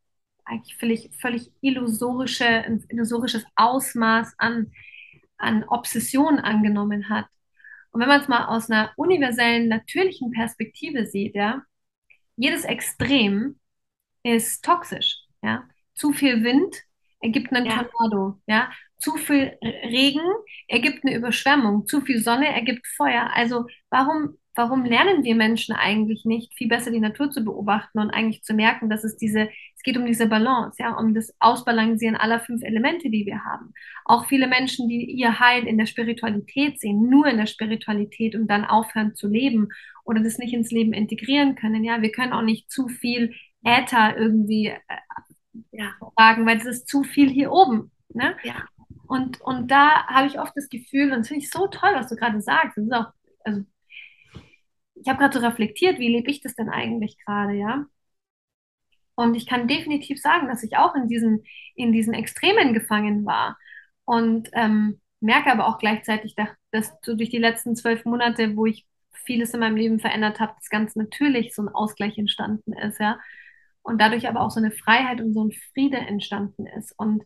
eigentlich 0.45 0.77
völlig, 0.77 1.11
völlig 1.18 1.53
illusorische, 1.61 2.47
ein 2.47 2.85
illusorisches 2.89 3.45
Ausmaß 3.57 4.35
an, 4.39 4.72
an 5.39 5.64
Obsession 5.64 6.39
angenommen 6.39 7.09
hat. 7.09 7.27
Und 7.91 8.01
wenn 8.01 8.09
man 8.09 8.20
es 8.20 8.29
mal 8.29 8.47
aus 8.47 8.70
einer 8.70 8.93
universellen, 8.97 9.68
natürlichen 9.68 10.31
Perspektive 10.31 11.07
sieht, 11.07 11.35
ja, 11.35 11.62
jedes 12.37 12.64
Extrem 12.64 13.59
ist 14.22 14.64
toxisch. 14.64 15.18
Ja? 15.43 15.64
Zu 15.95 16.12
viel 16.12 16.45
Wind 16.45 16.76
ergibt 17.20 17.53
einen 17.53 17.66
ja. 17.66 17.84
Tornado. 17.84 18.41
Ja? 18.47 18.70
Zu 18.99 19.16
viel 19.16 19.59
Regen 19.62 20.24
ergibt 20.68 21.05
eine 21.05 21.16
Überschwemmung. 21.16 21.87
Zu 21.87 22.01
viel 22.01 22.22
Sonne 22.22 22.49
ergibt 22.49 22.87
Feuer. 22.87 23.30
Also 23.34 23.66
warum 23.91 24.37
warum 24.57 24.84
lernen 24.84 25.22
wir 25.22 25.34
Menschen 25.34 25.74
eigentlich 25.76 26.24
nicht, 26.24 26.55
viel 26.55 26.68
besser 26.68 26.91
die 26.91 27.01
Natur 27.01 27.30
zu 27.30 27.45
beobachten 27.45 27.99
und 27.99 28.11
eigentlich 28.11 28.43
zu 28.43 28.55
merken, 28.55 28.89
dass 28.89 29.05
es 29.05 29.16
diese, 29.16 29.49
es 29.76 29.82
geht 29.82 29.97
um 29.97 30.07
diese 30.07 30.26
Balance, 30.26 30.82
ja, 30.82 30.97
um 30.97 31.14
das 31.14 31.34
Ausbalancieren 31.39 32.16
aller 32.16 32.41
fünf 32.41 32.62
Elemente, 32.62 33.11
die 33.11 33.26
wir 33.26 33.45
haben. 33.45 33.72
Auch 34.05 34.26
viele 34.26 34.49
Menschen, 34.49 34.89
die 34.89 35.05
ihr 35.05 35.39
Heil 35.39 35.66
in 35.66 35.78
der 35.78 35.87
Spiritualität 35.87 36.80
sehen, 36.80 37.09
nur 37.09 37.26
in 37.26 37.37
der 37.37 37.47
Spiritualität 37.47 38.34
und 38.34 38.49
dann 38.49 38.64
aufhören 38.64 39.14
zu 39.14 39.28
leben 39.28 39.68
oder 40.07 40.21
das 40.21 40.39
nicht 40.39 40.55
ins 40.55 40.71
Leben 40.71 40.93
integrieren 40.93 41.57
können, 41.57 41.85
ja, 41.85 42.01
wir 42.01 42.13
können 42.13 42.33
auch 42.33 42.43
nicht 42.43 42.71
zu 42.71 42.89
viel 42.89 43.35
Äther 43.65 44.17
irgendwie 44.17 44.69
äh, 44.69 45.63
ja, 45.73 45.93
sagen, 46.17 46.47
weil 46.47 46.59
es 46.59 46.65
ist 46.65 46.89
zu 46.89 47.03
viel 47.03 47.29
hier 47.29 47.53
oben, 47.53 47.91
ne? 48.09 48.37
Ja. 48.43 48.67
Und, 49.09 49.41
und 49.41 49.71
da 49.71 50.07
habe 50.07 50.27
ich 50.27 50.41
oft 50.41 50.53
das 50.57 50.69
Gefühl, 50.69 51.13
und 51.13 51.21
das 51.21 51.29
finde 51.29 51.45
ich 51.45 51.51
so 51.51 51.69
toll, 51.69 51.91
was 51.95 52.09
du 52.09 52.17
gerade 52.17 52.41
sagst, 52.41 52.77
das 52.77 52.85
ist 52.85 52.93
auch, 52.93 53.07
also 53.45 53.63
ich 54.95 55.09
habe 55.09 55.19
gerade 55.19 55.39
so 55.39 55.45
reflektiert, 55.45 55.99
wie 55.99 56.09
lebe 56.09 56.31
ich 56.31 56.41
das 56.41 56.55
denn 56.55 56.69
eigentlich 56.69 57.17
gerade, 57.25 57.55
ja? 57.55 57.87
Und 59.15 59.35
ich 59.35 59.47
kann 59.47 59.69
definitiv 59.69 60.21
sagen, 60.21 60.49
dass 60.49 60.63
ich 60.63 60.77
auch 60.77 60.95
in 60.95 61.09
diesen, 61.09 61.45
in 61.75 61.93
diesen 61.93 62.15
Extremen 62.15 62.75
gefangen 62.75 63.25
war. 63.25 63.57
Und 64.05 64.51
ähm, 64.53 65.01
merke 65.21 65.51
aber 65.51 65.67
auch 65.67 65.79
gleichzeitig, 65.79 66.35
dass, 66.35 66.51
dass 66.71 66.93
so 67.03 67.17
durch 67.17 67.31
die 67.31 67.39
letzten 67.39 67.75
zwölf 67.77 68.05
Monate, 68.05 68.57
wo 68.57 68.67
ich 68.67 68.87
vieles 69.25 69.55
in 69.55 69.61
meinem 69.61 69.77
Leben 69.77 70.01
verändert 70.01 70.41
habe, 70.41 70.55
dass 70.57 70.69
ganz 70.69 70.97
natürlich 70.97 71.55
so 71.55 71.62
ein 71.62 71.69
Ausgleich 71.69 72.19
entstanden 72.19 72.73
ist, 72.73 73.01
ja. 73.01 73.19
Und 73.83 74.01
dadurch 74.01 74.29
aber 74.29 74.41
auch 74.41 74.51
so 74.51 74.61
eine 74.61 74.73
Freiheit 74.73 75.21
und 75.21 75.33
so 75.33 75.45
ein 75.45 75.53
Friede 75.73 75.99
entstanden 75.99 76.67
ist. 76.67 76.93
Und 76.99 77.23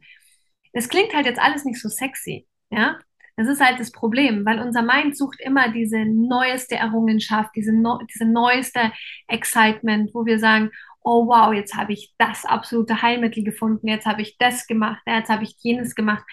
es 0.73 0.89
klingt 0.89 1.15
halt 1.15 1.27
jetzt 1.27 1.41
alles 1.41 1.65
nicht 1.65 1.81
so 1.81 1.89
sexy, 1.89 2.47
ja. 2.71 2.99
Das 3.37 3.49
ist 3.49 3.61
halt 3.61 3.81
das 3.81 3.91
Problem, 3.91 4.45
weil 4.45 4.61
unser 4.61 4.83
Mind 4.83 5.17
sucht 5.17 5.41
immer 5.41 5.73
diese 5.73 6.05
neueste 6.05 6.75
Errungenschaft, 6.75 7.51
diese, 7.57 7.73
no 7.73 7.99
diese 8.13 8.27
neueste 8.27 8.93
Excitement, 9.29 10.11
wo 10.13 10.27
wir 10.27 10.39
sagen, 10.39 10.71
oh 11.03 11.27
wow, 11.27 11.53
jetzt 11.53 11.75
habe 11.75 11.95
ich 11.95 12.13
das 12.19 12.45
absolute 12.45 13.01
Heilmittel 13.01 13.43
gefunden, 13.43 13.89
jetzt 13.89 14.05
habe 14.07 14.21
ich 14.23 14.37
das 14.37 14.67
gemacht, 14.67 15.01
jetzt 15.07 15.31
habe 15.31 15.45
ich 15.45 15.57
jenes 15.61 15.95
gemacht. 15.95 16.25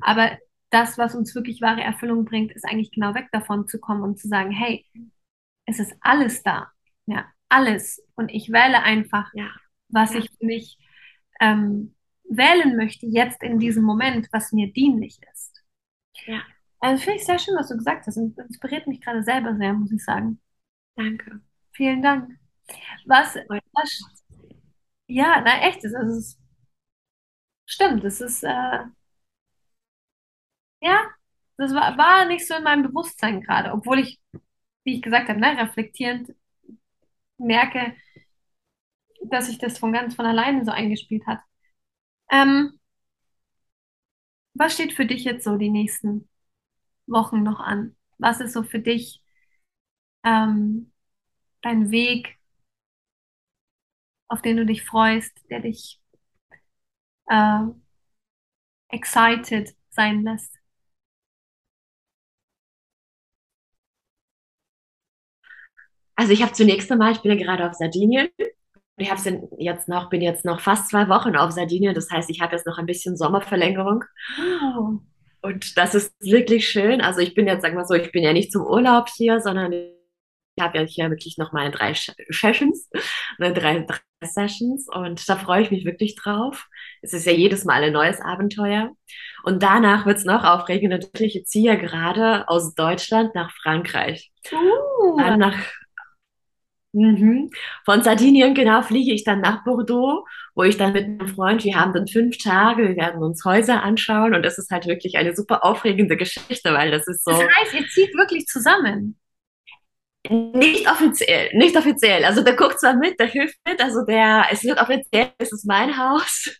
Aber 0.00 0.38
das, 0.70 0.98
was 0.98 1.14
uns 1.14 1.34
wirklich 1.34 1.60
wahre 1.60 1.82
Erfüllung 1.82 2.24
bringt, 2.24 2.52
ist 2.52 2.64
eigentlich 2.64 2.90
genau 2.90 3.14
weg 3.14 3.28
davon 3.32 3.66
zu 3.66 3.78
kommen 3.78 4.02
und 4.02 4.18
zu 4.18 4.28
sagen, 4.28 4.50
hey, 4.50 4.84
es 5.64 5.78
ist 5.78 5.94
alles 6.00 6.42
da, 6.42 6.70
ja, 7.06 7.26
alles. 7.48 8.02
Und 8.14 8.30
ich 8.30 8.50
wähle 8.50 8.82
einfach, 8.82 9.30
ja. 9.34 9.50
was 9.88 10.12
ja. 10.12 10.20
ich 10.20 10.30
für 10.30 10.46
mich 10.46 10.78
ähm, 11.40 11.94
wählen 12.24 12.76
möchte, 12.76 13.06
jetzt 13.06 13.42
in 13.42 13.58
diesem 13.58 13.84
Moment, 13.84 14.28
was 14.32 14.52
mir 14.52 14.72
dienlich 14.72 15.18
ist. 15.32 15.62
Ja. 16.26 16.42
Also 16.80 17.02
finde 17.02 17.18
ich 17.18 17.26
sehr 17.26 17.38
schön, 17.38 17.56
was 17.56 17.68
du 17.68 17.76
gesagt 17.76 18.06
hast. 18.06 18.16
Und 18.16 18.38
inspiriert 18.38 18.86
mich 18.86 19.00
gerade 19.00 19.22
selber 19.22 19.56
sehr, 19.56 19.72
muss 19.72 19.92
ich 19.92 20.04
sagen. 20.04 20.40
Danke. 20.96 21.40
Vielen 21.72 22.02
Dank. 22.02 22.30
Was, 23.06 23.36
was 23.36 24.26
ja, 25.06 25.40
na 25.44 25.60
echt, 25.68 25.84
das 25.84 25.92
ist, 25.92 26.38
stimmt, 27.64 28.02
das 28.02 28.20
ist, 28.20 28.42
äh, 28.42 28.78
ja, 30.86 31.00
das 31.56 31.74
war, 31.74 31.96
war 31.98 32.26
nicht 32.26 32.46
so 32.46 32.54
in 32.54 32.64
meinem 32.64 32.82
Bewusstsein 32.84 33.40
gerade, 33.42 33.72
obwohl 33.72 33.98
ich, 34.00 34.20
wie 34.84 34.96
ich 34.96 35.02
gesagt 35.02 35.28
habe, 35.28 35.40
ne, 35.40 35.56
reflektierend 35.58 36.34
merke, 37.38 37.94
dass 39.24 39.46
sich 39.46 39.58
das 39.58 39.78
von 39.78 39.92
ganz 39.92 40.14
von 40.14 40.26
alleine 40.26 40.64
so 40.64 40.70
eingespielt 40.70 41.26
hat. 41.26 41.40
Ähm, 42.30 42.78
was 44.54 44.74
steht 44.74 44.92
für 44.92 45.06
dich 45.06 45.24
jetzt 45.24 45.44
so 45.44 45.56
die 45.56 45.70
nächsten 45.70 46.28
Wochen 47.06 47.42
noch 47.42 47.60
an? 47.60 47.96
Was 48.18 48.40
ist 48.40 48.52
so 48.52 48.62
für 48.62 48.80
dich 48.80 49.22
ähm, 50.24 50.92
dein 51.62 51.90
Weg, 51.90 52.38
auf 54.28 54.42
den 54.42 54.56
du 54.56 54.66
dich 54.66 54.84
freust, 54.84 55.32
der 55.50 55.60
dich 55.60 56.00
äh, 57.28 57.60
excited 58.88 59.74
sein 59.90 60.22
lässt? 60.22 60.58
Also 66.16 66.32
ich 66.32 66.42
habe 66.42 66.52
zunächst 66.52 66.90
einmal, 66.90 67.12
ich 67.12 67.20
bin 67.20 67.38
ja 67.38 67.44
gerade 67.44 67.68
auf 67.68 67.74
Sardinien. 67.74 68.28
Ich 68.98 69.10
habe 69.10 69.48
jetzt 69.58 69.88
noch, 69.88 70.08
bin 70.08 70.22
jetzt 70.22 70.46
noch 70.46 70.60
fast 70.60 70.88
zwei 70.88 71.08
Wochen 71.08 71.36
auf 71.36 71.52
Sardinien. 71.52 71.94
Das 71.94 72.10
heißt, 72.10 72.30
ich 72.30 72.40
habe 72.40 72.56
jetzt 72.56 72.66
noch 72.66 72.78
ein 72.78 72.86
bisschen 72.86 73.16
Sommerverlängerung. 73.16 74.04
Oh. 74.38 74.98
Und 75.42 75.76
das 75.76 75.94
ist 75.94 76.14
wirklich 76.20 76.66
schön. 76.68 77.02
Also 77.02 77.20
ich 77.20 77.34
bin 77.34 77.46
jetzt, 77.46 77.62
sagen 77.62 77.76
wir 77.76 77.84
so, 77.84 77.94
ich 77.94 78.10
bin 78.10 78.24
ja 78.24 78.32
nicht 78.32 78.50
zum 78.50 78.62
Urlaub 78.62 79.08
hier, 79.14 79.40
sondern 79.40 79.72
ich 79.72 80.62
habe 80.62 80.78
ja 80.78 80.84
hier 80.84 81.10
wirklich 81.10 81.36
noch 81.36 81.52
meine 81.52 81.70
drei 81.70 81.92
Sessions, 82.30 82.88
ne, 83.38 83.52
drei, 83.52 83.80
drei 83.80 83.98
Sessions 84.24 84.88
und 84.90 85.28
da 85.28 85.36
freue 85.36 85.62
ich 85.62 85.70
mich 85.70 85.84
wirklich 85.84 86.16
drauf. 86.16 86.66
Es 87.02 87.12
ist 87.12 87.26
ja 87.26 87.32
jedes 87.32 87.66
Mal 87.66 87.84
ein 87.84 87.92
neues 87.92 88.20
Abenteuer. 88.22 88.90
Und 89.44 89.62
danach 89.62 90.06
wird 90.06 90.16
es 90.16 90.24
noch 90.24 90.42
aufregender. 90.42 90.98
Ich 91.18 91.44
ziehe 91.44 91.66
ja 91.66 91.74
gerade 91.74 92.48
aus 92.48 92.74
Deutschland 92.74 93.34
nach 93.34 93.52
Frankreich. 93.52 94.32
Uh. 94.50 95.18
Dann 95.18 95.38
nach 95.38 95.56
Mhm. 96.96 97.50
Von 97.84 98.02
Sardinien 98.02 98.54
genau 98.54 98.80
fliege 98.80 99.12
ich 99.12 99.22
dann 99.22 99.42
nach 99.42 99.64
Bordeaux, 99.64 100.24
wo 100.54 100.62
ich 100.62 100.78
dann 100.78 100.94
mit 100.94 101.04
einem 101.04 101.28
Freund, 101.28 101.62
wir 101.62 101.78
haben 101.78 101.92
dann 101.92 102.08
fünf 102.08 102.38
Tage, 102.38 102.88
wir 102.88 102.96
werden 102.96 103.22
uns 103.22 103.44
Häuser 103.44 103.82
anschauen 103.82 104.34
und 104.34 104.42
das 104.42 104.56
ist 104.56 104.70
halt 104.70 104.86
wirklich 104.86 105.18
eine 105.18 105.36
super 105.36 105.62
aufregende 105.62 106.16
Geschichte, 106.16 106.72
weil 106.72 106.90
das 106.90 107.06
ist 107.06 107.22
so. 107.22 107.32
Das 107.32 107.40
heißt, 107.40 107.74
ihr 107.74 107.86
zieht 107.88 108.14
wirklich 108.16 108.46
zusammen. 108.46 109.18
Nicht 110.28 110.90
offiziell, 110.90 111.50
nicht 111.52 111.76
offiziell. 111.76 112.24
Also 112.24 112.42
der 112.42 112.56
guckt 112.56 112.80
zwar 112.80 112.96
mit, 112.96 113.20
der 113.20 113.26
hilft 113.26 113.58
mit, 113.68 113.80
also 113.80 114.04
der, 114.06 114.46
es 114.50 114.64
wird 114.64 114.80
offiziell, 114.80 115.32
es 115.36 115.52
ist 115.52 115.66
mein 115.66 115.98
Haus. 115.98 116.58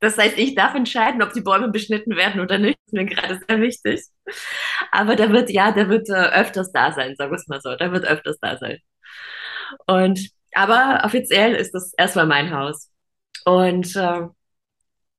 Das 0.00 0.16
heißt, 0.16 0.38
ich 0.38 0.54
darf 0.54 0.74
entscheiden, 0.74 1.22
ob 1.22 1.34
die 1.34 1.42
Bäume 1.42 1.68
beschnitten 1.68 2.16
werden 2.16 2.40
oder 2.40 2.56
nicht. 2.56 2.78
Das 2.78 2.86
ist 2.86 2.92
mir 2.94 3.04
gerade 3.04 3.40
sehr 3.46 3.60
wichtig. 3.60 4.00
Aber 4.90 5.14
der 5.14 5.30
wird, 5.30 5.50
ja, 5.50 5.70
der 5.72 5.90
wird 5.90 6.08
äh, 6.08 6.14
öfters 6.14 6.72
da 6.72 6.92
sein, 6.92 7.14
sagen 7.16 7.30
wir 7.30 7.36
es 7.36 7.46
mal 7.48 7.60
so. 7.60 7.76
Der 7.76 7.92
wird 7.92 8.06
öfters 8.06 8.38
da 8.40 8.56
sein. 8.56 8.78
Und 9.86 10.30
aber 10.52 11.02
offiziell 11.04 11.54
ist 11.54 11.72
das 11.72 11.92
erstmal 11.96 12.26
mein 12.26 12.54
Haus. 12.54 12.90
Und 13.44 13.94
äh, 13.96 14.22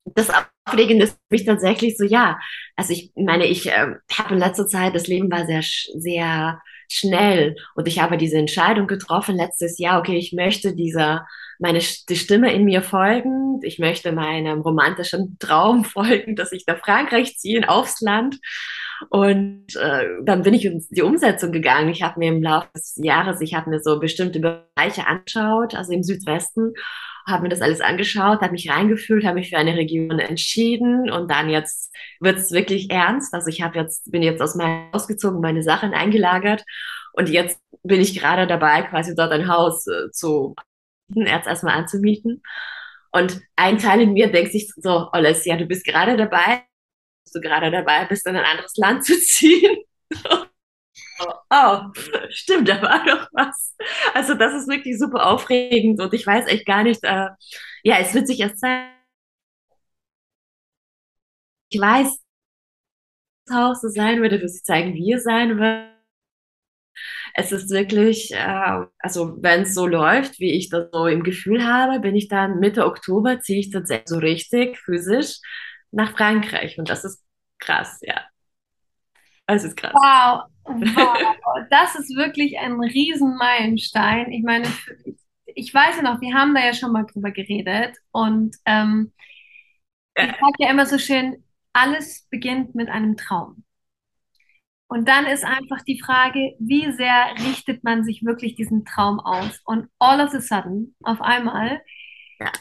das 0.05 0.29
Aufregende 0.65 1.05
ist 1.05 1.17
mich 1.29 1.45
tatsächlich 1.45 1.97
so, 1.97 2.03
ja, 2.03 2.39
also 2.75 2.93
ich 2.93 3.11
meine, 3.15 3.45
ich 3.45 3.67
äh, 3.67 3.95
habe 4.17 4.33
in 4.33 4.39
letzter 4.39 4.67
Zeit, 4.67 4.95
das 4.95 5.07
Leben 5.07 5.31
war 5.31 5.45
sehr, 5.45 5.61
sehr 5.61 6.61
schnell. 6.89 7.55
Und 7.75 7.87
ich 7.87 7.99
habe 7.99 8.17
diese 8.17 8.37
Entscheidung 8.37 8.87
getroffen 8.87 9.35
letztes 9.35 9.79
Jahr, 9.79 9.99
okay, 9.99 10.17
ich 10.17 10.33
möchte 10.33 10.75
dieser, 10.75 11.25
meine, 11.59 11.79
die 11.79 12.15
Stimme 12.15 12.53
in 12.53 12.65
mir 12.65 12.81
folgen, 12.81 13.59
ich 13.63 13.79
möchte 13.79 14.11
meinem 14.11 14.61
romantischen 14.61 15.37
Traum 15.39 15.85
folgen, 15.85 16.35
dass 16.35 16.51
ich 16.51 16.65
nach 16.67 16.79
Frankreich 16.79 17.37
ziehe, 17.37 17.67
aufs 17.69 18.01
Land 18.01 18.39
und 19.09 19.75
äh, 19.75 20.05
dann 20.23 20.43
bin 20.43 20.53
ich 20.53 20.65
in 20.65 20.85
die 20.89 21.01
Umsetzung 21.01 21.51
gegangen. 21.51 21.89
Ich 21.89 22.03
habe 22.03 22.19
mir 22.19 22.29
im 22.29 22.43
Laufe 22.43 22.69
des 22.75 22.95
Jahres, 22.97 23.41
ich 23.41 23.53
habe 23.53 23.69
mir 23.69 23.79
so 23.79 23.99
bestimmte 23.99 24.39
Bereiche 24.39 25.07
angeschaut, 25.07 25.75
also 25.75 25.91
im 25.91 26.03
Südwesten, 26.03 26.73
habe 27.27 27.43
mir 27.43 27.49
das 27.49 27.61
alles 27.61 27.81
angeschaut, 27.81 28.41
habe 28.41 28.51
mich 28.51 28.69
reingefühlt, 28.69 29.25
habe 29.25 29.35
mich 29.35 29.49
für 29.49 29.57
eine 29.57 29.75
Region 29.75 30.19
entschieden 30.19 31.09
und 31.11 31.29
dann 31.29 31.49
jetzt 31.49 31.93
wird 32.19 32.37
es 32.37 32.51
wirklich 32.51 32.89
ernst. 32.89 33.33
Also 33.33 33.47
ich 33.49 33.61
habe 33.61 33.77
jetzt 33.79 34.11
bin 34.11 34.23
jetzt 34.23 34.41
aus 34.41 34.55
meinem 34.55 34.91
Haus 34.93 35.07
gezogen, 35.07 35.41
meine 35.41 35.63
Sachen 35.63 35.93
eingelagert 35.93 36.63
und 37.13 37.29
jetzt 37.29 37.59
bin 37.83 38.01
ich 38.01 38.19
gerade 38.19 38.47
dabei, 38.47 38.83
quasi 38.83 39.15
dort 39.15 39.31
ein 39.31 39.47
Haus 39.47 39.87
äh, 39.87 40.11
zu 40.11 40.55
erst 41.15 41.47
erstmal 41.47 41.77
anzumieten. 41.77 42.41
Und 43.11 43.41
ein 43.57 43.77
Teil 43.77 44.01
in 44.01 44.13
mir 44.13 44.31
denkt 44.31 44.53
sich 44.53 44.71
so, 44.77 45.09
Alessia, 45.11 45.57
du 45.57 45.65
bist 45.65 45.85
gerade 45.85 46.15
dabei, 46.15 46.63
du 47.31 47.39
gerade 47.41 47.71
dabei 47.71 48.05
bist, 48.05 48.25
in 48.27 48.35
ein 48.35 48.45
anderes 48.45 48.75
Land 48.77 49.05
zu 49.05 49.17
ziehen. 49.19 49.77
oh, 51.49 51.79
stimmt, 52.29 52.67
da 52.69 52.81
war 52.81 53.05
doch 53.05 53.27
was. 53.33 53.75
Also 54.13 54.33
das 54.33 54.53
ist 54.53 54.67
wirklich 54.67 54.97
super 54.99 55.27
aufregend 55.27 55.99
und 56.01 56.13
ich 56.13 56.25
weiß 56.25 56.47
echt 56.47 56.65
gar 56.65 56.83
nicht, 56.83 57.03
äh, 57.03 57.29
ja, 57.83 57.97
es 57.99 58.13
wird 58.13 58.27
sich 58.27 58.39
erst 58.39 58.59
zeigen. 58.59 58.91
Ich 61.69 61.79
weiß, 61.79 62.19
Haus 63.51 63.81
so 63.81 63.89
sein 63.89 64.21
wird, 64.21 64.31
wird 64.33 64.49
sich 64.49 64.63
zeigen, 64.63 64.93
wie 64.93 65.13
es 65.13 65.23
sein 65.23 65.57
wird. 65.59 65.91
Es 67.33 67.51
ist 67.51 67.69
wirklich, 67.69 68.31
äh, 68.33 68.85
also 68.99 69.37
wenn 69.41 69.61
es 69.61 69.73
so 69.73 69.87
läuft, 69.87 70.39
wie 70.39 70.51
ich 70.53 70.69
das 70.69 70.89
so 70.91 71.07
im 71.07 71.23
Gefühl 71.23 71.65
habe, 71.65 71.99
bin 71.99 72.15
ich 72.15 72.27
dann 72.27 72.59
Mitte 72.59 72.85
Oktober, 72.85 73.39
ziehe 73.39 73.59
ich 73.59 73.71
tatsächlich 73.71 74.09
so 74.09 74.17
richtig 74.17 74.77
physisch 74.77 75.39
nach 75.91 76.15
Frankreich. 76.15 76.77
Und 76.77 76.89
das 76.89 77.03
ist 77.03 77.23
krass, 77.59 77.99
ja. 78.01 78.21
Das 79.47 79.63
ist 79.63 79.75
krass. 79.75 79.93
Wow, 79.93 80.43
wow. 80.65 81.65
das 81.69 81.95
ist 81.95 82.15
wirklich 82.15 82.57
ein 82.57 82.79
Riesenmeilenstein. 82.79 84.31
Ich 84.31 84.43
meine, 84.43 84.67
ich 85.45 85.73
weiß 85.73 85.97
ja 85.97 86.03
noch, 86.03 86.21
wir 86.21 86.33
haben 86.33 86.55
da 86.55 86.61
ja 86.63 86.73
schon 86.73 86.93
mal 86.93 87.05
drüber 87.05 87.31
geredet. 87.31 87.97
Und 88.11 88.55
ähm, 88.65 89.11
ich 90.15 90.25
sage 90.25 90.55
ja 90.59 90.69
immer 90.69 90.85
so 90.85 90.97
schön, 90.97 91.43
alles 91.73 92.27
beginnt 92.29 92.75
mit 92.75 92.89
einem 92.89 93.17
Traum. 93.17 93.63
Und 94.87 95.07
dann 95.07 95.25
ist 95.25 95.45
einfach 95.45 95.81
die 95.87 96.01
Frage, 96.01 96.53
wie 96.59 96.91
sehr 96.91 97.33
richtet 97.39 97.83
man 97.83 98.03
sich 98.03 98.25
wirklich 98.25 98.55
diesen 98.55 98.83
Traum 98.83 99.21
aus? 99.21 99.61
Und 99.63 99.87
all 99.99 100.19
of 100.19 100.33
a 100.33 100.41
sudden, 100.41 100.95
auf 101.03 101.21
einmal, 101.21 101.81
ja 102.39 102.51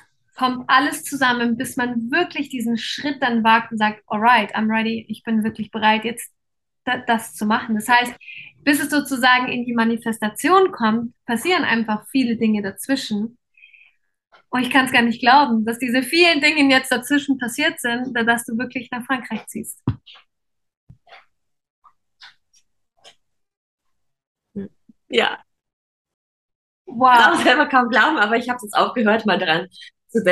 kommt 0.41 0.65
alles 0.69 1.05
zusammen, 1.05 1.59
bis 1.59 1.77
man 1.77 2.11
wirklich 2.11 2.49
diesen 2.49 2.79
Schritt 2.79 3.23
dann 3.23 3.45
wagt 3.45 3.73
und 3.73 3.77
sagt, 3.77 4.03
alright, 4.07 4.57
I'm 4.57 4.75
ready, 4.75 5.05
ich 5.07 5.23
bin 5.23 5.45
wirklich 5.45 5.71
bereit, 5.71 6.03
jetzt 6.07 6.33
das 7.07 7.35
zu 7.35 7.45
machen. 7.45 7.75
Das 7.75 7.87
heißt, 7.87 8.15
bis 8.65 8.81
es 8.81 8.89
sozusagen 8.89 9.49
in 9.49 9.67
die 9.67 9.75
Manifestation 9.75 10.73
kommt, 10.73 11.13
passieren 11.27 11.65
einfach 11.65 12.07
viele 12.09 12.39
Dinge 12.39 12.63
dazwischen. 12.63 13.37
Und 14.49 14.63
ich 14.63 14.71
kann 14.71 14.87
es 14.87 14.93
gar 14.93 15.03
nicht 15.03 15.21
glauben, 15.21 15.67
dass 15.67 15.79
diese 15.79 16.03
vielen 16.03 16.41
Dinge 16.41 16.75
jetzt 16.75 16.91
dazwischen 16.91 17.37
passiert 17.37 17.79
sind, 17.79 18.15
dass 18.15 18.47
du 18.47 18.57
wirklich 18.57 18.91
nach 18.91 19.05
Frankreich 19.05 19.47
ziehst. 19.47 19.85
Ja. 25.11 25.39
Wow. 26.87 27.13
Ich 27.13 27.21
kann 27.21 27.45
selber 27.45 27.67
kaum 27.67 27.91
glauben, 27.91 28.17
aber 28.17 28.39
ich 28.39 28.49
habe 28.49 28.57
es 28.57 28.63
jetzt 28.63 28.75
auch 28.75 28.95
gehört, 28.95 29.27
mal 29.27 29.39
dran 29.39 29.69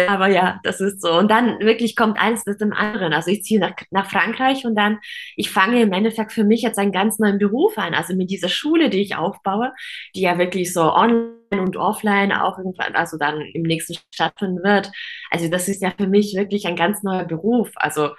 Aber 0.09 0.29
ja, 0.29 0.61
das 0.65 0.81
ist 0.81 1.01
so. 1.01 1.13
Und 1.13 1.31
dann 1.31 1.61
wirklich 1.61 1.95
kommt 1.97 2.21
eins 2.21 2.45
mit 2.47 2.61
dem 2.61 2.73
anderen. 2.73 3.13
Also 3.13 3.31
ich 3.31 3.43
ziehe 3.43 3.61
nach, 3.61 3.75
nach 3.91 4.11
Frankreich 4.11 4.65
und 4.65 4.75
dann, 4.75 4.99
ich 5.37 5.51
fange 5.51 5.81
im 5.83 5.93
Endeffekt 5.93 6.33
für 6.33 6.45
mich 6.45 6.63
jetzt 6.63 6.79
einen 6.79 6.93
ganz 6.93 7.19
neuen 7.19 7.39
Beruf 7.39 7.79
an. 7.79 7.95
Also 7.95 8.15
mit 8.15 8.31
dieser 8.31 8.49
Schule, 8.49 8.91
die 8.91 9.01
ich 9.01 9.17
aufbaue, 9.17 9.73
die 10.15 10.23
ja 10.23 10.39
wirklich 10.39 10.73
so 10.73 10.93
online 10.93 11.35
und 11.51 11.77
offline 11.77 12.33
auch 12.33 12.59
irgendwann, 12.59 12.95
also 12.95 13.17
dann 13.19 13.41
im 13.41 13.63
nächsten 13.63 13.97
stattfinden 14.13 14.63
wird. 14.63 14.91
Also 15.31 15.49
das 15.49 15.69
ist 15.69 15.83
ja 15.83 15.93
für 15.97 16.09
mich 16.09 16.35
wirklich 16.35 16.67
ein 16.67 16.77
ganz 16.77 17.03
neuer 17.03 17.25
Beruf. 17.25 17.71
Also 17.77 18.11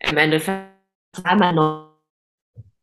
im 0.00 0.16
Endeffekt 0.16 0.68
einmal 1.24 1.52
neu 1.52 1.84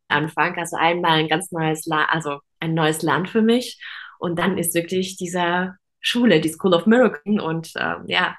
Anfang, 0.08 0.56
also 0.56 0.76
einmal 0.76 1.18
ein 1.18 1.28
ganz 1.28 1.50
neues, 1.50 1.86
La 1.86 2.04
also 2.04 2.38
ein 2.60 2.74
neues 2.74 3.02
Land 3.02 3.28
für 3.28 3.42
mich. 3.42 3.80
Und 4.18 4.38
dann 4.38 4.58
ist 4.58 4.74
wirklich 4.74 5.16
dieser 5.16 5.76
Schule, 6.06 6.40
die 6.40 6.48
School 6.48 6.72
of 6.72 6.86
Miracle. 6.86 7.40
Und 7.40 7.72
ähm, 7.76 8.04
ja, 8.06 8.36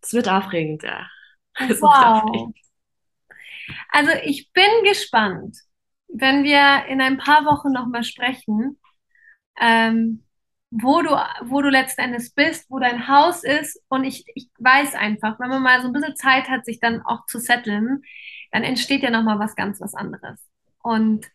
es 0.00 0.12
wird 0.12 0.28
aufregend. 0.28 0.82
Ja. 0.82 1.06
Wow. 1.80 2.52
Also 3.90 4.12
ich 4.24 4.52
bin 4.52 4.70
gespannt, 4.84 5.56
wenn 6.08 6.44
wir 6.44 6.86
in 6.88 7.00
ein 7.00 7.18
paar 7.18 7.44
Wochen 7.44 7.72
nochmal 7.72 8.04
sprechen, 8.04 8.78
ähm, 9.60 10.24
wo 10.70 11.02
du, 11.02 11.10
wo 11.42 11.60
du 11.60 11.68
letzten 11.68 12.02
Endes 12.02 12.32
bist, 12.32 12.70
wo 12.70 12.78
dein 12.78 13.08
Haus 13.08 13.42
ist. 13.44 13.80
Und 13.88 14.04
ich, 14.04 14.24
ich 14.34 14.48
weiß 14.58 14.94
einfach, 14.94 15.38
wenn 15.40 15.50
man 15.50 15.62
mal 15.62 15.82
so 15.82 15.88
ein 15.88 15.92
bisschen 15.92 16.16
Zeit 16.16 16.48
hat, 16.48 16.64
sich 16.64 16.80
dann 16.80 17.02
auch 17.02 17.26
zu 17.26 17.38
setteln, 17.38 18.02
dann 18.52 18.62
entsteht 18.62 19.02
ja 19.02 19.10
nochmal 19.10 19.38
was 19.38 19.56
ganz 19.56 19.80
was 19.80 19.94
anderes. 19.94 20.40
Und 20.82 21.26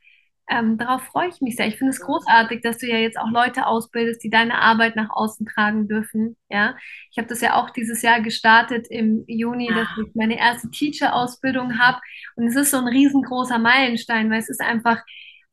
ähm, 0.47 0.77
darauf 0.77 1.03
freue 1.03 1.29
ich 1.29 1.41
mich 1.41 1.55
sehr. 1.55 1.67
Ich 1.67 1.77
finde 1.77 1.91
es 1.91 1.99
großartig, 1.99 2.61
dass 2.61 2.77
du 2.77 2.87
ja 2.87 2.97
jetzt 2.97 3.17
auch 3.17 3.29
Leute 3.31 3.65
ausbildest, 3.65 4.23
die 4.23 4.29
deine 4.29 4.61
Arbeit 4.61 4.95
nach 4.95 5.09
außen 5.09 5.45
tragen 5.45 5.87
dürfen. 5.87 6.37
Ja, 6.49 6.75
ich 7.11 7.17
habe 7.17 7.27
das 7.27 7.41
ja 7.41 7.55
auch 7.55 7.71
dieses 7.71 8.01
Jahr 8.01 8.21
gestartet 8.21 8.87
im 8.89 9.23
Juni, 9.27 9.67
dass 9.67 9.87
ich 9.99 10.13
meine 10.13 10.37
erste 10.37 10.69
Teacher-Ausbildung 10.69 11.79
habe. 11.79 11.99
Und 12.35 12.47
es 12.47 12.55
ist 12.55 12.71
so 12.71 12.77
ein 12.77 12.87
riesengroßer 12.87 13.57
Meilenstein, 13.57 14.29
weil 14.29 14.39
es 14.39 14.49
ist 14.49 14.61
einfach 14.61 15.01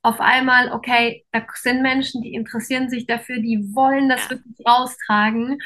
auf 0.02 0.20
einmal, 0.20 0.72
okay, 0.72 1.24
da 1.32 1.46
sind 1.54 1.80
Menschen, 1.80 2.22
die 2.22 2.34
interessieren 2.34 2.90
sich 2.90 3.06
dafür, 3.06 3.36
die 3.36 3.70
wollen 3.72 4.08
das 4.08 4.28
wirklich 4.28 4.56
raustragen 4.66 5.58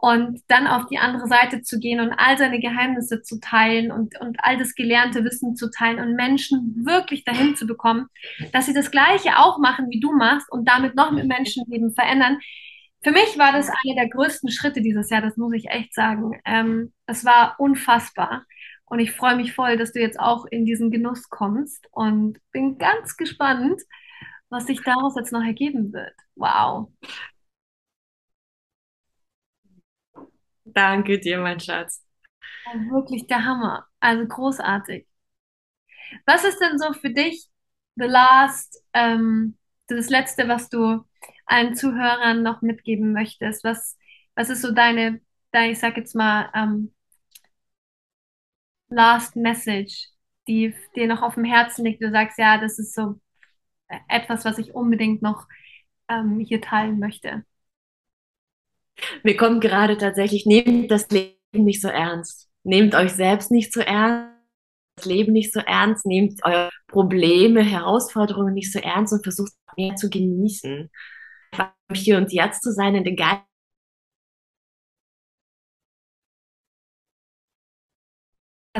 und 0.00 0.42
dann 0.46 0.68
auf 0.68 0.86
die 0.86 0.98
andere 0.98 1.26
Seite 1.26 1.60
zu 1.62 1.80
gehen 1.80 1.98
und 1.98 2.12
all 2.12 2.38
seine 2.38 2.60
Geheimnisse 2.60 3.20
zu 3.20 3.40
teilen 3.40 3.90
und, 3.90 4.18
und 4.20 4.36
all 4.44 4.56
das 4.56 4.76
gelernte 4.76 5.24
Wissen 5.24 5.56
zu 5.56 5.72
teilen 5.72 5.98
und 5.98 6.14
Menschen 6.14 6.86
wirklich 6.86 7.24
dahin 7.24 7.56
zu 7.56 7.66
bekommen, 7.66 8.06
dass 8.52 8.66
sie 8.66 8.74
das 8.74 8.92
Gleiche 8.92 9.38
auch 9.38 9.58
machen, 9.58 9.90
wie 9.90 9.98
du 9.98 10.12
machst 10.12 10.50
und 10.52 10.68
damit 10.68 10.94
noch 10.94 11.10
mit 11.10 11.26
Menschenleben 11.26 11.92
verändern. 11.94 12.38
Für 13.02 13.10
mich 13.10 13.36
war 13.38 13.52
das 13.52 13.68
einer 13.68 13.96
der 13.96 14.08
größten 14.08 14.52
Schritte 14.52 14.82
dieses 14.82 15.10
Jahr, 15.10 15.20
das 15.20 15.36
muss 15.36 15.52
ich 15.52 15.68
echt 15.68 15.92
sagen. 15.92 16.40
Ähm, 16.44 16.92
es 17.06 17.24
war 17.24 17.56
unfassbar. 17.58 18.44
Und 18.84 19.00
ich 19.00 19.10
freue 19.10 19.34
mich 19.34 19.52
voll, 19.52 19.76
dass 19.76 19.92
du 19.92 20.00
jetzt 20.00 20.20
auch 20.20 20.46
in 20.46 20.64
diesen 20.64 20.92
Genuss 20.92 21.28
kommst 21.28 21.88
und 21.90 22.38
bin 22.52 22.78
ganz 22.78 23.16
gespannt, 23.16 23.82
was 24.48 24.66
sich 24.66 24.80
daraus 24.82 25.16
jetzt 25.16 25.32
noch 25.32 25.42
ergeben 25.42 25.92
wird. 25.92 26.14
Wow. 26.36 26.88
Danke 30.74 31.18
dir, 31.18 31.38
mein 31.40 31.60
Schatz. 31.60 32.04
Wirklich 32.90 33.26
der 33.26 33.44
Hammer. 33.44 33.86
Also 34.00 34.26
großartig. 34.26 35.06
Was 36.26 36.44
ist 36.44 36.58
denn 36.60 36.78
so 36.78 36.92
für 36.92 37.10
dich 37.10 37.48
the 37.96 38.04
last, 38.06 38.82
ähm, 38.94 39.56
das 39.88 40.10
Letzte, 40.10 40.48
was 40.48 40.68
du 40.68 41.04
allen 41.46 41.74
Zuhörern 41.74 42.42
noch 42.42 42.62
mitgeben 42.62 43.12
möchtest? 43.12 43.64
Was, 43.64 43.96
was 44.34 44.50
ist 44.50 44.62
so 44.62 44.72
deine, 44.72 45.20
deine 45.52 45.72
ich 45.72 45.78
sag 45.78 45.96
jetzt 45.96 46.14
mal, 46.14 46.50
ähm, 46.54 46.92
last 48.88 49.36
message, 49.36 50.08
die 50.46 50.74
dir 50.96 51.06
noch 51.06 51.22
auf 51.22 51.34
dem 51.34 51.44
Herzen 51.44 51.84
liegt? 51.84 52.02
Du 52.02 52.10
sagst, 52.10 52.38
ja, 52.38 52.58
das 52.58 52.78
ist 52.78 52.94
so 52.94 53.20
etwas, 54.08 54.44
was 54.44 54.58
ich 54.58 54.74
unbedingt 54.74 55.22
noch 55.22 55.46
ähm, 56.08 56.40
hier 56.40 56.60
teilen 56.62 56.98
möchte. 57.00 57.44
Mir 59.22 59.36
kommt 59.36 59.60
gerade 59.60 59.96
tatsächlich, 59.96 60.46
nehmt 60.46 60.90
das 60.90 61.08
Leben 61.10 61.36
nicht 61.52 61.80
so 61.80 61.88
ernst. 61.88 62.48
Nehmt 62.64 62.94
euch 62.94 63.12
selbst 63.12 63.50
nicht 63.50 63.72
so 63.72 63.80
ernst, 63.80 64.34
das 64.96 65.06
Leben 65.06 65.32
nicht 65.32 65.52
so 65.52 65.60
ernst, 65.60 66.06
nehmt 66.06 66.44
eure 66.44 66.70
Probleme, 66.88 67.62
Herausforderungen 67.62 68.54
nicht 68.54 68.72
so 68.72 68.78
ernst 68.80 69.12
und 69.12 69.22
versucht 69.22 69.52
mehr 69.76 69.94
zu 69.94 70.10
genießen. 70.10 70.90
Hier 71.92 72.18
und 72.18 72.32
jetzt 72.32 72.62
zu 72.62 72.72
sein, 72.72 72.94
in 72.94 73.04
den 73.04 73.16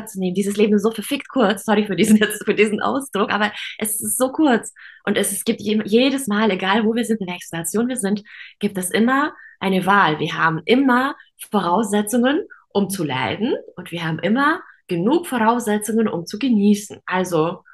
zu 0.07 0.19
nehmen. 0.19 0.35
Dieses 0.35 0.57
Leben 0.57 0.75
ist 0.75 0.83
so 0.83 0.91
verfickt 0.91 1.29
kurz, 1.29 1.65
sorry 1.65 1.87
für 1.87 1.97
diesen, 1.97 2.19
für 2.45 2.55
diesen 2.55 2.81
Ausdruck, 2.81 3.31
aber 3.33 3.53
es 3.79 4.01
ist 4.01 4.19
so 4.19 4.31
kurz. 4.33 4.73
Und 5.05 5.17
es, 5.17 5.33
es 5.33 5.45
gibt 5.45 5.61
jedes 5.61 6.27
Mal, 6.27 6.51
egal 6.51 6.85
wo 6.85 6.95
wir 6.95 7.05
sind, 7.05 7.21
in 7.21 7.27
welcher 7.27 7.45
Situation 7.45 7.89
wir 7.89 7.97
sind, 7.97 8.23
gibt 8.59 8.79
es 8.79 8.91
immer 8.91 9.33
eine 9.61 9.87
Wahl. 9.87 10.19
Wir 10.19 10.35
haben 10.35 10.61
immer 10.65 11.17
Voraussetzungen, 11.51 12.43
um 12.69 12.91
zu 12.91 13.05
leiden 13.05 13.55
und 13.77 13.93
wir 13.93 14.05
haben 14.05 14.19
immer 14.19 14.61
genug 14.87 15.27
Voraussetzungen, 15.27 16.09
um 16.09 16.27
zu 16.27 16.39
genießen. 16.39 17.01
Also. 17.07 17.65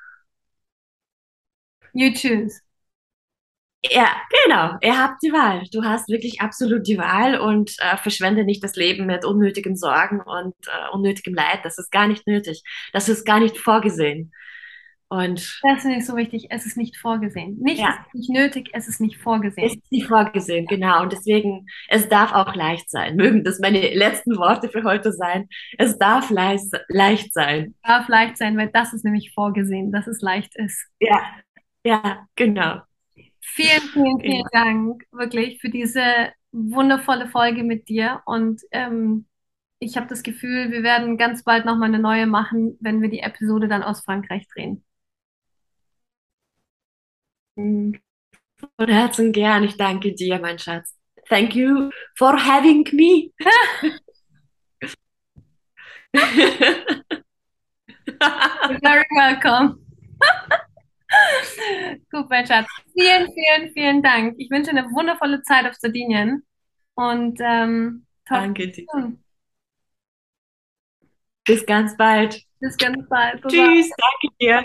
You 1.92 2.12
choose. 2.12 2.63
Ja, 3.90 4.08
genau. 4.44 4.76
Ihr 4.80 4.98
habt 4.98 5.22
die 5.22 5.32
Wahl. 5.32 5.64
Du 5.70 5.84
hast 5.84 6.08
wirklich 6.08 6.40
absolut 6.40 6.86
die 6.86 6.96
Wahl 6.96 7.38
und 7.38 7.74
äh, 7.80 7.96
verschwende 7.98 8.44
nicht 8.44 8.64
das 8.64 8.76
Leben 8.76 9.06
mit 9.06 9.24
unnötigen 9.24 9.76
Sorgen 9.76 10.20
und 10.20 10.54
äh, 10.66 10.90
unnötigem 10.92 11.34
Leid. 11.34 11.60
Das 11.64 11.78
ist 11.78 11.90
gar 11.90 12.08
nicht 12.08 12.26
nötig. 12.26 12.62
Das 12.92 13.08
ist 13.08 13.24
gar 13.24 13.40
nicht 13.40 13.58
vorgesehen. 13.58 14.32
Und 15.08 15.60
das 15.62 15.78
ist 15.78 15.84
nicht 15.84 16.06
so 16.06 16.16
wichtig. 16.16 16.46
Es 16.50 16.66
ist 16.66 16.76
nicht 16.76 16.96
vorgesehen. 16.96 17.58
Nicht, 17.60 17.80
ja. 17.80 17.90
ist 18.06 18.14
nicht 18.14 18.30
nötig, 18.30 18.70
es 18.72 18.88
ist 18.88 19.00
nicht 19.00 19.18
vorgesehen. 19.18 19.66
Es 19.66 19.74
ist 19.74 19.92
nicht 19.92 20.08
vorgesehen, 20.08 20.66
genau. 20.66 21.02
Und 21.02 21.12
deswegen, 21.12 21.66
es 21.88 22.08
darf 22.08 22.32
auch 22.32 22.54
leicht 22.54 22.90
sein. 22.90 23.14
Mögen 23.16 23.44
das 23.44 23.60
meine 23.60 23.94
letzten 23.94 24.36
Worte 24.38 24.70
für 24.70 24.82
heute 24.82 25.12
sein. 25.12 25.48
Es 25.78 25.98
darf 25.98 26.30
leicht, 26.30 26.64
leicht 26.88 27.32
sein. 27.34 27.74
Es 27.82 27.88
darf 27.88 28.08
leicht 28.08 28.38
sein, 28.38 28.56
weil 28.56 28.70
das 28.72 28.92
ist 28.92 29.04
nämlich 29.04 29.32
vorgesehen, 29.34 29.92
dass 29.92 30.06
es 30.06 30.20
leicht 30.20 30.56
ist. 30.56 30.84
Ja, 30.98 31.22
ja, 31.84 32.26
genau. 32.34 32.80
Vielen, 33.46 33.82
vielen, 33.92 34.20
vielen 34.20 34.46
ja. 34.52 34.64
Dank 34.64 35.04
wirklich 35.12 35.60
für 35.60 35.68
diese 35.68 36.32
wundervolle 36.50 37.28
Folge 37.28 37.62
mit 37.62 37.88
dir. 37.88 38.22
Und 38.24 38.62
ähm, 38.70 39.26
ich 39.78 39.96
habe 39.96 40.06
das 40.06 40.22
Gefühl, 40.22 40.70
wir 40.70 40.82
werden 40.82 41.18
ganz 41.18 41.44
bald 41.44 41.64
nochmal 41.64 41.88
eine 41.88 41.98
neue 41.98 42.26
machen, 42.26 42.76
wenn 42.80 43.02
wir 43.02 43.10
die 43.10 43.20
Episode 43.20 43.68
dann 43.68 43.82
aus 43.82 44.02
Frankreich 44.02 44.46
drehen. 44.48 44.84
Von 47.56 48.00
Herzen 48.88 49.32
gern. 49.32 49.62
Ich 49.64 49.76
danke 49.76 50.14
dir, 50.14 50.38
mein 50.38 50.58
Schatz. 50.58 50.96
Thank 51.28 51.54
you 51.54 51.90
for 52.16 52.36
having 52.36 52.88
me. 52.92 53.32
You're 58.68 58.80
very 58.82 59.06
welcome. 59.16 59.80
Gut, 62.10 62.28
mein 62.30 62.46
Schatz. 62.46 62.66
Vielen, 62.92 63.28
vielen, 63.32 63.72
vielen 63.72 64.02
Dank. 64.02 64.34
Ich 64.38 64.50
wünsche 64.50 64.70
eine 64.70 64.84
wundervolle 64.84 65.42
Zeit 65.42 65.66
auf 65.66 65.74
Sardinien. 65.74 66.44
Und 66.94 67.38
ähm, 67.40 68.06
danke 68.28 68.70
dir. 68.70 68.86
Bis 71.44 71.66
ganz 71.66 71.96
bald. 71.96 72.42
Bis 72.60 72.76
ganz 72.76 73.08
bald. 73.08 73.42
Tschüss, 73.42 73.90
danke 73.90 74.36
dir. 74.40 74.62